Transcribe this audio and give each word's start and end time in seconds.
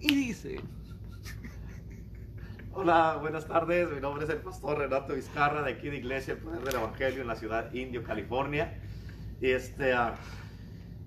y 0.00 0.14
dice... 0.14 0.60
Hola, 2.72 3.16
buenas 3.18 3.46
tardes. 3.46 3.90
Mi 3.90 4.00
nombre 4.00 4.24
es 4.24 4.30
el 4.30 4.38
pastor 4.38 4.76
Renato 4.78 5.14
Vizcarra 5.14 5.62
de 5.62 5.72
aquí 5.72 5.88
de 5.88 5.96
Iglesia 5.96 6.34
El 6.34 6.40
Poder 6.40 6.62
del 6.62 6.74
Evangelio 6.74 7.22
en 7.22 7.26
la 7.26 7.36
ciudad 7.36 7.72
Indio, 7.72 8.04
California. 8.04 8.78
Y 9.40 9.50
este, 9.50 9.94
ah, 9.94 10.16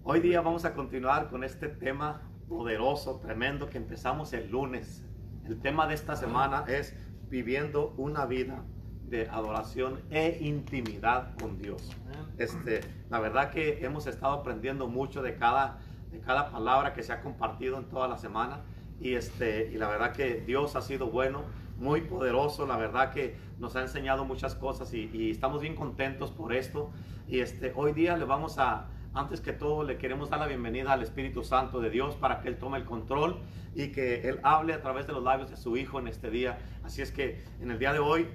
hoy 0.03 0.19
día 0.19 0.41
vamos 0.41 0.65
a 0.65 0.73
continuar 0.73 1.29
con 1.29 1.43
este 1.43 1.67
tema 1.67 2.23
poderoso, 2.47 3.19
tremendo 3.19 3.69
que 3.69 3.77
empezamos 3.77 4.33
el 4.33 4.49
lunes. 4.49 5.05
El 5.45 5.59
tema 5.61 5.85
de 5.85 5.93
esta 5.93 6.15
semana 6.15 6.65
es 6.67 6.95
viviendo 7.29 7.93
una 7.97 8.25
vida 8.25 8.63
de 9.07 9.29
adoración 9.29 10.01
e 10.09 10.39
intimidad 10.41 11.35
con 11.39 11.59
Dios. 11.59 11.95
Este, 12.39 12.81
la 13.11 13.19
verdad 13.19 13.51
que 13.51 13.85
hemos 13.85 14.07
estado 14.07 14.33
aprendiendo 14.33 14.87
mucho 14.87 15.21
de 15.21 15.35
cada, 15.35 15.77
de 16.11 16.19
cada 16.19 16.49
palabra 16.49 16.93
que 16.93 17.03
se 17.03 17.13
ha 17.13 17.21
compartido 17.21 17.77
en 17.77 17.85
toda 17.85 18.07
la 18.07 18.17
semana 18.17 18.61
y, 18.99 19.15
este, 19.15 19.69
y 19.71 19.77
la 19.77 19.87
verdad 19.87 20.11
que 20.13 20.41
Dios 20.41 20.75
ha 20.75 20.81
sido 20.81 21.07
bueno, 21.07 21.43
muy 21.77 22.01
poderoso, 22.01 22.67
la 22.67 22.77
verdad 22.77 23.11
que 23.11 23.37
nos 23.57 23.75
ha 23.75 23.81
enseñado 23.81 24.25
muchas 24.25 24.55
cosas 24.55 24.93
y, 24.93 25.31
estamos 25.31 25.61
bien 25.61 25.75
contentos 25.75 26.31
por 26.31 26.53
esto. 26.53 26.91
Y 27.27 27.39
este, 27.39 27.71
hoy 27.75 27.93
día 27.93 28.17
le 28.17 28.25
vamos 28.25 28.57
a, 28.59 28.87
antes 29.13 29.41
que 29.41 29.53
todo, 29.53 29.83
le 29.83 29.97
queremos 29.97 30.29
dar 30.29 30.39
la 30.39 30.47
bienvenida 30.47 30.93
al 30.93 31.01
Espíritu 31.01 31.43
Santo 31.43 31.79
de 31.79 31.89
Dios 31.89 32.15
para 32.15 32.41
que 32.41 32.49
Él 32.49 32.57
tome 32.57 32.77
el 32.77 32.85
control 32.85 33.39
y 33.75 33.91
que 33.91 34.27
Él 34.27 34.39
hable 34.43 34.73
a 34.73 34.81
través 34.81 35.07
de 35.07 35.13
los 35.13 35.23
labios 35.23 35.49
de 35.49 35.57
su 35.57 35.77
Hijo 35.77 35.99
en 35.99 36.07
este 36.07 36.29
día. 36.29 36.59
Así 36.83 37.01
es 37.01 37.11
que 37.11 37.43
en 37.61 37.71
el 37.71 37.79
día 37.79 37.93
de 37.93 37.99
hoy 37.99 38.27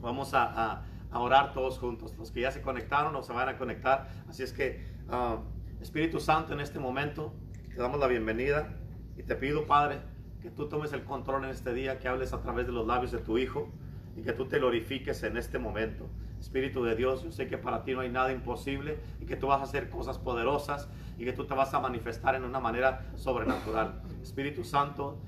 vamos 0.00 0.34
a, 0.34 0.84
a, 1.10 1.18
orar 1.18 1.52
todos 1.52 1.78
juntos. 1.78 2.16
Los 2.18 2.30
que 2.30 2.42
ya 2.42 2.50
se 2.50 2.60
conectaron 2.60 3.14
o 3.16 3.22
se 3.22 3.32
van 3.32 3.48
a 3.48 3.56
conectar. 3.56 4.10
Así 4.28 4.42
es 4.42 4.52
que, 4.52 4.84
ah, 5.08 5.38
Espíritu 5.80 6.20
Santo, 6.20 6.52
en 6.52 6.60
este 6.60 6.78
momento, 6.78 7.32
te 7.70 7.76
damos 7.76 7.98
la 7.98 8.06
bienvenida. 8.06 8.79
Y 9.20 9.22
te 9.22 9.36
pido, 9.36 9.66
Padre, 9.66 10.00
que 10.40 10.50
tú 10.50 10.66
tomes 10.66 10.94
el 10.94 11.04
control 11.04 11.44
en 11.44 11.50
este 11.50 11.74
día, 11.74 11.98
que 11.98 12.08
hables 12.08 12.32
a 12.32 12.40
través 12.40 12.64
de 12.64 12.72
los 12.72 12.86
labios 12.86 13.12
de 13.12 13.18
tu 13.18 13.36
Hijo 13.36 13.68
y 14.16 14.22
que 14.22 14.32
tú 14.32 14.46
te 14.46 14.58
glorifiques 14.58 15.22
en 15.24 15.36
este 15.36 15.58
momento. 15.58 16.08
Espíritu 16.40 16.82
de 16.84 16.96
Dios, 16.96 17.22
yo 17.22 17.30
sé 17.30 17.46
que 17.46 17.58
para 17.58 17.84
ti 17.84 17.92
no 17.92 18.00
hay 18.00 18.08
nada 18.08 18.32
imposible 18.32 18.98
y 19.20 19.26
que 19.26 19.36
tú 19.36 19.48
vas 19.48 19.60
a 19.60 19.64
hacer 19.64 19.90
cosas 19.90 20.16
poderosas 20.16 20.88
y 21.18 21.26
que 21.26 21.34
tú 21.34 21.44
te 21.44 21.52
vas 21.52 21.74
a 21.74 21.80
manifestar 21.80 22.34
en 22.34 22.44
una 22.44 22.60
manera 22.60 23.12
sobrenatural. 23.16 24.00
Espíritu 24.22 24.64
Santo, 24.64 25.20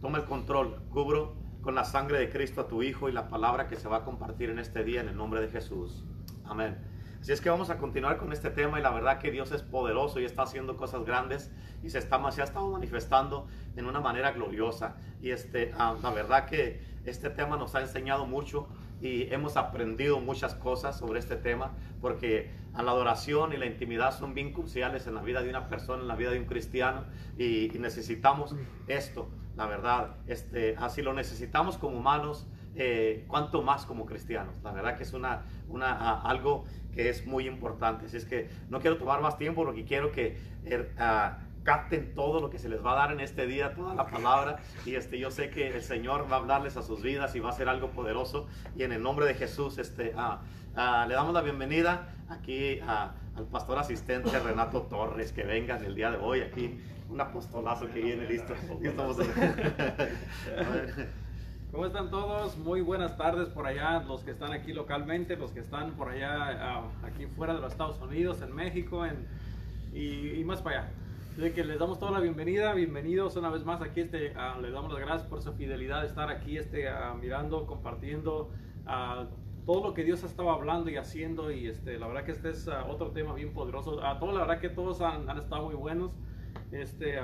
toma 0.00 0.18
el 0.18 0.24
control, 0.24 0.82
cubro 0.90 1.36
con 1.60 1.76
la 1.76 1.84
sangre 1.84 2.18
de 2.18 2.30
Cristo 2.30 2.62
a 2.62 2.66
tu 2.66 2.82
Hijo 2.82 3.08
y 3.08 3.12
la 3.12 3.28
palabra 3.28 3.68
que 3.68 3.76
se 3.76 3.86
va 3.86 3.98
a 3.98 4.04
compartir 4.04 4.50
en 4.50 4.58
este 4.58 4.82
día 4.82 5.02
en 5.02 5.08
el 5.08 5.16
nombre 5.16 5.40
de 5.40 5.50
Jesús. 5.50 6.04
Amén. 6.44 6.76
Así 7.26 7.32
es 7.32 7.40
que 7.40 7.50
vamos 7.50 7.70
a 7.70 7.78
continuar 7.78 8.18
con 8.18 8.32
este 8.32 8.50
tema 8.50 8.78
y 8.78 8.82
la 8.84 8.92
verdad 8.92 9.18
que 9.18 9.32
Dios 9.32 9.50
es 9.50 9.60
poderoso 9.60 10.20
y 10.20 10.24
está 10.24 10.42
haciendo 10.42 10.76
cosas 10.76 11.04
grandes 11.04 11.50
y 11.82 11.90
se, 11.90 11.98
está, 11.98 12.30
se 12.30 12.40
ha 12.40 12.44
estado 12.44 12.70
manifestando 12.70 13.48
en 13.74 13.86
una 13.86 13.98
manera 13.98 14.30
gloriosa. 14.30 14.94
Y 15.20 15.30
este, 15.30 15.72
ah, 15.76 15.96
la 16.00 16.10
verdad 16.10 16.46
que 16.46 16.80
este 17.04 17.28
tema 17.30 17.56
nos 17.56 17.74
ha 17.74 17.80
enseñado 17.80 18.26
mucho 18.26 18.68
y 19.00 19.24
hemos 19.34 19.56
aprendido 19.56 20.20
muchas 20.20 20.54
cosas 20.54 21.00
sobre 21.00 21.18
este 21.18 21.34
tema 21.34 21.72
porque 22.00 22.52
la 22.72 22.92
adoración 22.92 23.52
y 23.52 23.56
la 23.56 23.66
intimidad 23.66 24.16
son 24.16 24.32
bien 24.32 24.52
cruciales 24.52 25.08
en 25.08 25.16
la 25.16 25.22
vida 25.22 25.42
de 25.42 25.50
una 25.50 25.68
persona, 25.68 26.02
en 26.02 26.08
la 26.08 26.14
vida 26.14 26.30
de 26.30 26.38
un 26.38 26.46
cristiano 26.46 27.06
y, 27.36 27.72
necesitamos 27.80 28.54
esto, 28.86 29.28
la 29.56 29.66
verdad. 29.66 30.14
Este, 30.28 30.76
así 30.78 31.02
lo 31.02 31.12
necesitamos 31.12 31.76
como 31.76 31.98
humanos. 31.98 32.46
Eh, 32.78 33.24
cuanto 33.26 33.62
más 33.62 33.86
como 33.86 34.04
cristianos. 34.04 34.54
La 34.62 34.70
verdad 34.70 34.98
que 34.98 35.04
es 35.04 35.14
una, 35.14 35.44
una, 35.68 36.20
algo 36.20 36.64
que 36.94 37.08
es 37.08 37.26
muy 37.26 37.46
importante. 37.46 38.04
Así 38.04 38.18
es 38.18 38.26
que 38.26 38.50
no 38.68 38.80
quiero 38.80 38.98
tomar 38.98 39.22
más 39.22 39.38
tiempo, 39.38 39.64
lo 39.64 39.72
que 39.72 39.84
quiero 39.84 40.12
que 40.12 40.36
er, 40.64 40.92
ah, 40.98 41.38
capten 41.64 42.14
todo 42.14 42.40
lo 42.40 42.50
que 42.50 42.58
se 42.58 42.68
les 42.68 42.84
va 42.84 42.92
a 42.92 42.96
dar 42.96 43.12
en 43.12 43.20
este 43.20 43.46
día, 43.46 43.74
toda 43.74 43.94
la 43.94 44.06
palabra. 44.06 44.58
Y 44.84 44.94
este, 44.94 45.18
yo 45.18 45.30
sé 45.30 45.48
que 45.48 45.68
el 45.68 45.82
Señor 45.82 46.30
va 46.30 46.36
a 46.36 46.38
hablarles 46.40 46.76
a 46.76 46.82
sus 46.82 47.02
vidas 47.02 47.34
y 47.34 47.40
va 47.40 47.48
a 47.48 47.52
hacer 47.52 47.68
algo 47.68 47.90
poderoso. 47.90 48.46
Y 48.76 48.82
en 48.82 48.92
el 48.92 49.02
nombre 49.02 49.24
de 49.24 49.34
Jesús, 49.34 49.78
este, 49.78 50.12
ah, 50.16 50.42
ah, 50.74 51.06
le 51.08 51.14
damos 51.14 51.32
la 51.32 51.40
bienvenida 51.40 52.14
aquí 52.28 52.80
al 52.80 53.46
pastor 53.50 53.78
asistente 53.78 54.38
Renato 54.38 54.82
Torres, 54.82 55.32
que 55.32 55.44
venga 55.44 55.78
el 55.78 55.94
día 55.94 56.10
de 56.10 56.18
hoy 56.18 56.42
aquí. 56.42 56.78
Un 57.08 57.20
apostolazo 57.20 57.88
que 57.88 58.00
viene 58.00 58.28
listo. 58.28 58.52
¿Cómo 61.76 61.84
están 61.84 62.08
todos? 62.08 62.56
Muy 62.56 62.80
buenas 62.80 63.18
tardes 63.18 63.50
por 63.50 63.66
allá, 63.66 64.02
los 64.04 64.22
que 64.22 64.30
están 64.30 64.50
aquí 64.54 64.72
localmente, 64.72 65.36
los 65.36 65.50
que 65.50 65.60
están 65.60 65.92
por 65.92 66.08
allá, 66.08 66.32
ah, 66.58 66.90
aquí 67.02 67.26
fuera 67.26 67.52
de 67.52 67.60
los 67.60 67.70
Estados 67.70 68.00
Unidos, 68.00 68.40
en 68.40 68.54
México 68.54 69.04
en, 69.04 69.26
y, 69.92 70.42
más 70.44 70.62
para 70.62 70.78
allá. 70.78 70.92
De 71.36 71.52
que 71.52 71.64
les 71.64 71.78
damos 71.78 71.98
toda 71.98 72.12
la 72.12 72.20
bienvenida, 72.20 72.72
bienvenidos 72.72 73.36
una 73.36 73.50
vez 73.50 73.66
más 73.66 73.82
aquí, 73.82 74.00
este, 74.00 74.32
uh, 74.32 74.58
les 74.62 74.72
damos 74.72 74.90
las 74.90 75.02
gracias 75.02 75.28
por 75.28 75.42
su 75.42 75.52
fidelidad 75.52 76.00
de 76.00 76.06
estar 76.06 76.30
aquí 76.30 76.56
este, 76.56 76.86
uh, 76.90 77.14
mirando, 77.20 77.66
compartiendo 77.66 78.50
todo 79.66 79.88
lo 79.88 79.92
que 79.92 80.02
Dios 80.02 80.24
ha 80.24 80.28
estado 80.28 80.52
hablando 80.52 80.88
y 80.88 80.96
haciendo 80.96 81.50
y 81.50 81.66
este, 81.66 81.98
la 81.98 82.06
verdad 82.06 82.24
que 82.24 82.32
este 82.32 82.48
es 82.48 82.66
otro 82.88 83.10
tema 83.10 83.34
bien 83.34 83.52
poderoso. 83.52 84.02
A 84.02 84.18
todos, 84.18 84.32
la 84.32 84.40
verdad 84.40 84.60
que 84.60 84.70
todos 84.70 85.02
han, 85.02 85.28
han 85.28 85.36
estado 85.36 85.66
muy 85.66 85.74
buenos. 85.74 86.12
Este, 86.72 87.18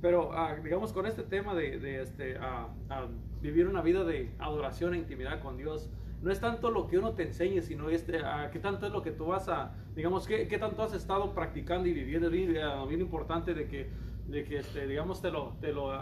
pero 0.00 0.30
uh, 0.30 0.62
digamos 0.62 0.92
con 0.92 1.06
este 1.06 1.22
tema 1.22 1.54
de, 1.54 1.78
de 1.78 2.02
este, 2.02 2.38
uh, 2.38 2.66
uh, 2.92 3.40
vivir 3.40 3.66
una 3.66 3.82
vida 3.82 4.04
de 4.04 4.30
adoración 4.38 4.94
e 4.94 4.98
intimidad 4.98 5.40
con 5.40 5.56
Dios, 5.56 5.90
no 6.22 6.32
es 6.32 6.40
tanto 6.40 6.70
lo 6.70 6.86
que 6.86 6.98
uno 6.98 7.12
te 7.12 7.24
enseñe, 7.24 7.60
sino 7.62 7.90
este, 7.90 8.20
qué 8.52 8.58
tanto 8.58 8.86
es 8.86 8.92
lo 8.92 9.02
que 9.02 9.12
tú 9.12 9.26
vas 9.26 9.48
a, 9.48 9.74
digamos, 9.94 10.26
qué, 10.26 10.48
qué 10.48 10.58
tanto 10.58 10.82
has 10.82 10.92
estado 10.92 11.32
practicando 11.32 11.88
y 11.88 11.92
viviendo. 11.92 12.28
Bien, 12.28 12.52
bien, 12.52 13.00
importante 13.00 13.54
de 13.54 13.68
que, 13.68 13.88
de 14.26 14.44
que 14.44 14.58
este, 14.58 14.88
digamos, 14.88 15.22
te 15.22 15.30
lo, 15.30 15.56
te 15.60 15.72
lo 15.72 15.92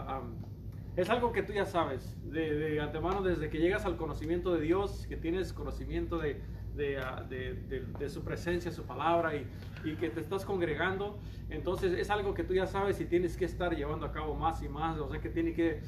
es 0.95 1.11
algo 1.11 1.31
que 1.31 1.43
tú 1.43 1.53
ya 1.53 1.65
sabes 1.65 2.17
de, 2.23 2.55
de, 2.55 2.81
antemano 2.81 3.21
desde 3.21 3.51
que 3.51 3.59
llegas 3.59 3.85
al 3.85 3.97
conocimiento 3.97 4.55
de 4.55 4.61
Dios, 4.61 5.05
que 5.07 5.15
tienes 5.15 5.53
conocimiento 5.53 6.17
de, 6.17 6.41
de, 6.77 7.83
de 7.99 8.09
su 8.09 8.23
presencia, 8.23 8.71
su 8.71 8.83
palabra 8.83 9.35
y, 9.35 9.45
y, 9.83 9.95
que 9.95 10.09
te 10.09 10.19
estás 10.19 10.45
congregando. 10.45 11.19
Entonces 11.49 11.93
es 11.93 12.09
algo 12.09 12.33
que 12.33 12.43
tú 12.43 12.53
ya 12.53 12.67
sabes 12.67 13.01
y 13.01 13.05
tienes 13.05 13.35
que 13.35 13.45
estar 13.45 13.75
llevando 13.75 14.05
a 14.05 14.11
cabo 14.11 14.35
más 14.35 14.61
y 14.61 14.69
más. 14.69 14.97
O 14.99 15.09
sea 15.09 15.19
que 15.19 15.29
tiene 15.29 15.53
que 15.53 15.81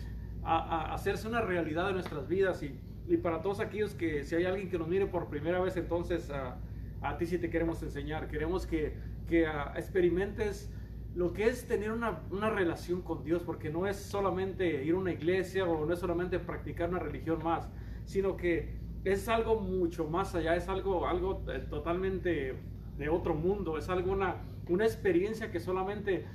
a, 0.44 0.94
hacerse 0.94 1.28
una 1.28 1.41
realidad 1.41 1.88
de 1.88 1.94
nuestras 1.94 2.28
vidas 2.28 2.61
y, 2.63 2.78
y, 3.07 3.17
para 3.17 3.41
todos 3.41 3.59
aquellos 3.59 3.94
que 3.94 4.23
si 4.23 4.35
hay 4.35 4.45
alguien 4.45 4.69
que 4.69 4.78
nos 4.78 4.88
mire 4.88 5.05
por 5.05 5.29
primera 5.29 5.59
vez, 5.59 5.78
entonces 5.78 6.29
a 6.31 7.17
ti 7.17 7.25
sí 7.25 7.38
te 7.38 7.49
queremos 7.49 7.81
enseñar. 7.83 8.28
Queremos 8.28 8.66
que, 8.66 8.94
que 9.28 9.47
experimentes 9.75 10.69
lo 11.16 11.33
que 11.33 11.47
es 11.47 11.66
tener 11.67 11.91
una, 11.91 12.22
una, 12.29 12.49
relación 12.49 13.01
con 13.01 13.23
Dios, 13.23 13.44
porque 13.44 13.69
no 13.69 13.88
es 13.88 13.97
solamente 13.97 14.83
ir 14.83 14.94
a 14.94 14.97
una 14.97 15.11
iglesia 15.11 15.66
o 15.66 15.85
no 15.85 15.94
es 15.94 15.99
solamente 15.99 16.39
practicar 16.39 16.89
una 16.89 16.99
religión 16.99 17.44
más, 17.44 17.67
sino 18.05 18.38
que 18.38 18.78
es 19.03 19.29
algo 19.29 19.59
mucho 19.59 20.07
más 20.07 20.35
allá, 20.35 20.55
es 20.55 20.67
algo, 20.69 21.07
algo 21.07 21.43
eh, 21.47 21.59
totalmente 21.69 22.55
de 22.97 23.09
otro 23.09 23.33
mundo, 23.33 23.77
es 23.77 23.89
algo 23.89 24.11
una, 24.11 24.37
una 24.67 24.85
experiencia 24.85 25.51
que 25.51 25.59
solamente 25.59 26.25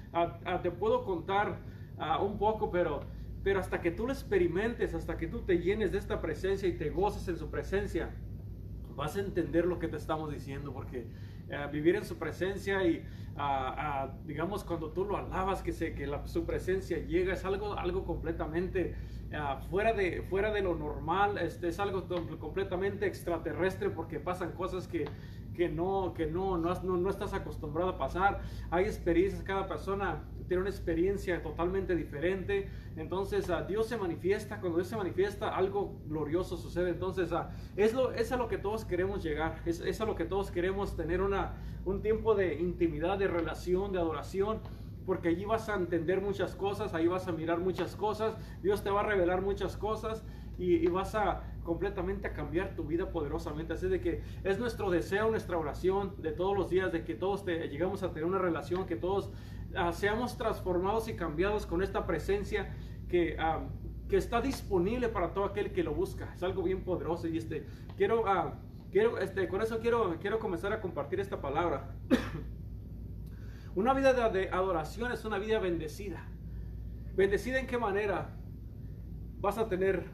te 0.63 0.71
puedo 0.71 1.05
contar 1.05 1.59
un 2.21 2.39
poco, 2.39 2.71
pero 2.71 3.03
pero 3.45 3.61
hasta 3.61 3.81
que 3.83 3.91
tú 3.91 4.07
lo 4.07 4.13
experimentes, 4.13 4.95
hasta 4.95 5.19
que 5.19 5.27
tú 5.29 5.43
te 5.43 5.59
llenes 5.59 5.93
de 5.93 5.99
esta 5.99 6.21
presencia 6.23 6.67
y 6.67 6.73
te 6.73 6.89
goces 6.89 7.29
en 7.29 7.37
su 7.37 7.51
presencia, 7.51 8.11
vas 8.97 9.17
a 9.17 9.21
entender 9.21 9.67
lo 9.67 9.79
que 9.79 9.87
te 9.87 9.99
estamos 9.99 10.33
diciendo, 10.33 10.73
porque 10.73 11.07
vivir 11.71 11.97
en 11.97 12.05
su 12.05 12.17
presencia 12.17 12.85
y 12.85 13.05
digamos 14.25 14.65
cuando 14.65 14.91
tú 14.91 15.05
lo 15.05 15.17
alabas, 15.17 15.63
que, 15.63 15.73
se, 15.73 15.95
que 15.95 16.07
la, 16.07 16.27
su 16.27 16.45
presencia 16.45 16.99
llega, 16.99 17.35
es 17.35 17.45
algo, 17.45 17.75
algo 17.79 18.05
completamente 18.05 18.95
fuera, 19.71 19.93
de, 19.93 20.23
fuera 20.23 20.53
de 20.53 20.63
lo 20.63 20.75
normal, 20.75 21.39
este, 21.39 21.69
es 21.69 21.79
algo 21.81 22.07
completamente 22.39 23.07
extraterrestre 23.07 23.91
porque 23.91 24.21
pasan 24.21 24.53
cosas 24.53 24.87
que, 24.87 25.07
que 25.55 25.69
no, 25.69 26.13
que 26.15 26.27
no, 26.27 26.59
no, 26.59 26.75
no, 26.83 27.11
estás 27.11 27.33
acostumbrado 27.33 27.91
a 27.91 27.99
pasar. 27.99 28.43
Hay 28.71 28.85
experiencias, 28.85 29.43
cada 29.43 29.67
persona 29.67 30.25
tiene 30.49 30.63
una 30.63 30.71
experiencia 30.71 31.43
totalmente 31.43 31.95
diferente. 31.95 32.69
Entonces 32.97 33.49
uh, 33.49 33.67
Dios 33.67 33.87
se 33.87 33.97
manifiesta, 33.97 34.61
cuando 34.61 34.79
Dios 34.79 34.89
se 34.89 34.97
manifiesta 34.97 35.55
algo 35.55 36.01
glorioso 36.07 36.57
sucede. 36.57 36.91
Entonces 36.91 37.33
uh, 37.33 37.45
es, 37.77 37.95
lo, 37.95 38.13
es 38.13 38.33
a 38.33 38.37
lo 38.37 38.49
que 38.49 38.59
todos 38.59 38.85
queremos 38.85 39.23
llegar, 39.23 39.63
es, 39.65 39.81
es, 39.81 40.01
a 40.01 40.05
lo 40.05 40.15
que 40.15 40.25
todos 40.25 40.51
queremos 40.51 40.97
tener 40.97 41.23
una, 41.23 41.55
un 41.85 42.03
tiempo 42.03 42.35
de 42.35 42.55
intimidad, 42.61 43.19
de 43.19 43.29
relación, 43.29 43.93
de 43.93 43.99
adoración. 43.99 44.61
Porque 45.07 45.29
allí 45.29 45.45
vas 45.45 45.69
a 45.69 45.75
entender 45.75 46.23
muchas 46.23 46.55
cosas, 46.55 46.95
ahí 46.95 47.07
vas 47.07 47.29
a 47.29 47.33
mirar 47.33 47.61
muchas 47.61 47.95
cosas, 47.95 48.39
Dios 48.63 48.83
te 48.83 48.89
va 48.89 49.01
a 49.01 49.03
revelar 49.03 49.43
muchas 49.43 49.77
cosas 49.77 50.25
y 50.57 50.87
vas 50.87 51.15
a 51.15 51.43
completamente 51.65 52.29
a 52.29 52.33
cambiar 52.33 52.77
tu 52.77 52.85
vida 52.85 53.11
poderosamente. 53.11 53.73
Así 53.73 53.89
de 53.89 54.01
que 54.01 54.23
es 54.45 54.61
nuestro 54.61 54.91
deseo, 54.91 55.31
nuestra 55.31 55.59
oración 55.59 56.15
de 56.23 56.31
todos 56.31 56.57
los 56.57 56.71
días, 56.71 56.93
de 56.93 57.05
que 57.05 57.15
todos 57.17 57.45
llegamos 57.45 58.05
a 58.05 58.11
tener 58.11 58.25
una 58.25 58.39
relación, 58.39 58.87
que 58.87 58.95
todos 58.95 59.33
Ah, 59.77 59.93
seamos 59.93 60.37
transformados 60.37 61.09
y 61.09 61.17
cambiados 61.17 61.67
con 61.67 61.83
esta 61.83 62.07
presencia 62.07 62.73
que, 63.09 63.37
ah, 63.39 63.67
que 64.09 64.17
está 64.17 64.41
disponible 64.41 65.09
para 65.09 65.35
todo 65.35 65.45
aquel 65.45 65.73
que 65.73 65.83
lo 65.83 65.95
busca. 65.95 66.33
Es 66.35 66.43
algo 66.43 66.63
bien 66.63 66.85
poderoso 66.85 67.27
y 67.27 67.39
este, 67.39 67.67
quiero, 67.97 68.23
uh, 68.23 68.53
quiero 68.93 69.19
este, 69.19 69.49
con 69.49 69.63
eso 69.63 69.81
quiero, 69.81 70.17
quiero 70.21 70.39
comenzar 70.39 70.73
a 70.73 70.81
compartir 70.81 71.19
esta 71.19 71.41
palabra. 71.41 71.97
una 73.75 73.95
vida 73.95 74.31
de, 74.31 74.49
adoración 74.51 75.11
es 75.11 75.25
una 75.25 75.39
vida 75.39 75.59
bendecida. 75.59 76.25
Bendecida 77.17 77.59
en 77.59 77.67
qué 77.67 77.79
manera? 77.79 78.37
Vas 79.41 79.59
a 79.59 79.69
tener 79.69 80.05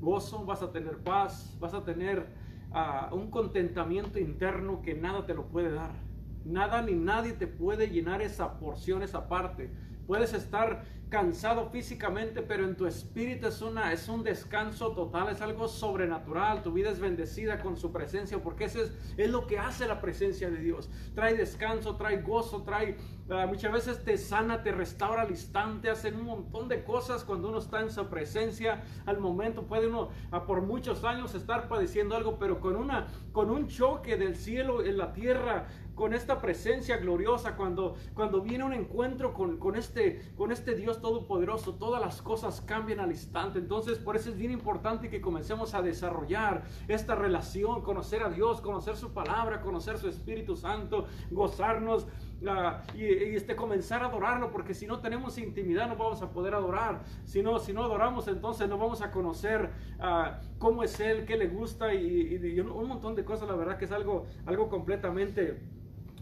gozo, 0.00 0.44
vas 0.44 0.62
a 0.62 0.72
tener 0.72 0.98
paz, 0.98 1.56
vas 1.60 1.74
a 1.74 1.84
tener 1.84 2.26
ah, 2.72 3.10
un 3.12 3.30
contentamiento 3.30 4.18
interno 4.18 4.82
que 4.82 4.94
nada 4.94 5.26
te 5.26 5.34
lo 5.34 5.46
puede 5.46 5.70
dar. 5.70 6.09
Nada 6.44 6.82
ni 6.82 6.94
nadie 6.94 7.32
te 7.32 7.46
puede 7.46 7.88
llenar 7.88 8.22
esa 8.22 8.58
porción, 8.58 9.02
esa 9.02 9.28
parte. 9.28 9.70
Puedes 10.06 10.32
estar 10.32 10.82
cansado 11.10 11.70
físicamente, 11.70 12.40
pero 12.40 12.64
en 12.64 12.76
tu 12.76 12.86
espíritu 12.86 13.48
es, 13.48 13.60
una, 13.60 13.92
es 13.92 14.08
un 14.08 14.22
descanso 14.22 14.92
total, 14.92 15.28
es 15.28 15.42
algo 15.42 15.68
sobrenatural. 15.68 16.62
Tu 16.62 16.72
vida 16.72 16.90
es 16.90 17.00
bendecida 17.00 17.60
con 17.60 17.76
su 17.76 17.92
presencia, 17.92 18.42
porque 18.42 18.64
eso 18.64 18.80
es, 18.80 18.96
es 19.16 19.28
lo 19.28 19.46
que 19.46 19.58
hace 19.58 19.86
la 19.86 20.00
presencia 20.00 20.50
de 20.50 20.58
Dios. 20.58 20.88
Trae 21.14 21.36
descanso, 21.36 21.96
trae 21.96 22.22
gozo, 22.22 22.62
trae, 22.62 22.96
ah, 23.28 23.46
muchas 23.46 23.72
veces 23.72 24.04
te 24.04 24.16
sana, 24.16 24.62
te 24.62 24.70
restaura 24.70 25.22
al 25.22 25.30
instante, 25.30 25.90
hace 25.90 26.12
un 26.12 26.24
montón 26.24 26.68
de 26.68 26.84
cosas 26.84 27.24
cuando 27.24 27.48
uno 27.48 27.58
está 27.58 27.80
en 27.80 27.90
su 27.90 28.06
presencia. 28.06 28.84
Al 29.06 29.18
momento 29.18 29.66
puede 29.66 29.88
uno 29.88 30.10
ah, 30.30 30.46
por 30.46 30.62
muchos 30.62 31.02
años 31.02 31.34
estar 31.34 31.68
padeciendo 31.68 32.16
algo, 32.16 32.38
pero 32.38 32.60
con, 32.60 32.76
una, 32.76 33.08
con 33.32 33.50
un 33.50 33.66
choque 33.66 34.16
del 34.16 34.36
cielo 34.36 34.84
en 34.84 34.96
la 34.96 35.12
tierra, 35.12 35.66
con 36.00 36.14
esta 36.14 36.40
presencia 36.40 36.96
gloriosa, 36.96 37.56
cuando, 37.56 37.94
cuando 38.14 38.40
viene 38.40 38.64
un 38.64 38.72
encuentro 38.72 39.34
con, 39.34 39.58
con, 39.58 39.76
este, 39.76 40.32
con 40.34 40.50
este 40.50 40.74
Dios 40.74 41.02
Todopoderoso, 41.02 41.74
todas 41.74 42.00
las 42.00 42.22
cosas 42.22 42.62
cambian 42.62 43.00
al 43.00 43.10
instante. 43.10 43.58
Entonces, 43.58 43.98
por 43.98 44.16
eso 44.16 44.30
es 44.30 44.38
bien 44.38 44.50
importante 44.50 45.10
que 45.10 45.20
comencemos 45.20 45.74
a 45.74 45.82
desarrollar 45.82 46.62
esta 46.88 47.16
relación, 47.16 47.82
conocer 47.82 48.22
a 48.22 48.30
Dios, 48.30 48.62
conocer 48.62 48.96
su 48.96 49.12
palabra, 49.12 49.60
conocer 49.60 49.98
su 49.98 50.08
Espíritu 50.08 50.56
Santo, 50.56 51.04
gozarnos. 51.30 52.06
Uh, 52.40 52.96
y, 52.96 53.36
este 53.36 53.54
comenzar 53.54 54.02
a 54.02 54.06
adorarlo 54.06 54.50
porque 54.50 54.72
si 54.72 54.86
no 54.86 55.00
tenemos 55.00 55.36
intimidad 55.36 55.86
no 55.88 55.96
vamos 55.96 56.22
a 56.22 56.30
poder 56.30 56.54
adorar 56.54 57.02
si 57.26 57.42
no 57.42 57.58
si 57.58 57.74
no 57.74 57.84
adoramos 57.84 58.28
entonces 58.28 58.66
no 58.66 58.78
vamos 58.78 59.02
a 59.02 59.10
conocer 59.10 59.68
uh, 59.98 60.42
cómo 60.58 60.82
es 60.82 60.98
él 61.00 61.26
qué 61.26 61.36
le 61.36 61.48
gusta 61.48 61.92
y, 61.92 62.40
y, 62.42 62.60
un 62.60 62.88
montón 62.88 63.14
de 63.14 63.26
cosas 63.26 63.46
la 63.46 63.56
verdad 63.56 63.76
que 63.76 63.84
es 63.84 63.92
algo 63.92 64.24
algo 64.46 64.70
completamente 64.70 65.60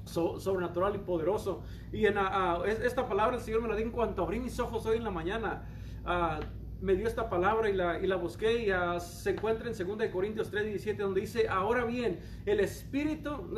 sobrenatural 0.08 0.94
y 0.96 0.98
poderoso. 0.98 1.62
Y 1.92 2.06
en 2.06 2.18
uh, 2.18 2.64
esta 2.64 3.08
palabra 3.08 3.36
el 3.36 3.42
Señor 3.42 3.62
me 3.62 3.68
la 3.68 3.76
dio 3.76 3.84
en 3.84 3.92
cuanto 3.92 4.22
abrí 4.22 4.40
mis 4.40 4.58
ojos 4.58 4.84
hoy 4.86 4.96
en 4.96 5.04
la 5.04 5.10
mañana. 5.10 5.62
Uh, 6.04 6.42
me 6.80 6.94
dio 6.94 7.08
esta 7.08 7.28
palabra 7.28 7.68
y 7.68 7.74
la, 8.06 8.16
busqué 8.16 8.66
y 8.66 9.00
se 9.00 9.30
encuentra 9.30 9.68
en 9.68 9.76
2 9.76 10.08
Corintios 10.12 10.50
3, 10.50 10.64
17 10.64 11.02
donde 11.02 11.20
dice, 11.22 11.48
ahora 11.48 11.84
bien, 11.84 12.20
el 12.46 12.60
Espíritu, 12.60 13.52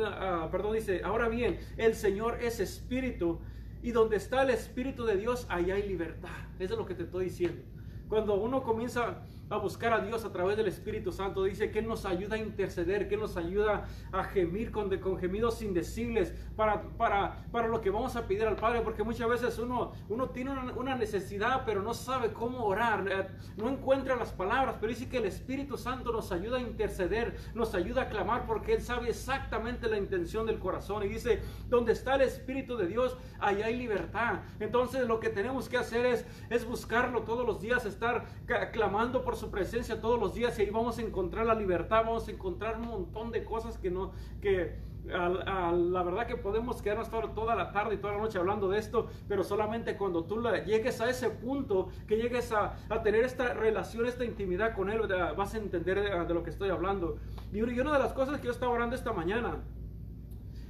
perdón, 0.51 0.73
dice, 0.73 1.01
ahora 1.03 1.29
bien, 1.29 1.59
el 1.77 1.93
Señor 1.93 2.39
es 2.41 2.59
Espíritu 2.59 3.39
y 3.83 3.91
donde 3.91 4.17
está 4.17 4.41
el 4.41 4.49
Espíritu 4.49 5.05
de 5.05 5.17
Dios, 5.17 5.45
allá 5.49 5.75
hay 5.75 5.87
libertad. 5.87 6.29
Eso 6.59 6.73
es 6.73 6.79
lo 6.79 6.85
que 6.85 6.95
te 6.95 7.03
estoy 7.03 7.25
diciendo. 7.25 7.61
Cuando 8.07 8.35
uno 8.35 8.63
comienza 8.63 9.21
a 9.51 9.57
buscar 9.57 9.93
a 9.93 9.99
Dios 9.99 10.23
a 10.23 10.31
través 10.31 10.55
del 10.55 10.67
Espíritu 10.67 11.11
Santo. 11.11 11.43
Dice 11.43 11.71
que 11.71 11.81
nos 11.81 12.05
ayuda 12.05 12.35
a 12.35 12.39
interceder, 12.39 13.09
que 13.09 13.17
nos 13.17 13.35
ayuda 13.35 13.85
a 14.11 14.23
gemir 14.23 14.71
con, 14.71 14.89
con 14.99 15.17
gemidos 15.17 15.61
indecibles 15.61 16.33
para, 16.55 16.81
para, 16.97 17.45
para 17.51 17.67
lo 17.67 17.81
que 17.81 17.89
vamos 17.89 18.15
a 18.15 18.27
pedir 18.27 18.45
al 18.45 18.55
Padre, 18.55 18.81
porque 18.81 19.03
muchas 19.03 19.27
veces 19.29 19.59
uno, 19.59 19.91
uno 20.07 20.29
tiene 20.29 20.51
una, 20.51 20.95
necesidad, 20.95 21.63
pero 21.65 21.81
no 21.81 21.93
sabe 21.93 22.31
cómo 22.31 22.65
orar, 22.65 23.07
eh, 23.09 23.27
no 23.57 23.69
encuentra 23.69 24.15
las 24.15 24.31
palabras, 24.31 24.75
pero 24.79 24.91
dice 24.91 25.09
que 25.09 25.17
el 25.17 25.25
Espíritu 25.25 25.77
Santo 25.77 26.11
nos 26.11 26.31
ayuda 26.31 26.57
a 26.57 26.61
interceder, 26.61 27.37
nos 27.53 27.73
ayuda 27.75 28.03
a 28.03 28.09
clamar, 28.09 28.45
porque 28.45 28.73
Él 28.73 28.81
sabe 28.81 29.09
exactamente 29.09 29.87
la 29.89 29.97
intención 29.97 30.45
del 30.45 30.59
corazón. 30.59 31.03
Y 31.03 31.07
dice, 31.07 31.41
donde 31.67 31.91
está 31.91 32.15
el 32.15 32.21
Espíritu 32.21 32.77
de 32.77 32.87
Dios, 32.87 33.17
allá 33.39 33.65
hay 33.65 33.77
libertad. 33.77 34.41
Entonces 34.59 35.07
lo 35.07 35.19
que 35.19 35.29
tenemos 35.29 35.67
que 35.67 35.77
hacer 35.77 36.05
es, 36.05 36.25
es 36.49 36.65
buscarlo 36.65 37.23
todos 37.23 37.45
los 37.45 37.59
días, 37.59 37.85
estar 37.85 38.25
clamando 38.71 39.23
por 39.23 39.35
su 39.41 39.51
presencia 39.51 39.99
todos 39.99 40.19
los 40.19 40.33
días 40.33 40.57
y 40.57 40.61
ahí 40.61 40.69
vamos 40.69 40.97
a 40.99 41.01
encontrar 41.01 41.45
la 41.45 41.55
libertad, 41.55 42.03
vamos 42.05 42.27
a 42.27 42.31
encontrar 42.31 42.77
un 42.77 42.87
montón 42.87 43.31
de 43.31 43.43
cosas 43.43 43.77
que 43.77 43.91
no, 43.91 44.11
que 44.39 44.79
la 45.05 46.03
verdad 46.03 46.27
que 46.27 46.37
podemos 46.37 46.81
quedarnos 46.81 47.09
toda 47.33 47.55
la 47.55 47.71
tarde 47.71 47.95
y 47.95 47.97
toda 47.97 48.13
la 48.13 48.19
noche 48.19 48.37
hablando 48.37 48.69
de 48.69 48.77
esto, 48.77 49.07
pero 49.27 49.43
solamente 49.43 49.97
cuando 49.97 50.25
tú 50.25 50.41
llegues 50.65 51.01
a 51.01 51.09
ese 51.09 51.29
punto, 51.29 51.89
que 52.07 52.17
llegues 52.17 52.51
a, 52.51 52.75
a 52.89 53.01
tener 53.01 53.23
esta 53.23 53.53
relación, 53.53 54.05
esta 54.05 54.23
intimidad 54.23 54.75
con 54.75 54.89
Él, 54.89 55.01
vas 55.35 55.55
a 55.55 55.57
entender 55.57 56.27
de, 56.27 56.33
lo 56.33 56.43
que 56.43 56.51
estoy 56.51 56.69
hablando. 56.69 57.17
Y, 57.51 57.61
una 57.61 57.93
de 57.93 57.99
las 57.99 58.13
cosas 58.13 58.39
que 58.39 58.45
yo 58.45 58.51
estaba 58.51 58.71
orando 58.71 58.95
esta 58.95 59.11
mañana, 59.11 59.57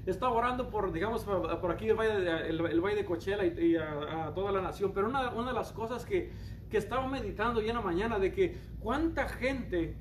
estaba 0.06 0.34
orando 0.34 0.70
por, 0.70 0.92
digamos, 0.92 1.24
por 1.24 1.72
aquí 1.72 1.90
el 1.90 1.96
Valle 1.96 2.20
de, 2.22 2.50
el, 2.50 3.06
Coachella 3.06 3.46
y, 3.46 3.76
a, 3.76 4.32
toda 4.34 4.52
la 4.52 4.62
nación, 4.62 4.92
pero 4.94 5.08
una, 5.08 5.32
una 5.32 5.50
de 5.50 5.54
las 5.54 5.72
cosas 5.72 6.06
que, 6.06 6.32
que 6.70 6.78
estaba 6.78 7.08
meditando 7.08 7.62
ya 7.62 7.70
en 7.70 7.76
la 7.76 7.82
mañana 7.82 8.18
de 8.18 8.32
que 8.32 8.58
cuánta 8.80 9.30
gente, 9.30 9.98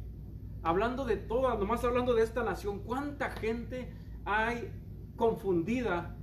hablando 0.62 1.04
de 1.04 1.16
toda, 1.16 1.56
nomás 1.56 1.84
hablando 1.84 2.14
de 2.14 2.22
esta 2.22 2.42
nación, 2.42 2.80
cuánta 2.80 3.30
gente 3.30 3.92
hay 4.24 4.72
confundida 5.16 6.16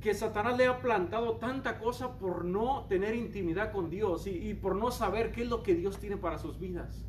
que 0.00 0.14
Satanás 0.14 0.56
le 0.56 0.66
ha 0.66 0.80
plantado 0.80 1.38
tanta 1.38 1.80
cosa 1.80 2.18
por 2.18 2.44
no 2.44 2.86
tener 2.88 3.16
intimidad 3.16 3.72
con 3.72 3.90
Dios 3.90 4.28
y, 4.28 4.50
y 4.50 4.54
por 4.54 4.76
no 4.76 4.92
saber 4.92 5.32
qué 5.32 5.42
es 5.42 5.48
lo 5.48 5.64
que 5.64 5.74
Dios 5.74 5.98
tiene 5.98 6.16
para 6.16 6.38
sus 6.38 6.60
vidas 6.60 7.04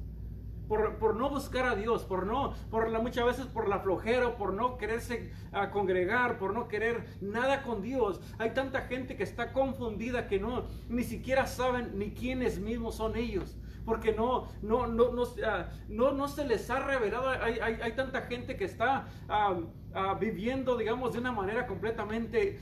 por, 0.67 1.15
no 1.15 1.29
buscar 1.29 1.65
a 1.65 1.75
Dios, 1.75 2.03
por 2.03 2.25
no, 2.25 2.53
por 2.69 2.89
la, 2.89 2.99
muchas 2.99 3.25
veces 3.25 3.45
por 3.47 3.67
la 3.67 3.79
flojera, 3.79 4.35
por 4.37 4.53
no 4.53 4.77
quererse 4.77 5.31
a 5.51 5.71
congregar, 5.71 6.37
por 6.37 6.53
no 6.53 6.67
querer 6.67 7.05
nada 7.21 7.63
con 7.63 7.81
Dios. 7.81 8.19
Hay 8.37 8.51
tanta 8.51 8.81
gente 8.81 9.15
que 9.15 9.23
está 9.23 9.53
confundida 9.53 10.27
que 10.27 10.39
no, 10.39 10.65
ni 10.89 11.03
siquiera 11.03 11.47
saben 11.47 11.97
ni 11.97 12.11
quiénes 12.11 12.59
mismos 12.59 12.95
son 12.95 13.15
ellos. 13.15 13.57
Porque 13.85 14.11
no, 14.11 14.49
no, 14.61 14.85
no, 14.85 15.13
no, 15.13 15.23
ah, 15.45 15.69
no, 15.87 16.11
no 16.11 16.27
se 16.27 16.43
les 16.43 16.69
ha 16.69 16.79
revelado. 16.79 17.29
Hay, 17.29 17.59
hay, 17.59 17.79
hay 17.81 17.91
tanta 17.93 18.23
gente 18.23 18.57
que 18.57 18.65
está 18.65 19.07
ah, 19.29 19.57
ah, 19.93 20.17
viviendo, 20.19 20.75
digamos, 20.75 21.13
de 21.13 21.19
una 21.19 21.31
manera 21.31 21.65
completamente 21.65 22.59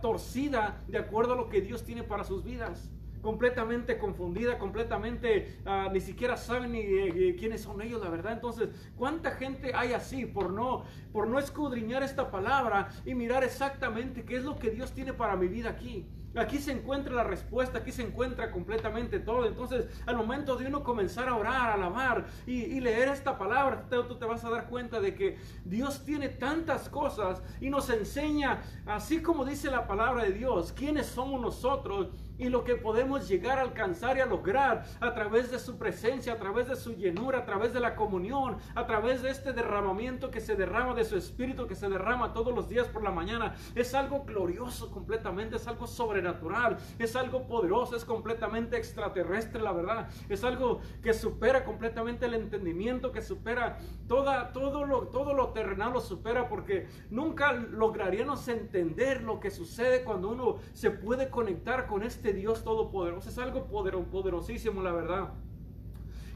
torcida 0.00 0.84
de 0.86 0.98
acuerdo 0.98 1.32
a 1.32 1.36
lo 1.36 1.48
que 1.48 1.60
Dios 1.60 1.84
tiene 1.84 2.04
para 2.04 2.22
sus 2.22 2.44
vidas 2.44 2.88
completamente 3.26 3.98
confundida, 3.98 4.56
completamente 4.56 5.58
uh, 5.66 5.90
ni 5.92 5.98
siquiera 5.98 6.36
saben 6.36 6.70
ni 6.70 6.78
eh, 6.78 7.30
eh, 7.30 7.36
quiénes 7.36 7.60
son 7.60 7.82
ellos, 7.82 8.00
la 8.00 8.08
verdad. 8.08 8.32
Entonces, 8.34 8.68
¿cuánta 8.94 9.32
gente 9.32 9.72
hay 9.74 9.94
así 9.94 10.26
por 10.26 10.52
no, 10.52 10.84
por 11.12 11.26
no 11.26 11.40
escudriñar 11.40 12.04
esta 12.04 12.30
palabra 12.30 12.88
y 13.04 13.16
mirar 13.16 13.42
exactamente 13.42 14.24
qué 14.24 14.36
es 14.36 14.44
lo 14.44 14.56
que 14.60 14.70
Dios 14.70 14.92
tiene 14.92 15.12
para 15.12 15.34
mi 15.34 15.48
vida 15.48 15.70
aquí? 15.70 16.06
Aquí 16.36 16.58
se 16.58 16.70
encuentra 16.70 17.14
la 17.14 17.24
respuesta, 17.24 17.78
aquí 17.78 17.90
se 17.90 18.02
encuentra 18.02 18.52
completamente 18.52 19.18
todo. 19.18 19.46
Entonces, 19.46 19.86
al 20.06 20.16
momento 20.16 20.54
de 20.54 20.66
uno 20.66 20.84
comenzar 20.84 21.28
a 21.28 21.34
orar, 21.34 21.70
a 21.70 21.74
alabar 21.74 22.26
y, 22.46 22.78
leer 22.78 23.08
esta 23.08 23.38
palabra, 23.38 23.86
tú 23.88 24.16
te 24.16 24.24
vas 24.24 24.44
a 24.44 24.50
dar 24.50 24.68
cuenta 24.68 25.00
de 25.00 25.14
que 25.14 25.38
Dios 25.64 26.04
tiene 26.04 26.28
tantas 26.28 26.88
cosas 26.90 27.42
y 27.60 27.70
nos 27.70 27.88
enseña, 27.90 28.62
así 28.84 29.20
como 29.22 29.44
dice 29.44 29.70
la 29.70 29.86
palabra 29.86 30.24
de 30.24 30.32
Dios, 30.32 30.72
quiénes 30.72 31.06
somos 31.06 31.40
nosotros 31.40 32.10
y 32.38 32.48
lo 32.48 32.64
que 32.64 32.76
podemos 32.76 33.28
llegar 33.28 33.58
a 33.58 33.62
alcanzar 33.62 34.16
y 34.16 34.20
a 34.20 34.26
lograr 34.26 34.84
a 35.00 35.14
través 35.14 35.50
de 35.50 35.58
su 35.58 35.78
presencia, 35.78 36.34
a 36.34 36.38
través 36.38 36.68
de 36.68 36.76
su 36.76 36.94
llenura, 36.94 37.40
a 37.40 37.44
través 37.44 37.72
de 37.72 37.80
la 37.80 37.96
comunión, 37.96 38.58
a 38.74 38.86
través 38.86 39.22
de 39.22 39.30
este 39.30 39.52
derramamiento 39.52 40.30
que 40.30 40.40
se 40.40 40.56
derrama 40.56 40.94
de 40.94 41.04
su 41.04 41.16
espíritu, 41.16 41.66
que 41.66 41.74
se 41.74 41.88
derrama 41.88 42.32
todos 42.32 42.54
los 42.54 42.68
días 42.68 42.88
por 42.88 43.02
la 43.02 43.10
mañana. 43.10 43.54
Es 43.74 43.94
algo 43.94 44.24
glorioso 44.24 44.90
completamente, 44.90 45.56
es 45.56 45.66
algo 45.66 45.86
sobrenatural, 45.86 46.78
es 46.98 47.16
algo 47.16 47.46
poderoso, 47.46 47.96
es 47.96 48.04
completamente 48.04 48.76
extraterrestre, 48.76 49.62
la 49.62 49.72
verdad. 49.72 50.08
Es 50.28 50.44
algo 50.44 50.80
que 51.02 51.14
supera 51.14 51.64
completamente 51.64 52.26
el 52.26 52.34
entendimiento, 52.34 53.12
que 53.12 53.22
supera 53.22 53.78
toda, 54.08 54.52
todo, 54.52 54.84
lo, 54.84 55.08
todo 55.08 55.34
lo 55.34 55.48
terrenal, 55.50 55.92
lo 55.92 56.00
supera 56.00 56.48
porque 56.48 56.86
nunca 57.10 57.52
lograríamos 57.52 58.46
entender 58.48 59.22
lo 59.22 59.40
que 59.40 59.50
sucede 59.50 60.04
cuando 60.04 60.30
uno 60.30 60.56
se 60.72 60.90
puede 60.90 61.30
conectar 61.30 61.86
con 61.86 62.02
este 62.02 62.25
este 62.26 62.40
Dios 62.40 62.64
todopoderoso. 62.64 63.28
Es 63.28 63.38
algo 63.38 63.66
poderosísimo, 63.66 64.82
la 64.82 64.92
verdad. 64.92 65.28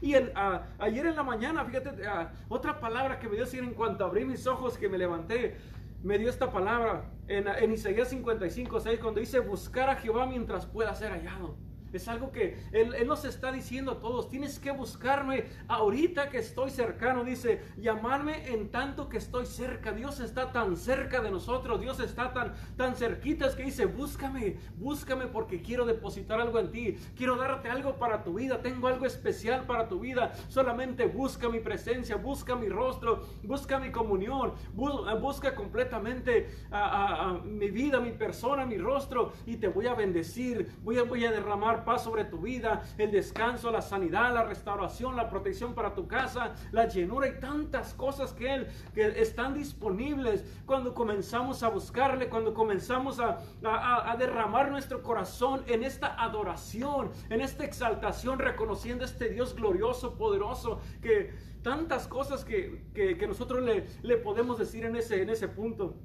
Y 0.01 0.13
el, 0.13 0.31
ayer 0.79 1.05
en 1.05 1.15
la 1.15 1.23
mañana, 1.23 1.65
fíjate, 1.65 1.91
otra 2.47 2.79
palabra 2.79 3.19
que 3.19 3.27
me 3.27 3.35
dio 3.35 3.45
en 3.53 3.73
cuanto 3.73 4.05
abrí 4.05 4.23
mis 4.23 4.47
ojos, 4.47 4.77
que 4.77 4.87
me 4.87 4.97
levanté, 4.97 5.57
me 6.01 6.17
dio 6.17 6.29
esta 6.29 6.49
palabra 6.49 7.11
en, 7.27 7.47
en 7.47 7.73
Isaías 7.73 8.07
55, 8.07 8.79
6, 8.79 8.99
cuando 8.99 9.19
dice 9.19 9.39
buscar 9.39 9.89
a 9.89 9.95
Jehová 9.97 10.25
mientras 10.25 10.65
pueda 10.65 10.95
ser 10.95 11.11
hallado. 11.11 11.57
Es 11.93 12.07
algo 12.07 12.31
que 12.31 12.57
él, 12.71 12.95
nos 13.05 13.25
está 13.25 13.51
diciendo 13.51 13.93
a 13.93 13.99
todos. 13.99 14.29
Tienes 14.29 14.59
que 14.59 14.71
buscarme 14.71 15.45
ahorita 15.67 16.29
que 16.29 16.37
estoy 16.37 16.69
cercano. 16.69 17.23
Dice, 17.23 17.61
llamarme 17.77 18.49
en 18.49 18.69
tanto 18.69 19.09
que 19.09 19.17
estoy 19.17 19.45
cerca. 19.45 19.91
Dios 19.91 20.19
está 20.19 20.51
tan 20.51 20.77
cerca 20.77 21.21
de 21.21 21.31
nosotros. 21.31 21.81
Dios 21.81 21.99
está 21.99 22.33
tan, 22.33 22.53
tan 22.77 22.95
cerquita. 22.95 23.47
Es 23.47 23.55
que 23.55 23.63
dice, 23.63 23.85
búscame, 23.85 24.57
búscame 24.77 25.27
porque 25.27 25.61
quiero 25.61 25.85
depositar 25.85 26.39
algo 26.39 26.59
en 26.59 26.71
ti. 26.71 26.97
Quiero 27.15 27.35
darte 27.35 27.69
algo 27.69 27.97
para 27.97 28.23
tu 28.23 28.35
vida. 28.35 28.61
Tengo 28.61 28.87
algo 28.87 29.05
especial 29.05 29.65
para 29.65 29.87
tu 29.87 29.99
vida. 29.99 30.33
Solamente 30.47 31.05
busca 31.05 31.49
mi 31.49 31.59
presencia, 31.59 32.15
busca 32.15 32.55
mi 32.55 32.69
rostro, 32.69 33.25
busca 33.43 33.79
mi 33.79 33.91
comunión. 33.91 34.53
Busca 34.73 35.53
completamente 35.55 36.49
a, 36.71 37.39
mi 37.43 37.69
vida, 37.69 37.99
mi 37.99 38.11
persona, 38.11 38.65
mi 38.65 38.77
rostro. 38.77 39.33
Y 39.45 39.57
te 39.57 39.67
voy 39.67 39.87
a 39.87 39.93
bendecir. 39.93 40.71
Voy 40.83 40.97
a 40.97 41.31
derramar 41.31 41.80
paz 41.83 42.03
sobre 42.03 42.25
tu 42.25 42.39
vida, 42.39 42.81
el 42.97 43.11
descanso, 43.11 43.71
la 43.71 43.81
sanidad, 43.81 44.33
la 44.33 44.43
restauración, 44.43 45.15
la 45.15 45.29
protección 45.29 45.73
para 45.73 45.93
tu 45.93 46.07
casa, 46.07 46.53
la 46.71 46.87
llenura 46.87 47.27
y 47.27 47.39
tantas 47.39 47.93
cosas 47.93 48.33
que 48.33 48.53
Él 48.53 48.67
que 48.93 49.21
están 49.21 49.53
disponibles 49.53 50.43
cuando 50.65 50.93
comenzamos 50.93 51.63
a 51.63 51.69
buscarle, 51.69 52.29
cuando 52.29 52.53
comenzamos 52.53 53.19
a, 53.19 53.39
a, 53.63 54.11
a 54.11 54.17
derramar 54.17 54.71
nuestro 54.71 55.01
corazón 55.01 55.63
en 55.67 55.83
esta 55.83 56.21
adoración, 56.21 57.11
en 57.29 57.41
esta 57.41 57.65
exaltación, 57.65 58.39
reconociendo 58.39 59.05
este 59.05 59.29
Dios 59.29 59.55
glorioso, 59.55 60.15
poderoso, 60.15 60.79
que 61.01 61.33
tantas 61.61 62.07
cosas 62.07 62.43
que, 62.43 62.83
que, 62.93 63.17
que 63.17 63.27
nosotros 63.27 63.63
le, 63.63 63.87
le 64.01 64.17
podemos 64.17 64.57
decir 64.57 64.85
en 64.85 64.95
ese, 64.95 65.21
en 65.21 65.29
ese 65.29 65.47
punto. 65.47 65.95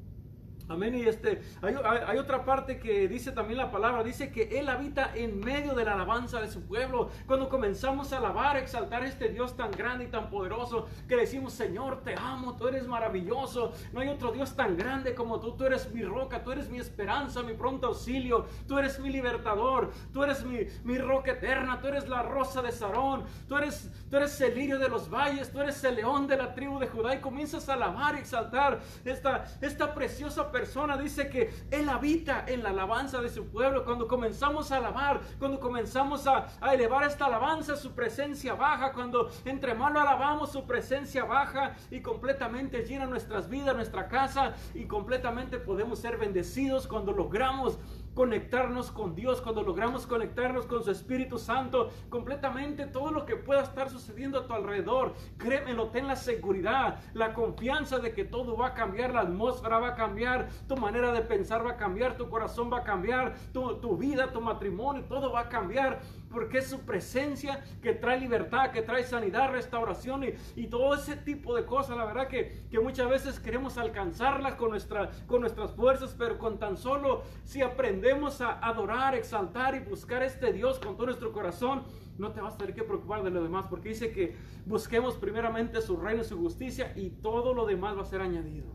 Amén. 0.68 0.94
Y 0.96 1.02
este, 1.02 1.42
hay, 1.62 2.18
otra 2.18 2.44
parte 2.44 2.78
que 2.78 3.06
dice 3.06 3.30
también 3.30 3.58
la 3.58 3.70
palabra, 3.70 4.02
dice 4.02 4.32
que 4.32 4.58
Él 4.58 4.68
habita 4.68 5.12
en 5.14 5.38
medio 5.38 5.74
de 5.74 5.84
la 5.84 5.94
alabanza 5.94 6.40
de 6.40 6.48
su 6.48 6.62
pueblo. 6.62 7.10
Cuando 7.26 7.48
comenzamos 7.48 8.12
a 8.12 8.18
alabar, 8.18 8.56
a 8.56 8.58
exaltar 8.58 9.02
a 9.02 9.06
este 9.06 9.28
Dios 9.28 9.56
tan 9.56 9.70
grande 9.70 10.04
y 10.04 10.08
tan 10.08 10.28
poderoso, 10.28 10.88
que 11.08 11.16
decimos, 11.16 11.52
Señor, 11.52 12.02
te 12.02 12.14
amo, 12.16 12.56
tú 12.56 12.66
eres 12.66 12.86
maravilloso. 12.88 13.72
No 13.92 14.00
hay 14.00 14.08
otro 14.08 14.32
Dios 14.32 14.56
tan 14.56 14.76
grande 14.76 15.14
como 15.14 15.38
tú. 15.38 15.56
Tú 15.56 15.64
eres 15.64 15.92
mi 15.92 16.02
roca, 16.02 16.42
tú 16.42 16.50
eres 16.50 16.68
mi 16.68 16.78
esperanza, 16.78 17.42
mi 17.42 17.54
pronto 17.54 17.86
auxilio. 17.86 18.46
Tú 18.66 18.76
eres 18.78 18.98
mi 18.98 19.10
libertador, 19.10 19.92
tú 20.12 20.24
eres 20.24 20.44
mi, 20.44 20.66
mi 20.82 20.98
roca 20.98 21.32
eterna, 21.32 21.80
tú 21.80 21.86
eres 21.88 22.08
la 22.08 22.22
rosa 22.22 22.60
de 22.60 22.72
Sarón, 22.72 23.24
tú 23.48 23.56
eres, 23.56 23.88
tú 24.10 24.16
eres 24.16 24.40
el 24.40 24.54
lirio 24.54 24.78
de 24.80 24.88
los 24.88 25.08
valles, 25.08 25.52
tú 25.52 25.60
eres 25.60 25.82
el 25.84 25.94
león 25.96 26.26
de 26.26 26.36
la 26.36 26.54
tribu 26.54 26.80
de 26.80 26.88
Judá. 26.88 27.14
Y 27.14 27.20
comienzas 27.20 27.68
a 27.68 27.74
alabar 27.74 28.16
y 28.16 28.18
exaltar 28.18 28.80
esta, 29.04 29.44
esta 29.60 29.94
preciosa 29.94 30.50
persona 30.56 30.96
dice 30.96 31.28
que 31.28 31.52
Él 31.70 31.86
habita 31.86 32.46
en 32.48 32.62
la 32.62 32.70
alabanza 32.70 33.20
de 33.20 33.28
su 33.28 33.46
pueblo. 33.48 33.84
Cuando 33.84 34.08
comenzamos 34.08 34.72
a 34.72 34.78
alabar, 34.78 35.20
cuando 35.38 35.60
comenzamos 35.60 36.26
a, 36.26 36.46
elevar 36.72 37.04
esta 37.04 37.26
alabanza, 37.26 37.76
su 37.76 37.92
presencia 37.92 38.54
baja. 38.54 38.92
Cuando 38.94 39.30
entre 39.44 39.74
más 39.74 39.92
lo 39.92 40.00
alabamos, 40.00 40.52
su 40.52 40.64
presencia 40.64 41.24
baja 41.24 41.76
y 41.90 42.00
completamente 42.00 42.84
llena 42.84 43.04
nuestras 43.04 43.50
vidas, 43.50 43.76
nuestra 43.76 44.08
casa 44.08 44.54
y 44.72 44.86
completamente 44.86 45.58
podemos 45.58 45.98
ser 45.98 46.16
bendecidos 46.16 46.86
cuando 46.86 47.12
logramos 47.12 47.78
conectarnos 48.16 48.90
con 48.90 49.14
Dios, 49.14 49.42
cuando 49.42 49.62
logramos 49.62 50.06
conectarnos 50.06 50.64
con 50.64 50.82
su 50.82 50.90
Espíritu 50.90 51.36
Santo, 51.36 51.90
completamente 52.08 52.86
todo 52.86 53.10
lo 53.10 53.26
que 53.26 53.36
pueda 53.36 53.60
estar 53.60 53.90
sucediendo 53.90 54.38
a 54.38 54.46
tu 54.46 54.54
alrededor, 54.54 55.12
créemelo, 55.36 55.88
ten 55.88 56.08
la 56.08 56.16
seguridad, 56.16 56.98
la 57.12 57.34
confianza 57.34 57.98
de 57.98 58.14
que 58.14 58.24
todo 58.24 58.56
va 58.56 58.68
a 58.68 58.74
cambiar, 58.74 59.12
la 59.12 59.20
atmósfera 59.20 59.80
va 59.80 59.88
a 59.88 59.94
cambiar, 59.94 60.48
tu 60.66 60.78
manera 60.78 61.12
de 61.12 61.20
pensar 61.20 61.64
va 61.64 61.72
a 61.72 61.76
cambiar, 61.76 62.16
tu 62.16 62.30
corazón 62.30 62.72
va 62.72 62.78
a 62.78 62.84
cambiar, 62.84 63.34
tu, 63.52 63.74
tu 63.80 63.98
vida, 63.98 64.32
tu 64.32 64.40
matrimonio, 64.40 65.04
todo 65.04 65.30
va 65.30 65.40
a 65.40 65.48
cambiar, 65.50 66.00
porque 66.36 66.58
es 66.58 66.66
su 66.66 66.80
presencia 66.80 67.64
que 67.80 67.94
trae 67.94 68.20
libertad, 68.20 68.70
que 68.70 68.82
trae 68.82 69.04
sanidad, 69.04 69.52
restauración 69.52 70.22
y, 70.22 70.34
y 70.54 70.66
todo 70.66 70.94
ese 70.94 71.16
tipo 71.16 71.56
de 71.56 71.64
cosas. 71.64 71.96
La 71.96 72.04
verdad 72.04 72.28
que, 72.28 72.66
que 72.70 72.78
muchas 72.78 73.08
veces 73.08 73.40
queremos 73.40 73.78
alcanzarlas 73.78 74.54
con, 74.56 74.68
nuestra, 74.68 75.10
con 75.26 75.40
nuestras 75.40 75.72
fuerzas, 75.72 76.14
pero 76.18 76.36
con 76.36 76.58
tan 76.58 76.76
solo 76.76 77.22
si 77.44 77.62
aprendemos 77.62 78.42
a 78.42 78.58
adorar, 78.58 79.14
exaltar 79.14 79.76
y 79.76 79.80
buscar 79.80 80.20
a 80.20 80.26
este 80.26 80.52
Dios 80.52 80.78
con 80.78 80.96
todo 80.96 81.06
nuestro 81.06 81.32
corazón, 81.32 81.84
no 82.18 82.32
te 82.32 82.42
vas 82.42 82.52
a 82.52 82.58
tener 82.58 82.74
que 82.74 82.82
preocupar 82.82 83.22
de 83.22 83.30
lo 83.30 83.42
demás, 83.42 83.64
porque 83.70 83.88
dice 83.88 84.12
que 84.12 84.36
busquemos 84.66 85.16
primeramente 85.16 85.80
su 85.80 85.96
reino 85.96 86.20
y 86.20 86.26
su 86.26 86.36
justicia 86.36 86.92
y 86.96 87.08
todo 87.08 87.54
lo 87.54 87.64
demás 87.64 87.96
va 87.96 88.02
a 88.02 88.04
ser 88.04 88.20
añadido. 88.20 88.74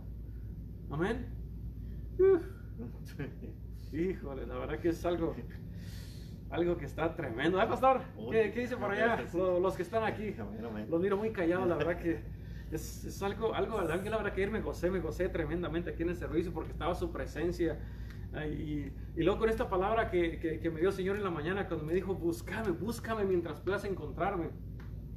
Amén. 0.89 1.27
Uf. 2.17 2.41
Híjole, 3.93 4.47
la 4.47 4.57
verdad 4.57 4.79
que 4.79 4.89
es 4.89 5.05
algo 5.05 5.35
algo 6.51 6.77
que 6.77 6.85
está 6.85 7.15
tremendo. 7.15 7.61
¿Eh, 7.61 7.67
pastor? 7.67 8.01
¿Qué, 8.31 8.51
qué 8.51 8.61
dice 8.61 8.77
por 8.77 8.91
allá? 8.91 9.23
Los, 9.33 9.75
que 9.75 9.83
están 9.83 10.03
aquí. 10.03 10.35
Los 10.89 11.01
miro 11.01 11.17
muy 11.17 11.31
callados, 11.31 11.67
la 11.67 11.75
verdad 11.75 11.97
que 11.97 12.19
es, 12.71 13.05
es 13.05 13.21
algo, 13.23 13.53
algo, 13.53 13.77
verdad 13.77 14.01
que 14.01 14.09
la 14.09 14.17
verdad 14.17 14.33
que 14.33 14.47
me 14.47 14.61
gocé, 14.61 14.89
me 14.89 14.99
gocé 14.99 15.29
tremendamente 15.29 15.91
aquí 15.91 16.03
en 16.03 16.09
el 16.09 16.15
servicio 16.15 16.53
porque 16.53 16.71
estaba 16.71 16.95
su 16.95 17.11
presencia. 17.11 17.79
Y, 18.49 18.91
y, 19.17 19.23
luego 19.23 19.39
con 19.39 19.49
esta 19.49 19.69
palabra 19.69 20.09
que, 20.09 20.39
que, 20.39 20.59
que, 20.59 20.69
me 20.69 20.79
dio 20.79 20.89
el 20.89 20.95
Señor 20.95 21.17
en 21.17 21.23
la 21.23 21.29
mañana, 21.29 21.67
cuando 21.67 21.85
me 21.85 21.93
dijo, 21.93 22.15
búscame, 22.15 22.69
búscame 22.71 23.25
mientras 23.25 23.59
puedas 23.59 23.83
encontrarme. 23.83 24.51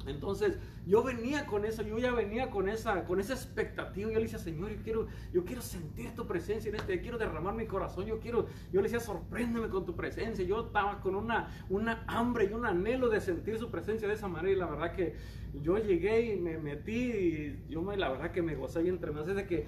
Entonces 0.05 0.57
yo 0.85 1.03
venía 1.03 1.45
con 1.45 1.65
eso, 1.65 1.81
yo 1.81 1.97
ya 1.97 2.13
venía 2.13 2.49
con 2.49 2.69
esa, 2.69 3.05
con 3.05 3.19
esa 3.19 3.33
expectativa. 3.33 4.11
Yo 4.11 4.17
le 4.17 4.23
decía, 4.23 4.39
Señor, 4.39 4.71
yo 4.71 4.83
quiero, 4.83 5.07
yo 5.33 5.45
quiero 5.45 5.61
sentir 5.61 6.13
tu 6.13 6.27
presencia 6.27 6.69
en 6.69 6.75
este, 6.75 6.95
yo 6.95 7.01
quiero 7.01 7.17
derramar 7.17 7.55
mi 7.55 7.65
corazón, 7.65 8.05
yo 8.05 8.19
quiero, 8.19 8.47
yo 8.71 8.81
le 8.81 8.89
decía, 8.89 8.99
sorpréndeme 8.99 9.69
con 9.69 9.85
tu 9.85 9.95
presencia. 9.95 10.45
Yo 10.45 10.65
estaba 10.65 11.01
con 11.01 11.15
una, 11.15 11.49
una 11.69 12.03
hambre 12.07 12.45
y 12.45 12.53
un 12.53 12.65
anhelo 12.65 13.09
de 13.09 13.19
sentir 13.21 13.57
su 13.57 13.69
presencia 13.69 14.07
de 14.07 14.13
esa 14.13 14.27
manera. 14.27 14.51
Y 14.51 14.55
la 14.55 14.67
verdad 14.67 14.91
que 14.93 15.15
yo 15.61 15.77
llegué 15.77 16.33
y 16.33 16.39
me 16.39 16.57
metí 16.57 17.11
y 17.11 17.65
yo 17.69 17.81
me, 17.81 17.97
la 17.97 18.09
verdad 18.09 18.31
que 18.31 18.41
me 18.41 18.55
gocé 18.55 18.81
bien 18.81 18.99
tremendo. 18.99 19.29
Es 19.29 19.35
de 19.35 19.45
que 19.45 19.65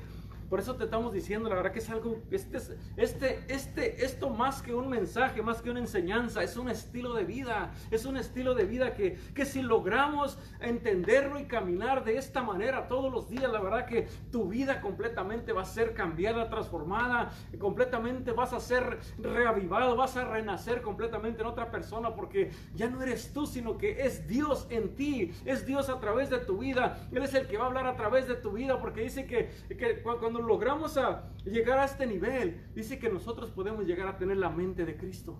por 0.49 0.59
eso 0.59 0.75
te 0.75 0.85
estamos 0.85 1.13
diciendo, 1.13 1.49
la 1.49 1.55
verdad 1.55 1.71
que 1.71 1.79
es 1.79 1.89
algo, 1.89 2.21
este, 2.31 2.57
este, 2.95 3.43
este, 3.47 4.05
esto 4.05 4.29
más 4.29 4.61
que 4.61 4.73
un 4.73 4.89
mensaje, 4.89 5.41
más 5.41 5.61
que 5.61 5.69
una 5.69 5.79
enseñanza, 5.79 6.43
es 6.43 6.55
un 6.55 6.69
estilo 6.69 7.13
de 7.13 7.25
vida, 7.25 7.73
es 7.91 8.05
un 8.05 8.17
estilo 8.17 8.55
de 8.55 8.65
vida 8.65 8.93
que, 8.93 9.17
que 9.33 9.45
si 9.45 9.61
logramos 9.61 10.37
entenderlo 10.61 11.39
y 11.39 11.45
caminar 11.45 12.03
de 12.03 12.17
esta 12.17 12.41
manera 12.41 12.87
todos 12.87 13.11
los 13.11 13.29
días, 13.29 13.51
la 13.51 13.59
verdad 13.59 13.85
que 13.85 14.07
tu 14.31 14.47
vida 14.47 14.81
completamente 14.81 15.51
va 15.51 15.63
a 15.63 15.65
ser 15.65 15.93
cambiada, 15.93 16.49
transformada, 16.49 17.31
completamente 17.59 18.31
vas 18.31 18.53
a 18.53 18.59
ser 18.59 18.99
reavivado, 19.17 19.95
vas 19.95 20.15
a 20.15 20.25
renacer 20.25 20.81
completamente 20.81 21.41
en 21.41 21.47
otra 21.47 21.71
persona, 21.71 22.15
porque 22.15 22.51
ya 22.73 22.89
no 22.89 23.01
eres 23.01 23.33
tú, 23.33 23.45
sino 23.45 23.77
que 23.77 24.05
es 24.05 24.27
Dios 24.27 24.67
en 24.69 24.95
ti, 24.95 25.31
es 25.45 25.65
Dios 25.65 25.89
a 25.89 25.99
través 25.99 26.29
de 26.29 26.39
tu 26.39 26.59
vida, 26.59 27.07
Él 27.11 27.23
es 27.23 27.33
el 27.33 27.47
que 27.47 27.57
va 27.57 27.65
a 27.65 27.67
hablar 27.67 27.87
a 27.87 27.95
través 27.95 28.27
de 28.27 28.35
tu 28.35 28.51
vida, 28.51 28.79
porque 28.79 29.01
dice 29.01 29.25
que, 29.25 29.49
que 29.75 30.01
cuando 30.01 30.36
logramos 30.41 30.97
a 30.97 31.29
llegar 31.45 31.79
a 31.79 31.85
este 31.85 32.05
nivel, 32.05 32.67
dice 32.75 32.99
que 32.99 33.09
nosotros 33.09 33.51
podemos 33.51 33.85
llegar 33.85 34.07
a 34.07 34.17
tener 34.17 34.37
la 34.37 34.49
mente 34.49 34.85
de 34.85 34.97
Cristo, 34.97 35.39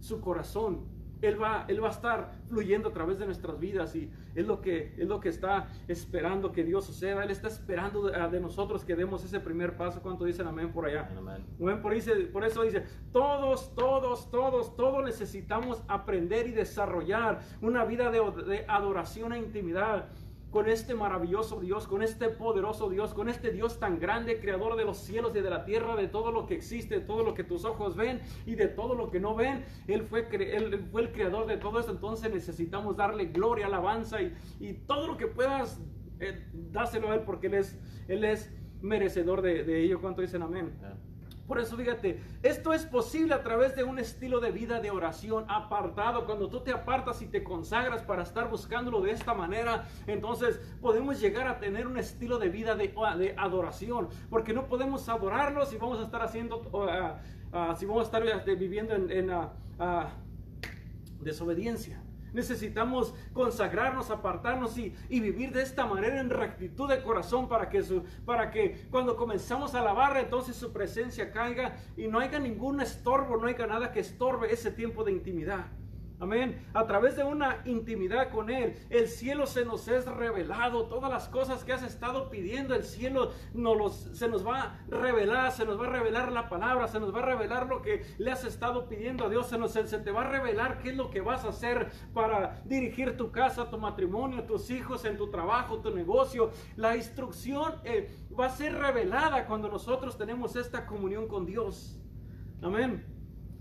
su 0.00 0.20
corazón. 0.20 1.02
Él 1.20 1.40
va, 1.40 1.66
él 1.68 1.80
va 1.80 1.86
a 1.86 1.92
estar 1.92 2.32
fluyendo 2.48 2.88
a 2.88 2.92
través 2.92 3.20
de 3.20 3.26
nuestras 3.26 3.56
vidas 3.60 3.94
y 3.94 4.10
es 4.34 4.44
lo 4.44 4.60
que, 4.60 4.92
es 4.98 5.06
lo 5.06 5.20
que 5.20 5.28
está 5.28 5.68
esperando 5.86 6.50
que 6.50 6.64
Dios 6.64 6.84
suceda. 6.84 7.22
Él 7.22 7.30
está 7.30 7.46
esperando 7.46 8.02
de, 8.02 8.28
de 8.28 8.40
nosotros 8.40 8.84
que 8.84 8.96
demos 8.96 9.24
ese 9.24 9.38
primer 9.38 9.76
paso. 9.76 10.02
¿Cuánto 10.02 10.24
dicen 10.24 10.48
amén 10.48 10.72
por 10.72 10.84
allá? 10.84 11.08
Amén. 11.16 11.46
Amén. 11.60 11.80
Por, 11.80 11.94
dice, 11.94 12.12
por 12.26 12.44
eso 12.44 12.64
dice, 12.64 12.84
todos, 13.12 13.72
todos, 13.76 14.32
todos, 14.32 14.74
todos 14.74 15.04
necesitamos 15.04 15.80
aprender 15.86 16.48
y 16.48 16.50
desarrollar 16.50 17.38
una 17.60 17.84
vida 17.84 18.10
de, 18.10 18.18
de 18.44 18.64
adoración 18.66 19.32
e 19.32 19.38
intimidad 19.38 20.08
con 20.52 20.68
este 20.68 20.94
maravilloso 20.94 21.60
Dios, 21.60 21.88
con 21.88 22.02
este 22.02 22.28
poderoso 22.28 22.90
Dios, 22.90 23.14
con 23.14 23.30
este 23.30 23.52
Dios 23.52 23.80
tan 23.80 23.98
grande, 23.98 24.38
creador 24.38 24.76
de 24.76 24.84
los 24.84 24.98
cielos 24.98 25.32
y 25.34 25.40
de 25.40 25.48
la 25.48 25.64
tierra, 25.64 25.96
de 25.96 26.08
todo 26.08 26.30
lo 26.30 26.46
que 26.46 26.54
existe, 26.54 27.00
de 27.00 27.00
todo 27.00 27.24
lo 27.24 27.32
que 27.32 27.42
tus 27.42 27.64
ojos 27.64 27.96
ven 27.96 28.20
y 28.44 28.54
de 28.54 28.68
todo 28.68 28.94
lo 28.94 29.10
que 29.10 29.18
no 29.18 29.34
ven. 29.34 29.64
Él 29.88 30.02
fue, 30.02 30.28
él 30.30 30.86
fue 30.92 31.02
el 31.02 31.12
creador 31.12 31.46
de 31.46 31.56
todo 31.56 31.80
esto, 31.80 31.92
entonces 31.92 32.32
necesitamos 32.32 32.98
darle 32.98 33.24
gloria, 33.26 33.66
alabanza 33.66 34.18
y, 34.20 34.74
todo 34.86 35.06
lo 35.06 35.16
que 35.16 35.26
puedas, 35.26 35.80
eh, 36.20 36.46
dáselo 36.52 37.10
a 37.10 37.14
Él 37.14 37.22
porque 37.22 37.46
Él 37.46 37.54
es, 37.54 37.78
él 38.08 38.22
es 38.22 38.52
merecedor 38.82 39.40
de, 39.40 39.64
de 39.64 39.82
ello. 39.82 40.02
¿Cuánto 40.02 40.20
dicen 40.20 40.42
amén? 40.42 40.76
Yeah. 40.80 41.11
Por 41.46 41.58
eso 41.58 41.76
fíjate, 41.76 42.20
esto 42.42 42.72
es 42.72 42.86
posible 42.86 43.34
a 43.34 43.42
través 43.42 43.74
de 43.76 43.84
un 43.84 43.98
estilo 43.98 44.40
de 44.40 44.52
vida 44.52 44.80
de 44.80 44.90
oración 44.90 45.44
apartado. 45.48 46.24
Cuando 46.24 46.48
tú 46.48 46.60
te 46.60 46.72
apartas 46.72 47.20
y 47.20 47.26
te 47.26 47.42
consagras 47.42 48.02
para 48.02 48.22
estar 48.22 48.48
buscándolo 48.48 49.00
de 49.00 49.10
esta 49.10 49.34
manera, 49.34 49.88
entonces 50.06 50.60
podemos 50.80 51.20
llegar 51.20 51.48
a 51.48 51.58
tener 51.58 51.86
un 51.86 51.98
estilo 51.98 52.38
de 52.38 52.48
vida 52.48 52.74
de, 52.74 52.94
de 53.18 53.34
adoración. 53.36 54.08
Porque 54.30 54.52
no 54.52 54.66
podemos 54.66 55.08
adorarlo 55.08 55.66
si 55.66 55.76
vamos 55.76 55.98
a 55.98 56.04
estar 56.04 56.22
haciendo, 56.22 56.62
uh, 56.72 57.56
uh, 57.56 57.76
si 57.76 57.86
vamos 57.86 58.02
a 58.02 58.18
estar 58.18 58.46
viviendo 58.56 58.94
en, 58.94 59.10
en 59.10 59.30
uh, 59.30 59.48
desobediencia. 61.20 62.01
Necesitamos 62.32 63.14
consagrarnos, 63.32 64.10
apartarnos 64.10 64.78
y, 64.78 64.94
y, 65.08 65.20
vivir 65.20 65.52
de 65.52 65.62
esta 65.62 65.86
manera 65.86 66.20
en 66.20 66.30
rectitud 66.30 66.88
de 66.88 67.02
corazón 67.02 67.48
para 67.48 67.68
que, 67.68 67.82
su, 67.82 68.04
para 68.24 68.50
que 68.50 68.86
cuando 68.90 69.16
comenzamos 69.16 69.74
a 69.74 69.80
alabar, 69.80 70.16
entonces 70.16 70.56
su 70.56 70.72
presencia 70.72 71.30
caiga 71.30 71.76
y 71.96 72.08
no 72.08 72.20
haya 72.20 72.38
ningún 72.38 72.80
estorbo, 72.80 73.36
no 73.36 73.46
haya 73.46 73.66
nada 73.66 73.92
que 73.92 74.00
estorbe 74.00 74.52
ese 74.52 74.70
tiempo 74.70 75.04
de 75.04 75.12
intimidad. 75.12 75.66
Amén. 76.22 76.64
A 76.72 76.86
través 76.86 77.16
de 77.16 77.24
una 77.24 77.62
intimidad 77.64 78.30
con 78.30 78.48
Él, 78.48 78.76
el 78.90 79.08
cielo 79.08 79.44
se 79.44 79.64
nos 79.64 79.88
es 79.88 80.06
revelado. 80.06 80.86
Todas 80.86 81.10
las 81.10 81.28
cosas 81.28 81.64
que 81.64 81.72
has 81.72 81.82
estado 81.82 82.30
pidiendo, 82.30 82.76
el 82.76 82.84
cielo 82.84 83.32
se 84.12 84.28
nos 84.28 84.46
va 84.46 84.62
a 84.62 84.80
revelar, 84.86 85.50
se 85.50 85.64
nos 85.64 85.80
va 85.80 85.88
a 85.88 85.90
revelar 85.90 86.30
la 86.30 86.48
palabra, 86.48 86.86
se 86.86 87.00
nos 87.00 87.12
va 87.12 87.18
a 87.18 87.26
revelar 87.26 87.66
lo 87.66 87.82
que 87.82 88.04
le 88.18 88.30
has 88.30 88.44
estado 88.44 88.88
pidiendo 88.88 89.24
a 89.24 89.30
Dios, 89.30 89.48
se, 89.48 89.58
nos, 89.58 89.72
te 89.72 90.10
va 90.12 90.20
a 90.20 90.28
revelar 90.28 90.78
qué 90.78 90.90
es 90.90 90.96
lo 90.96 91.10
que 91.10 91.20
vas 91.20 91.44
a 91.44 91.48
hacer 91.48 91.90
para 92.14 92.62
dirigir 92.66 93.16
tu 93.16 93.32
casa, 93.32 93.68
tu 93.68 93.78
matrimonio, 93.78 94.44
tus 94.44 94.70
hijos, 94.70 95.04
en 95.04 95.16
tu 95.16 95.28
trabajo, 95.28 95.80
tu 95.80 95.92
negocio. 95.92 96.52
La 96.76 96.94
instrucción 96.94 97.80
eh, 97.82 98.14
va 98.38 98.46
a 98.46 98.50
ser 98.50 98.78
revelada 98.78 99.44
cuando 99.44 99.68
nosotros 99.68 100.16
tenemos 100.16 100.54
esta 100.54 100.86
comunión 100.86 101.26
con 101.26 101.46
Dios. 101.46 101.98
Amén. 102.62 103.11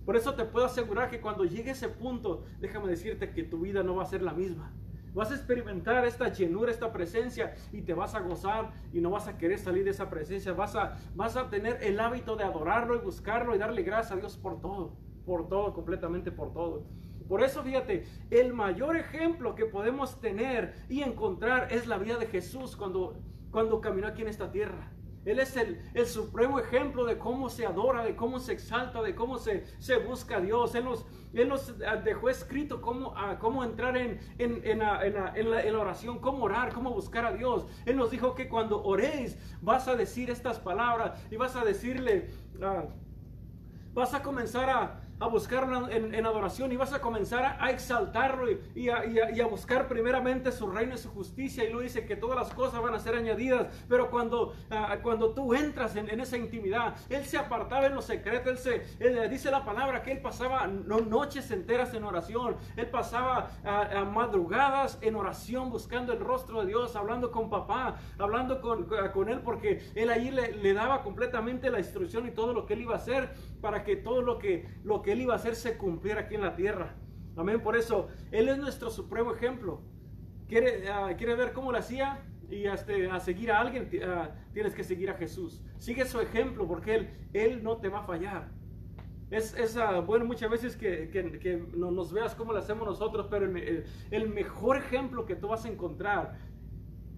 Por 0.06 0.16
eso 0.16 0.34
te 0.34 0.46
puedo 0.46 0.66
asegurar 0.66 1.10
que 1.10 1.22
cuando 1.22 1.46
llegue 1.46 1.72
ese 1.72 1.90
punto, 1.90 2.44
déjame 2.60 2.88
decirte 2.88 3.32
que 3.32 3.44
tu 3.44 3.60
vida 3.60 3.84
no 3.84 3.96
va 3.96 4.04
a 4.04 4.08
ser 4.08 4.22
la 4.22 4.34
misma. 4.34 4.74
Vas 5.14 5.32
a 5.32 5.36
experimentar 5.36 6.06
esta 6.06 6.30
llenura, 6.30 6.72
esta 6.72 6.94
presencia 6.94 7.54
y 7.74 7.82
te 7.82 7.94
vas 7.94 8.16
a 8.16 8.22
gozar 8.22 8.72
y 8.94 9.02
no 9.02 9.10
vas 9.10 9.28
a 9.28 9.38
querer 9.38 9.60
salir 9.60 9.84
de 9.84 9.92
esa 9.92 10.10
presencia. 10.10 10.54
Vas 10.54 10.76
a, 10.76 10.98
vas 11.16 11.36
a 11.36 11.50
tener 11.50 11.80
el 11.84 12.00
hábito 12.00 12.36
de 12.38 12.46
adorarlo 12.46 12.96
y 12.96 13.00
buscarlo 13.00 13.54
y 13.54 13.58
darle 13.58 13.84
gracias 13.84 14.14
a 14.14 14.16
Dios 14.16 14.38
por 14.38 14.62
todo, 14.62 14.96
por 15.26 15.50
todo, 15.50 15.74
completamente 15.74 16.32
por 16.32 16.54
todo. 16.54 16.86
Por 17.28 17.44
eso, 17.44 17.62
fíjate, 17.62 18.06
el 18.30 18.54
mayor 18.54 18.96
ejemplo 18.96 19.56
que 19.56 19.66
podemos 19.66 20.20
tener 20.20 20.76
y 20.90 21.02
encontrar 21.02 21.72
es 21.72 21.88
la 21.88 21.98
vida 21.98 22.18
de 22.18 22.28
Jesús 22.28 22.76
cuando, 22.76 23.20
cuando 23.52 23.82
caminó 23.82 24.08
aquí 24.08 24.22
en 24.22 24.30
esta 24.30 24.52
tierra. 24.52 24.92
Él 25.24 25.40
es 25.40 25.56
el, 25.56 25.80
supremo 26.08 26.60
ejemplo 26.60 27.06
de 27.06 27.18
cómo 27.18 27.50
se 27.50 27.66
adora, 27.66 28.04
de 28.04 28.16
cómo 28.16 28.40
se 28.40 28.54
exalta, 28.54 29.02
de 29.02 29.14
cómo 29.14 29.38
se, 29.38 29.66
se 29.78 29.98
busca 29.98 30.38
a 30.38 30.42
Dios. 30.42 30.74
Él 30.74 30.86
nos, 30.86 31.06
él 31.34 31.48
nos 31.48 31.74
ah, 31.88 31.98
dejó 31.98 32.30
escrito 32.30 32.82
cómo, 32.82 33.14
ah, 33.16 33.38
cómo 33.40 33.64
entrar 33.64 33.96
en, 33.98 34.20
en, 34.40 34.62
en, 34.64 34.80
la, 34.80 35.06
en, 35.06 35.52
la, 35.52 35.80
oración, 35.80 36.20
cómo 36.20 36.46
orar, 36.46 36.74
cómo 36.74 36.92
buscar 36.92 37.26
a 37.26 37.34
Dios. 37.34 37.68
Él 37.86 37.98
nos 37.98 38.10
dijo 38.10 38.34
que 38.34 38.50
cuando 38.50 38.84
oréis 38.84 39.38
vas 39.62 39.88
a 39.88 39.96
decir 39.96 40.32
estas 40.32 40.60
palabras 40.60 41.22
y 41.30 41.36
vas 41.36 41.56
a 41.56 41.64
decirle, 41.64 42.32
ah, 42.64 42.86
vas 43.94 44.16
a 44.16 44.24
comenzar 44.24 44.70
a, 44.72 45.02
a 45.22 45.28
buscarlo 45.28 45.88
en, 45.88 46.26
adoración 46.26 46.72
y 46.72 46.78
vas 46.78 46.94
a 46.94 47.00
comenzar 47.00 47.58
a, 47.60 47.70
exaltarlo 47.70 48.48
y, 48.74 48.90
a, 48.90 49.46
buscar 49.46 49.88
primeramente 49.88 50.52
su 50.52 50.68
reino 50.68 50.96
y 50.96 50.98
su 50.98 51.10
justicia. 51.12 51.64
Y 51.64 51.68
luego 51.68 51.84
dice 51.84 52.08
que 52.08 52.16
todas 52.16 52.36
las 52.36 52.52
cosas 52.56 52.82
van 52.82 52.96
a 52.96 53.00
ser 53.00 53.16
añadidas. 53.16 53.68
Pero 53.88 54.10
cuando, 54.10 54.56
ah, 54.72 54.98
cuando 55.04 55.34
tú 55.36 55.54
entras 55.54 55.96
en, 55.96 56.20
esa 56.20 56.38
intimidad, 56.38 56.96
Él 57.08 57.24
se 57.26 57.38
apartaba 57.38 57.86
en 57.86 57.94
lo 57.94 58.02
secreto. 58.02 58.50
Él, 58.50 58.58
se, 58.58 58.82
dice 59.30 59.52
la 59.52 59.64
palabra 59.64 60.02
que 60.02 60.12
Él 60.12 60.22
pasaba 60.22 60.66
noches 60.66 61.52
enteras 61.52 61.94
en 61.94 62.04
oración. 62.04 62.56
Él 62.76 62.88
pasaba 62.88 63.52
a 63.64 64.04
madrugadas 64.04 64.98
en 65.02 65.16
oración 65.16 65.70
buscando 65.70 66.14
el 66.14 66.20
rostro 66.20 66.62
de 66.62 66.68
Dios, 66.68 66.96
hablando 66.96 67.32
con 67.32 67.48
papá, 67.48 67.98
hablando 68.18 68.60
con, 68.60 68.88
con 69.14 69.30
Él, 69.30 69.42
porque 69.42 69.92
Él 69.94 70.10
allí 70.10 70.32
le, 70.32 70.54
le 70.54 70.74
daba 70.74 71.04
completamente 71.04 71.70
la 71.70 71.78
instrucción 71.78 72.26
y 72.28 72.32
todo 72.32 72.54
lo 72.54 72.66
que 72.66 72.74
Él 72.74 72.82
iba 72.82 72.96
a 72.96 72.98
hacer 72.98 73.30
para 73.62 73.84
que 73.84 73.96
todo 73.96 74.22
lo 74.22 74.40
que, 74.40 74.68
lo 74.84 75.02
que 75.02 75.14
él 75.14 75.22
iba 75.22 75.34
a 75.34 75.38
hacer 75.38 75.56
se 75.56 75.78
cumpliera 75.78 76.22
aquí 76.22 76.36
en 76.36 76.42
la 76.42 76.56
tierra. 76.56 76.96
Amén. 77.36 77.62
Por 77.62 77.76
eso, 77.76 78.10
Él 78.32 78.50
es 78.50 78.58
nuestro 78.58 78.90
supremo 78.90 79.34
ejemplo. 79.34 79.82
¿Quiere, 80.48 80.90
ah, 80.90 81.16
quiere 81.18 81.36
ver 81.36 81.54
cómo 81.54 81.72
lo 81.72 81.78
hacía? 81.78 82.26
Y 82.50 82.66
este, 82.66 83.10
a 83.10 83.20
seguir 83.22 83.52
a 83.52 83.62
alguien 83.62 83.90
ah, 84.06 84.32
tienes 84.54 84.76
que 84.76 84.84
seguir 84.84 85.10
a 85.10 85.14
Jesús. 85.14 85.62
Sigue 85.78 86.06
su 86.06 86.20
ejemplo 86.20 86.68
porque 86.68 86.96
Él, 86.96 87.10
él 87.34 87.64
no 87.64 87.78
te 87.78 87.88
va 87.88 88.00
a 88.00 88.04
fallar. 88.04 88.52
Es, 89.30 89.56
es 89.58 89.78
ah, 89.78 90.02
bueno 90.02 90.26
muchas 90.26 90.52
veces 90.52 90.76
que, 90.76 91.10
que, 91.10 91.64
no, 91.74 91.90
nos 91.90 92.12
veas 92.12 92.36
cómo 92.36 92.52
lo 92.52 92.60
hacemos 92.60 92.86
nosotros, 92.86 93.28
pero 93.30 93.46
el, 93.46 93.86
el 94.12 94.28
mejor 94.28 94.76
ejemplo 94.76 95.26
que 95.26 95.38
tú 95.38 95.48
vas 95.48 95.64
a 95.64 95.70
encontrar 95.70 96.38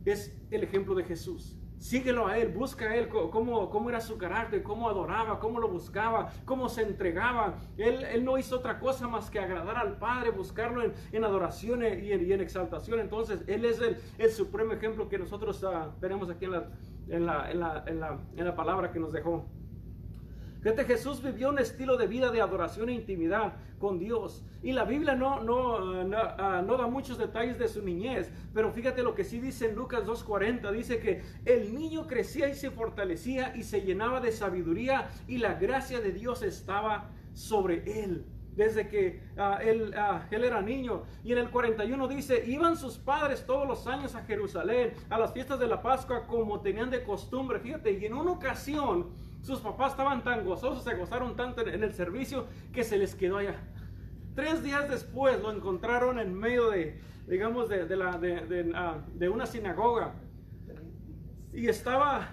es 0.05 0.39
el 0.51 0.63
ejemplo 0.63 0.93
de 0.93 1.05
Jesús. 1.05 1.57
Síguelo 1.83 2.27
a 2.27 2.37
Él, 2.37 2.47
busca 2.47 2.85
a 2.85 2.95
Él, 2.95 3.09
cómo, 3.09 3.69
cómo 3.69 3.89
era 3.89 3.99
su 3.99 4.17
carácter, 4.17 4.63
cómo 4.63 4.87
adoraba, 4.87 5.37
cómo 5.37 5.59
lo 5.59 5.67
buscaba, 5.67 6.31
cómo 6.45 6.69
se 6.69 6.83
entregaba. 6.83 7.55
Él, 7.75 8.05
él 8.05 8.23
no 8.23 8.37
hizo 8.37 8.55
otra 8.55 8.79
cosa 8.79 9.09
más 9.09 9.29
que 9.29 9.37
agradar 9.37 9.75
al 9.75 9.97
Padre, 9.97 10.29
buscarlo 10.29 10.81
en, 10.81 10.93
en 11.11 11.25
adoración 11.25 11.83
y 11.83 12.13
en, 12.13 12.25
y 12.25 12.31
en, 12.31 12.39
exaltación. 12.39 13.01
Entonces, 13.01 13.41
Él 13.47 13.65
es 13.65 13.81
el, 13.81 13.97
el 14.17 14.31
supremo 14.31 14.71
ejemplo 14.71 15.09
que 15.09 15.17
nosotros 15.17 15.61
uh, 15.63 15.99
tenemos 15.99 16.29
aquí 16.29 16.45
en, 16.45 16.51
la, 16.51 16.69
en, 17.09 17.25
la, 17.25 17.49
en, 17.85 17.99
la, 17.99 18.17
en 18.37 18.45
la 18.45 18.55
palabra 18.55 18.89
que 18.89 18.99
nos 18.99 19.11
dejó. 19.11 19.45
Fíjate, 20.63 20.85
Jesús 20.85 21.21
vivió 21.21 21.49
un 21.49 21.59
estilo 21.59 21.97
de 21.97 22.07
vida 22.07 22.31
de 22.31 22.39
adoración 22.39 22.87
e 22.87 22.93
intimidad 22.93 23.55
con 23.79 23.99
Dios. 23.99 24.45
Y 24.61 24.71
la 24.71 24.85
Biblia 24.85 25.13
no, 25.13 25.43
no, 25.43 26.05
no, 26.05 26.17
ah, 26.17 26.63
da 26.65 26.87
muchos 26.87 27.17
detalles 27.17 27.59
de 27.59 27.67
su 27.67 27.81
niñez, 27.81 28.31
pero 28.53 28.71
fíjate 28.71 29.03
lo 29.03 29.13
que 29.13 29.25
sí 29.25 29.41
dice 29.41 29.69
en 29.69 29.75
Lucas 29.75 30.05
2.40. 30.05 30.71
Dice 30.71 30.99
que 30.99 31.21
el 31.43 31.75
niño 31.75 32.07
crecía 32.07 32.47
y 32.47 32.55
se 32.55 32.71
fortalecía 32.71 33.53
y 33.57 33.63
se 33.63 33.81
llenaba 33.81 34.21
de 34.21 34.31
sabiduría 34.31 35.09
y 35.27 35.37
la 35.37 35.55
gracia 35.55 35.99
de 35.99 36.13
Dios 36.13 36.43
estaba 36.43 37.09
sobre 37.33 38.03
él 38.03 38.25
desde 38.55 38.87
que 38.87 39.21
ah, 39.37 39.59
él, 39.61 39.93
era 40.31 40.61
niño. 40.61 41.03
Y 41.23 41.31
en 41.31 41.39
el 41.39 41.49
41 41.49 42.07
dice, 42.07 42.43
iban 42.47 42.77
sus 42.77 42.97
padres 42.97 43.45
todos 43.45 43.67
los 43.67 43.87
años 43.87 44.15
a 44.15 44.23
Jerusalén, 44.23 44.93
a 45.09 45.17
las 45.17 45.33
fiestas 45.33 45.59
de 45.59 45.67
la 45.67 45.81
Pascua 45.81 46.25
como 46.27 46.61
tenían 46.61 46.89
de 46.89 47.03
costumbre. 47.03 47.59
Fíjate, 47.59 47.91
y 47.91 48.05
en 48.05 48.13
una 48.13 48.31
ocasión 48.31 49.09
sus 49.43 49.59
papás 49.59 49.91
estaban 49.91 50.23
tan 50.23 50.45
gozosos, 50.45 50.83
se 50.83 50.95
gozaron 50.95 51.35
tanto 51.35 51.67
en 51.67 51.83
el 51.83 51.93
servicio 51.93 52.47
que 52.71 52.83
se 52.83 52.97
les 52.97 53.13
quedó 53.13 53.37
allá. 53.37 53.59
Tres 54.35 54.63
días 54.63 54.89
después 54.89 55.39
lo 55.41 55.51
encontraron 55.51 56.17
en 56.17 56.33
medio 56.33 56.69
de, 56.69 56.99
digamos, 57.27 57.69
ah, 57.69 58.97
de 59.13 59.29
una 59.29 59.45
sinagoga. 59.45 60.15
Y 61.51 61.67
estaba, 61.67 62.29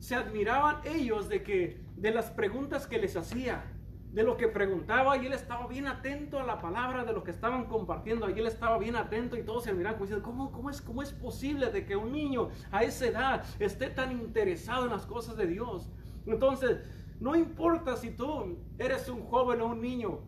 se 0.00 0.16
admiraban 0.16 0.78
ellos 0.84 1.28
de 1.28 1.44
que, 1.44 1.80
de 1.96 2.10
las 2.10 2.32
preguntas 2.32 2.88
que 2.88 2.98
les 2.98 3.16
hacía, 3.16 3.64
de 4.12 4.24
lo 4.24 4.36
que 4.36 4.48
preguntaba, 4.48 5.16
y 5.16 5.26
él 5.26 5.32
estaba 5.32 5.68
bien 5.68 5.86
atento 5.86 6.40
a 6.40 6.42
la 6.42 6.60
palabra 6.60 7.04
de 7.04 7.12
lo 7.12 7.22
que 7.22 7.30
estaban 7.30 7.66
compartiendo, 7.66 8.28
y 8.28 8.38
él 8.38 8.46
estaba 8.48 8.76
bien 8.78 8.96
atento, 8.96 9.36
y 9.36 9.44
todos 9.44 9.62
se 9.62 9.72
miraban 9.72 9.98
como 9.98 10.06
diciendo, 10.06 10.24
¿cómo, 10.24 10.50
cómo, 10.50 10.68
es, 10.68 10.82
¿cómo 10.82 11.00
es 11.00 11.12
posible 11.12 11.70
de 11.70 11.86
que 11.86 11.94
un 11.94 12.10
niño 12.10 12.48
a 12.72 12.82
esa 12.82 13.06
edad 13.06 13.44
esté 13.60 13.88
tan 13.88 14.10
interesado 14.10 14.86
en 14.86 14.90
las 14.90 15.06
cosas 15.06 15.36
de 15.36 15.46
Dios? 15.46 15.90
Entonces, 16.26 16.78
no 17.20 17.36
importa 17.36 17.96
si 17.96 18.10
tú 18.10 18.56
eres 18.78 19.08
un 19.08 19.22
joven 19.24 19.60
o 19.60 19.66
un 19.66 19.80
niño 19.80 20.20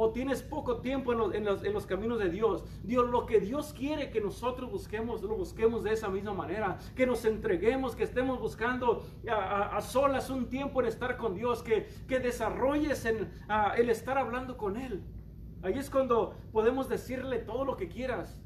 o 0.00 0.12
tienes 0.12 0.42
poco 0.42 0.76
tiempo 0.76 1.12
en 1.32 1.44
los, 1.44 1.86
caminos 1.86 2.20
de 2.20 2.30
Dios. 2.30 2.64
Dios, 2.84 3.10
lo 3.10 3.26
que 3.26 3.40
Dios 3.40 3.74
quiere 3.76 4.10
que 4.10 4.20
nosotros 4.20 4.70
busquemos, 4.70 5.22
lo 5.22 5.34
busquemos 5.34 5.82
de 5.82 5.92
esa 5.92 6.08
misma 6.08 6.32
manera. 6.32 6.78
Que 6.94 7.04
nos 7.04 7.24
entreguemos, 7.24 7.96
que 7.96 8.04
estemos 8.04 8.38
buscando 8.38 9.04
a, 9.28 9.80
solas 9.80 10.30
un 10.30 10.48
tiempo 10.48 10.80
en 10.80 10.86
estar 10.86 11.16
con 11.16 11.34
Dios, 11.34 11.64
que, 11.64 11.88
que 12.06 12.20
desarrolles 12.20 13.04
el 13.06 13.90
estar 13.90 14.18
hablando 14.18 14.56
con 14.56 14.76
Él. 14.76 15.02
Ahí 15.62 15.76
es 15.76 15.90
cuando 15.90 16.34
podemos 16.52 16.88
decirle 16.88 17.38
todo 17.38 17.64
lo 17.64 17.76
que 17.76 17.88
quieras. 17.88 18.40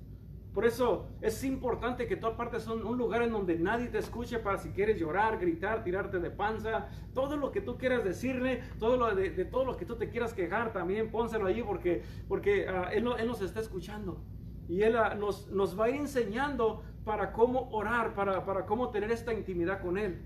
Por 0.54 0.66
eso 0.66 1.06
es 1.22 1.42
importante 1.44 2.06
que 2.06 2.16
tú 2.16 2.26
apartes 2.26 2.66
un, 2.66 2.84
un 2.84 2.98
lugar 2.98 3.22
en 3.22 3.32
donde 3.32 3.58
nadie 3.58 3.88
te 3.88 3.98
escuche 3.98 4.38
para 4.38 4.58
si 4.58 4.70
quieres 4.70 5.00
llorar, 5.00 5.38
gritar, 5.38 5.82
tirarte 5.82 6.18
de 6.18 6.30
panza, 6.30 6.88
todo 7.14 7.36
lo 7.36 7.50
que 7.50 7.62
tú 7.62 7.78
quieras 7.78 8.04
decirle, 8.04 8.62
todo 8.78 8.98
lo 8.98 9.14
de, 9.14 9.30
todo 9.46 9.64
lo 9.64 9.76
que 9.78 9.86
tú 9.86 9.96
te 9.96 10.10
quieras 10.10 10.34
quejar 10.34 10.72
también, 10.72 11.10
pónselo 11.10 11.46
allí 11.46 11.62
porque, 11.62 12.02
porque 12.28 12.68
ah, 12.68 12.90
él, 12.92 13.08
él, 13.18 13.26
nos 13.26 13.40
está 13.40 13.60
escuchando. 13.60 14.22
Y 14.68 14.82
Él 14.82 14.96
ah, 14.96 15.14
nos, 15.14 15.50
nos, 15.50 15.78
va 15.78 15.86
a 15.86 15.88
ir 15.88 15.96
enseñando 15.96 16.82
para 17.04 17.32
cómo 17.32 17.68
orar, 17.72 18.14
para, 18.14 18.44
para 18.44 18.66
cómo 18.66 18.90
tener 18.90 19.10
esta 19.10 19.32
intimidad 19.32 19.80
con 19.80 19.96
Él. 19.96 20.20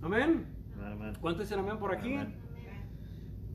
Amén. 0.00 0.46
amén. 0.80 1.12
¿Cuántos 1.20 1.48
dicen 1.48 1.58
amén 1.58 1.78
por 1.78 1.92
aquí? 1.92 2.16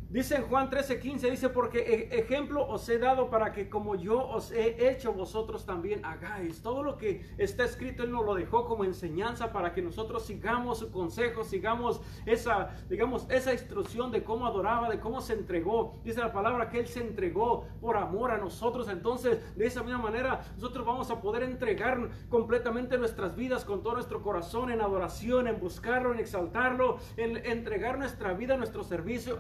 Dice 0.10 0.36
en 0.36 0.44
Juan 0.44 0.70
13:15, 0.70 1.32
dice, 1.32 1.50
porque 1.50 1.80
e-, 1.80 2.20
ejemplo 2.20 2.66
os 2.68 2.88
he 2.90 3.00
dado 3.00 3.30
para 3.30 3.52
que 3.52 3.70
como 3.70 3.96
yo 3.96 4.26
os 4.28 4.52
he 4.52 4.90
hecho, 4.90 5.14
vosotros 5.14 5.66
también 5.66 6.06
hagáis. 6.06 6.62
Todo 6.62 6.84
lo 6.84 6.98
que 6.98 7.26
está 7.38 7.66
escrito, 7.66 8.04
Él 8.04 8.12
nos 8.12 8.24
lo 8.24 8.36
dejó 8.36 8.66
como 8.66 8.84
enseñanza 8.84 9.52
para 9.52 9.74
que 9.74 9.82
nosotros 9.82 10.24
sigamos 10.24 10.80
su 10.80 10.92
consejo, 10.92 11.44
sigamos 11.44 12.02
esa, 12.28 12.70
digamos, 12.88 13.26
esa 13.30 13.52
instrucción 13.52 14.12
de 14.12 14.24
cómo 14.24 14.46
adoraba, 14.46 14.90
de 14.90 15.00
cómo 15.00 15.22
se 15.22 15.34
entregó. 15.34 16.00
Dice 16.04 16.20
la 16.20 16.32
palabra 16.32 16.70
que 16.70 16.80
Él 16.80 16.88
se 16.88 17.02
entregó 17.02 17.66
por 17.82 17.98
amor 17.98 18.32
a 18.32 18.38
nosotros. 18.38 18.88
Entonces, 18.90 19.40
de 19.56 19.66
esa 19.66 19.82
misma 19.82 20.04
manera, 20.04 20.46
nosotros 20.56 20.86
vamos 20.86 21.10
a 21.10 21.20
poder 21.20 21.42
entregar 21.44 22.10
completamente 22.30 22.98
nuestras 23.00 23.36
vidas 23.36 23.66
con 23.66 23.82
todo 23.82 23.96
nuestro 23.96 24.22
corazón 24.22 24.72
en 24.72 24.82
adoración, 24.82 25.48
en 25.48 25.60
buscarlo, 25.60 26.14
en 26.14 26.20
exaltarlo, 26.20 27.00
en 27.18 27.38
entregar 27.38 27.98
nuestra 27.98 28.34
vida, 28.34 28.56
nuestro 28.56 28.84
servicio 28.84 29.38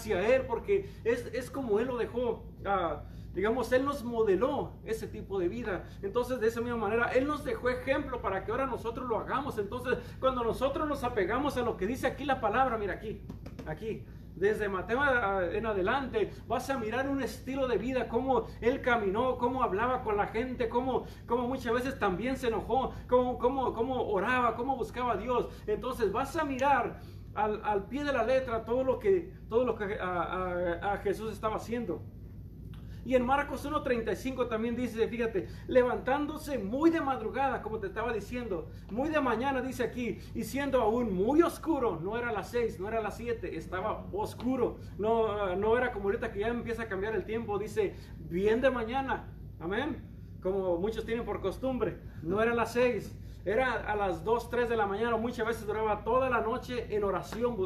hacia 0.00 0.34
él 0.34 0.42
porque 0.46 0.90
es, 1.04 1.26
es 1.32 1.50
como 1.50 1.78
Él 1.78 1.88
lo 1.88 1.96
dejó. 1.96 2.44
Ah, 2.64 3.02
digamos, 3.34 3.70
Él 3.72 3.84
nos 3.84 4.02
modeló 4.02 4.72
ese 4.84 5.06
tipo 5.06 5.38
de 5.38 5.48
vida. 5.48 5.84
Entonces, 6.02 6.40
de 6.40 6.48
esa 6.48 6.60
misma 6.60 6.76
manera, 6.76 7.12
Él 7.12 7.26
nos 7.26 7.44
dejó 7.44 7.68
ejemplo 7.68 8.20
para 8.20 8.44
que 8.44 8.50
ahora 8.50 8.66
nosotros 8.66 9.08
lo 9.08 9.18
hagamos. 9.18 9.58
Entonces, 9.58 9.98
cuando 10.18 10.42
nosotros 10.42 10.88
nos 10.88 11.04
apegamos 11.04 11.56
a 11.56 11.62
lo 11.62 11.76
que 11.76 11.86
dice 11.86 12.06
aquí 12.06 12.24
la 12.24 12.40
palabra, 12.40 12.78
mira 12.78 12.94
aquí, 12.94 13.20
aquí. 13.66 14.04
Desde 14.36 14.70
Mateo 14.70 15.02
en 15.52 15.66
adelante 15.66 16.32
vas 16.48 16.70
a 16.70 16.78
mirar 16.78 17.10
un 17.10 17.20
estilo 17.22 17.68
de 17.68 17.76
vida, 17.76 18.08
cómo 18.08 18.46
él 18.62 18.80
caminó, 18.80 19.36
cómo 19.36 19.62
hablaba 19.62 20.02
con 20.02 20.16
la 20.16 20.28
gente, 20.28 20.70
cómo, 20.70 21.04
cómo 21.26 21.46
muchas 21.46 21.74
veces 21.74 21.98
también 21.98 22.38
se 22.38 22.46
enojó, 22.46 22.94
cómo, 23.06 23.38
cómo, 23.38 23.74
cómo 23.74 24.08
oraba, 24.08 24.54
cómo 24.56 24.76
buscaba 24.76 25.12
a 25.12 25.16
Dios. 25.18 25.48
Entonces 25.66 26.10
vas 26.10 26.36
a 26.36 26.44
mirar 26.44 27.02
al, 27.34 27.86
pie 27.86 28.04
de 28.04 28.12
la 28.12 28.24
letra 28.24 28.64
todo 28.64 28.84
lo 28.84 28.98
que, 28.98 29.32
todo 29.48 29.64
lo 29.64 29.76
que 29.76 29.98
Jesús 31.02 31.32
estaba 31.32 31.56
haciendo. 31.56 32.02
Y 33.04 33.14
en 33.14 33.24
Marcos 33.24 33.66
1.35 33.66 34.48
también 34.48 34.76
dice, 34.76 35.08
fíjate, 35.08 35.48
levantándose 35.66 36.58
muy 36.58 36.90
de 36.90 37.00
madrugada, 37.00 37.62
como 37.62 37.78
te 37.78 37.86
estaba 37.86 38.12
diciendo, 38.12 38.68
muy 38.90 39.08
de 39.08 39.20
mañana 39.20 39.62
dice 39.62 39.82
aquí, 39.82 40.18
y 40.34 40.44
siendo 40.44 40.80
aún 40.82 41.14
muy 41.14 41.40
oscuro, 41.42 41.98
no 42.02 42.18
era 42.18 42.30
las 42.30 42.50
6, 42.50 42.78
no 42.78 42.88
era 42.88 43.00
las 43.00 43.16
7, 43.16 43.56
estaba 43.56 44.06
oscuro, 44.12 44.78
no, 44.98 45.56
no 45.56 45.78
era 45.78 45.92
como 45.92 46.06
ahorita 46.06 46.30
que 46.30 46.40
ya 46.40 46.48
empieza 46.48 46.82
a 46.82 46.88
cambiar 46.88 47.14
el 47.14 47.24
tiempo, 47.24 47.58
dice, 47.58 47.94
bien 48.28 48.60
de 48.60 48.70
mañana, 48.70 49.32
amén, 49.58 50.02
como 50.42 50.76
muchos 50.76 51.04
tienen 51.06 51.24
por 51.24 51.40
costumbre, 51.40 51.98
no 52.22 52.42
era 52.42 52.54
las 52.54 52.74
6, 52.74 53.16
era 53.44 53.74
a 53.74 53.96
las 53.96 54.24
2, 54.24 54.50
3 54.50 54.68
de 54.68 54.76
la 54.76 54.86
mañana, 54.86 55.16
muchas 55.16 55.46
veces 55.46 55.66
duraba 55.66 56.04
toda 56.04 56.28
la 56.28 56.40
noche 56.40 56.94
en 56.94 57.04
oración, 57.04 57.56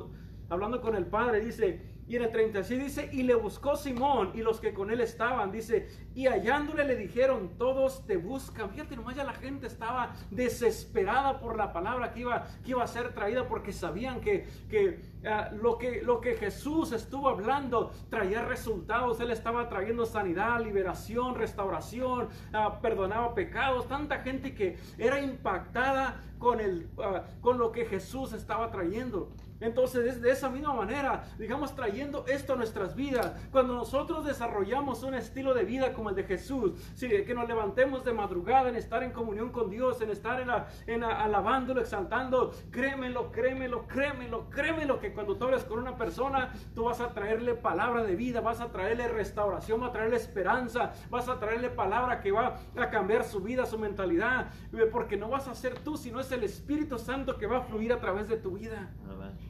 hablando 0.49 0.81
con 0.81 0.95
el 0.95 1.07
Padre, 1.07 1.41
dice, 1.41 1.94
y 2.07 2.17
en 2.17 2.23
el 2.23 2.31
36 2.31 2.83
dice, 2.83 3.09
y 3.13 3.23
le 3.23 3.35
buscó 3.35 3.77
Simón 3.77 4.33
y 4.35 4.43
los 4.43 4.61
que 4.61 4.75
con 4.75 4.91
él 4.91 5.01
estaban, 5.01 5.51
dice, 5.51 5.89
y 6.15 6.27
hallándole 6.27 6.85
le 6.85 6.97
dijeron, 6.97 7.53
todos 7.59 8.07
te 8.07 8.17
buscan. 8.17 8.71
Fíjate, 8.71 8.97
nomás 8.97 9.17
ya 9.17 9.25
la 9.25 9.33
gente 9.33 9.67
estaba 9.67 10.15
desesperada 10.31 11.41
por 11.41 11.57
la 11.57 11.73
palabra 11.73 12.13
que 12.13 12.21
iba, 12.21 12.47
que 12.63 12.73
iba 12.73 12.85
a 12.85 12.87
ser 12.87 13.15
traída 13.15 13.49
porque 13.49 13.73
sabían 13.73 14.21
que, 14.21 14.47
que, 14.69 15.01
ah, 15.27 15.51
lo 15.53 15.79
que 15.79 16.03
lo 16.03 16.21
que 16.21 16.37
Jesús 16.37 16.93
estuvo 16.93 17.29
hablando 17.29 17.91
traía 18.11 18.43
resultados. 18.43 19.21
Él 19.21 19.31
estaba 19.31 19.69
trayendo 19.69 20.07
sanidad, 20.07 20.61
liberación, 20.61 21.35
restauración, 21.35 22.29
uh, 22.53 22.81
perdonaba 22.81 23.35
pecados. 23.35 23.89
Tanta 23.89 24.19
gente 24.19 24.55
que 24.55 24.79
era 24.99 25.21
impactada 25.21 26.23
con, 26.39 26.61
el, 26.61 26.89
uh, 26.97 27.41
con 27.41 27.59
lo 27.59 27.73
que 27.73 27.87
Jesús 27.87 28.33
estaba 28.33 28.71
trayendo. 28.71 29.31
Entonces, 29.61 30.21
de 30.21 30.31
esa 30.31 30.49
misma 30.49 30.75
manera, 30.75 31.25
digamos, 31.39 31.75
trayendo 31.75 32.25
esto 32.27 32.55
a 32.55 32.57
nuestras 32.57 32.95
vidas, 32.95 33.33
cuando 33.51 33.75
nosotros 33.75 34.25
desarrollamos 34.25 35.03
un 35.03 35.15
estilo 35.15 35.55
de 35.55 35.65
vida 35.65 35.93
como 35.93 36.11
el 36.11 36.17
de 36.17 36.25
Jesús, 36.25 36.73
que 36.99 37.35
nos 37.35 37.49
levantemos 37.49 38.05
de 38.05 38.13
madrugada 38.13 38.69
en 38.69 38.77
estar 38.77 39.03
en 39.03 39.13
comunión 39.13 39.51
con 39.51 39.71
Dios, 39.71 40.01
en 40.01 40.11
estar 40.11 40.41
en, 40.87 41.01
la, 41.01 41.23
alabándolo, 41.23 41.81
exaltando, 41.81 42.53
créemelo, 42.71 43.31
créemelo, 43.31 43.87
créemelo, 43.87 44.51
créemelo, 44.51 45.01
que 45.01 45.13
cuando 45.13 45.37
tú 45.37 45.45
hablas 45.45 45.65
con 45.65 45.79
una 45.79 45.97
persona, 45.97 46.53
tú 46.75 46.85
vas 46.85 47.01
a 47.01 47.13
traerle 47.13 47.55
palabra 47.55 48.03
de 48.03 48.17
vida, 48.17 48.41
vas 48.41 48.61
a 48.61 48.71
traerle 48.71 49.09
restauración, 49.09 49.81
vas 49.81 49.91
a 49.91 49.93
traerle 49.93 50.17
esperanza, 50.17 50.93
vas 51.11 51.29
a 51.29 51.39
traerle 51.39 51.71
palabra 51.71 52.21
que 52.21 52.33
va 52.33 52.59
a 52.77 52.91
cambiar 52.91 53.25
su 53.25 53.41
vida, 53.41 53.67
su 53.67 53.79
mentalidad, 53.79 54.51
porque 54.93 55.17
no 55.17 55.29
vas 55.29 55.49
a 55.49 55.55
ser 55.55 55.79
tú, 55.79 55.97
sino 55.97 56.21
es 56.21 56.31
el 56.33 56.45
Espíritu 56.45 56.99
Santo 56.99 57.39
que 57.39 57.47
va 57.47 57.59
a 57.59 57.63
fluir 57.63 57.93
a 57.93 58.01
través 58.01 58.29
de 58.29 58.37
tu 58.37 58.53
vida. 58.53 58.91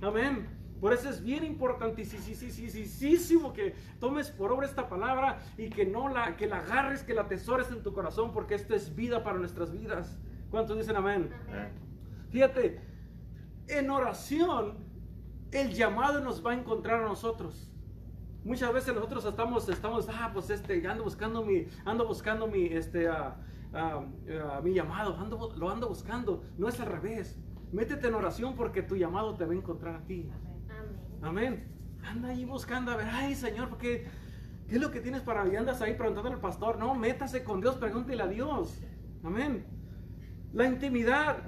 Amén. 0.05 0.47
Por 0.81 0.93
eso 0.93 1.09
es 1.09 1.23
bien 1.23 1.45
importantísimo 1.45 3.55
que 3.55 3.75
tomes 4.01 4.31
por 4.31 4.53
obra 4.53 4.67
esta 4.67 4.87
palabra 4.87 5.39
y 5.57 5.71
que 5.71 5.87
no 5.87 6.11
la, 6.11 6.37
que 6.37 6.47
la 6.47 6.59
agarres, 6.59 7.03
que 7.03 7.15
la 7.15 7.23
atesores 7.23 7.71
en 7.71 7.83
tu 7.83 7.95
corazón, 7.95 8.33
porque 8.33 8.55
esto 8.55 8.75
es 8.75 8.95
vida 8.95 9.25
para 9.25 9.39
nuestras 9.39 9.73
vidas. 9.73 10.19
¿Cuántos 10.51 10.77
dicen 10.77 10.97
amén? 10.97 11.31
Fíjate, 12.31 12.83
en 13.67 13.91
oración 13.91 14.75
el 15.53 15.73
llamado 15.73 16.21
nos 16.21 16.45
va 16.45 16.51
a 16.51 16.55
encontrar 16.55 17.03
a 17.03 17.07
nosotros. 17.07 17.71
Muchas 18.45 18.75
veces 18.75 18.95
nosotros 18.95 19.25
estamos, 19.25 19.67
estamos, 19.71 20.07
ah, 20.11 20.31
pues 20.35 20.51
este, 20.51 20.87
ando 20.87 21.05
buscando 21.05 21.43
mi, 21.43 21.67
ando 21.87 22.07
buscando 22.07 22.47
mi, 22.47 22.67
este, 22.67 23.09
uh, 23.09 23.33
uh, 23.73 24.63
mi 24.63 24.75
llamado, 24.75 25.17
ando, 25.17 25.55
lo 25.57 25.71
ando 25.71 25.89
buscando. 25.89 26.45
No 26.59 26.69
es 26.69 26.79
al 26.79 26.89
revés. 26.89 27.39
Métete 27.75 28.07
en 28.07 28.15
oración 28.15 28.55
porque 28.55 28.83
tu 28.83 28.95
llamado 28.95 29.35
te 29.35 29.45
va 29.45 29.53
a 29.53 29.57
encontrar 29.57 29.97
a 29.97 30.07
ti. 30.07 30.31
Amén. 31.23 31.67
Anda 32.05 32.29
ahí 32.29 32.45
buscando 32.45 32.93
a 32.93 32.97
ver, 32.97 33.09
ay 33.11 33.35
Señor, 33.35 33.77
¿qué, 33.79 34.07
¿qué 34.69 34.77
es 34.77 34.81
lo 34.81 34.93
que 34.93 35.01
tienes 35.01 35.23
para 35.23 35.45
mí? 35.45 35.57
Andas 35.57 35.83
ahí 35.83 35.95
preguntando 35.95 36.31
al 36.31 36.39
pastor. 36.39 36.79
No, 36.79 36.95
métase 36.95 37.43
con 37.43 37.61
Dios, 37.61 37.75
pregúntele 37.75 38.23
a 38.23 38.29
Dios. 38.29 38.81
Amén. 39.25 39.67
La 40.53 40.67
intimidad, 40.67 41.39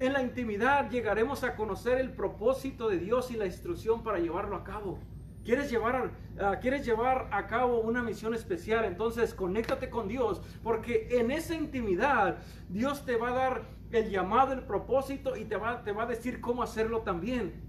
en 0.00 0.12
la 0.12 0.22
intimidad 0.22 0.90
llegaremos 0.90 1.44
a 1.44 1.54
conocer 1.54 1.98
el 1.98 2.10
propósito 2.10 2.88
de 2.88 2.98
Dios 2.98 3.30
y 3.30 3.36
la 3.36 3.46
instrucción 3.46 4.02
para 4.02 4.18
llevarlo 4.18 4.56
a 4.56 4.64
cabo. 4.64 4.98
¿Quieres 5.44 5.70
llevar, 5.70 6.10
uh, 6.34 6.60
¿Quieres 6.60 6.84
llevar 6.84 7.28
a 7.30 7.46
cabo 7.46 7.80
una 7.80 8.02
misión 8.02 8.34
especial? 8.34 8.84
Entonces 8.86 9.34
conéctate 9.34 9.88
con 9.88 10.08
Dios, 10.08 10.42
porque 10.64 11.06
en 11.12 11.30
esa 11.30 11.54
intimidad 11.54 12.38
Dios 12.68 13.06
te 13.06 13.14
va 13.14 13.28
a 13.28 13.34
dar 13.34 13.75
el 13.90 14.10
llamado, 14.10 14.52
el 14.52 14.62
propósito 14.62 15.36
y 15.36 15.44
te 15.44 15.56
va, 15.56 15.82
te 15.82 15.92
va 15.92 16.04
a 16.04 16.06
decir 16.06 16.40
cómo 16.40 16.62
hacerlo 16.62 17.02
también. 17.02 17.62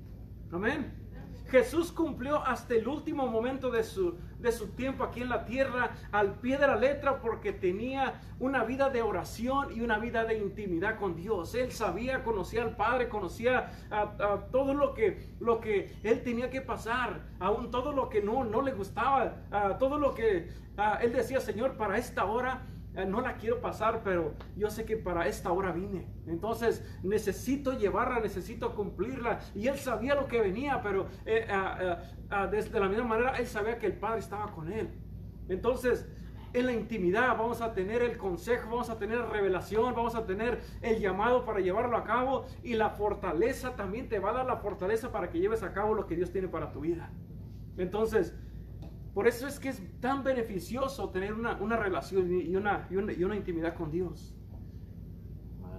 Amén. 0.52 1.08
Jesús 1.50 1.94
cumplió 1.94 2.44
hasta 2.46 2.76
el 2.76 2.88
último 2.88 3.28
momento 3.28 3.72
de 3.72 3.84
su, 3.84 4.18
de 4.40 4.52
su 4.52 4.68
tiempo 4.70 5.04
aquí 5.04 5.22
en 5.22 5.30
la 5.30 5.46
tierra 5.46 5.92
al 6.12 6.36
pie 6.36 6.58
de 6.58 6.68
la 6.68 6.76
letra 6.76 7.22
porque 7.22 7.54
tenía 7.54 8.22
una 8.40 8.66
vida 8.66 8.90
de 8.90 9.02
oración 9.02 9.70
y 9.74 9.82
una 9.82 9.98
vida 9.98 10.26
de 10.26 10.38
intimidad 10.38 11.00
con 11.00 11.16
Dios. 11.16 11.56
Él 11.56 11.72
sabía, 11.72 12.24
conocía 12.24 12.64
al 12.64 12.76
Padre, 12.76 13.08
conocía 13.08 13.72
a, 13.90 14.48
todo 14.52 14.74
lo 14.74 14.94
que, 14.94 15.36
lo 15.40 15.62
que 15.62 15.98
él 16.04 16.22
tenía 16.22 16.50
que 16.50 16.62
pasar, 16.62 17.22
aún 17.40 17.72
todo 17.72 17.94
lo 17.94 18.10
que 18.10 18.22
no, 18.22 18.44
no 18.44 18.62
le 18.62 18.74
gustaba, 18.74 19.38
a 19.50 19.78
todo 19.78 19.98
lo 19.98 20.14
que 20.14 20.50
él 21.02 21.14
decía, 21.14 21.40
Señor, 21.40 21.78
para 21.78 21.98
esta 21.98 22.26
hora 22.26 22.62
no 23.06 23.22
la 23.22 23.36
quiero 23.36 23.62
pasar, 23.62 24.02
pero 24.04 24.34
yo 24.56 24.70
sé 24.70 24.86
que 24.86 24.98
para 24.98 25.28
esta 25.28 25.52
hora 25.52 25.72
vine. 25.72 26.08
Entonces 26.26 26.84
necesito 27.04 27.74
llevarla, 27.74 28.20
necesito 28.20 28.74
cumplirla. 28.76 29.40
Y 29.54 29.68
él 29.68 29.78
sabía 29.78 30.16
lo 30.16 30.28
que 30.28 30.42
venía, 30.42 30.82
pero 30.82 31.08
eh, 31.26 31.48
desde 32.52 32.80
la 32.80 32.88
misma 32.88 33.06
manera 33.06 33.38
él 33.38 33.48
sabía 33.48 33.78
que 33.78 33.88
el 33.88 33.94
Padre 33.94 34.20
estaba 34.20 34.52
con 34.52 34.72
él. 34.72 34.90
Entonces, 35.50 36.08
en 36.54 36.66
la 36.66 36.72
intimidad 36.72 37.38
vamos 37.38 37.62
a 37.62 37.74
tener 37.74 38.02
el 38.02 38.18
consejo, 38.18 38.70
vamos 38.72 38.90
a 38.90 38.98
tener 38.98 39.20
revelación, 39.20 39.94
vamos 39.94 40.16
a 40.16 40.26
tener 40.26 40.60
el 40.82 41.00
llamado 41.00 41.46
para 41.46 41.60
llevarlo 41.60 41.98
a 41.98 42.04
cabo 42.04 42.46
y 42.64 42.74
la 42.74 42.90
fortaleza 42.90 43.76
también 43.76 44.10
te 44.10 44.20
va 44.20 44.32
a 44.32 44.34
dar 44.34 44.46
la 44.46 44.58
fortaleza 44.58 45.12
para 45.12 45.30
que 45.30 45.40
lleves 45.40 45.64
a 45.64 45.74
cabo 45.74 45.94
lo 45.94 46.08
que 46.08 46.16
Dios 46.16 46.32
tiene 46.32 46.48
para 46.48 46.72
tu 46.72 46.82
vida. 46.82 47.12
Entonces, 47.78 48.34
por 49.18 49.28
eso 49.28 49.48
es 49.48 49.60
que 49.60 49.70
es 49.70 49.82
tan 50.00 50.24
beneficioso 50.24 51.10
tener 51.10 51.34
una, 51.34 51.76
relación 51.76 52.32
y 52.32 52.56
una, 52.56 52.88
y 52.92 53.24
una, 53.24 53.36
intimidad 53.36 53.74
con 53.74 53.90
Dios. 53.90 54.36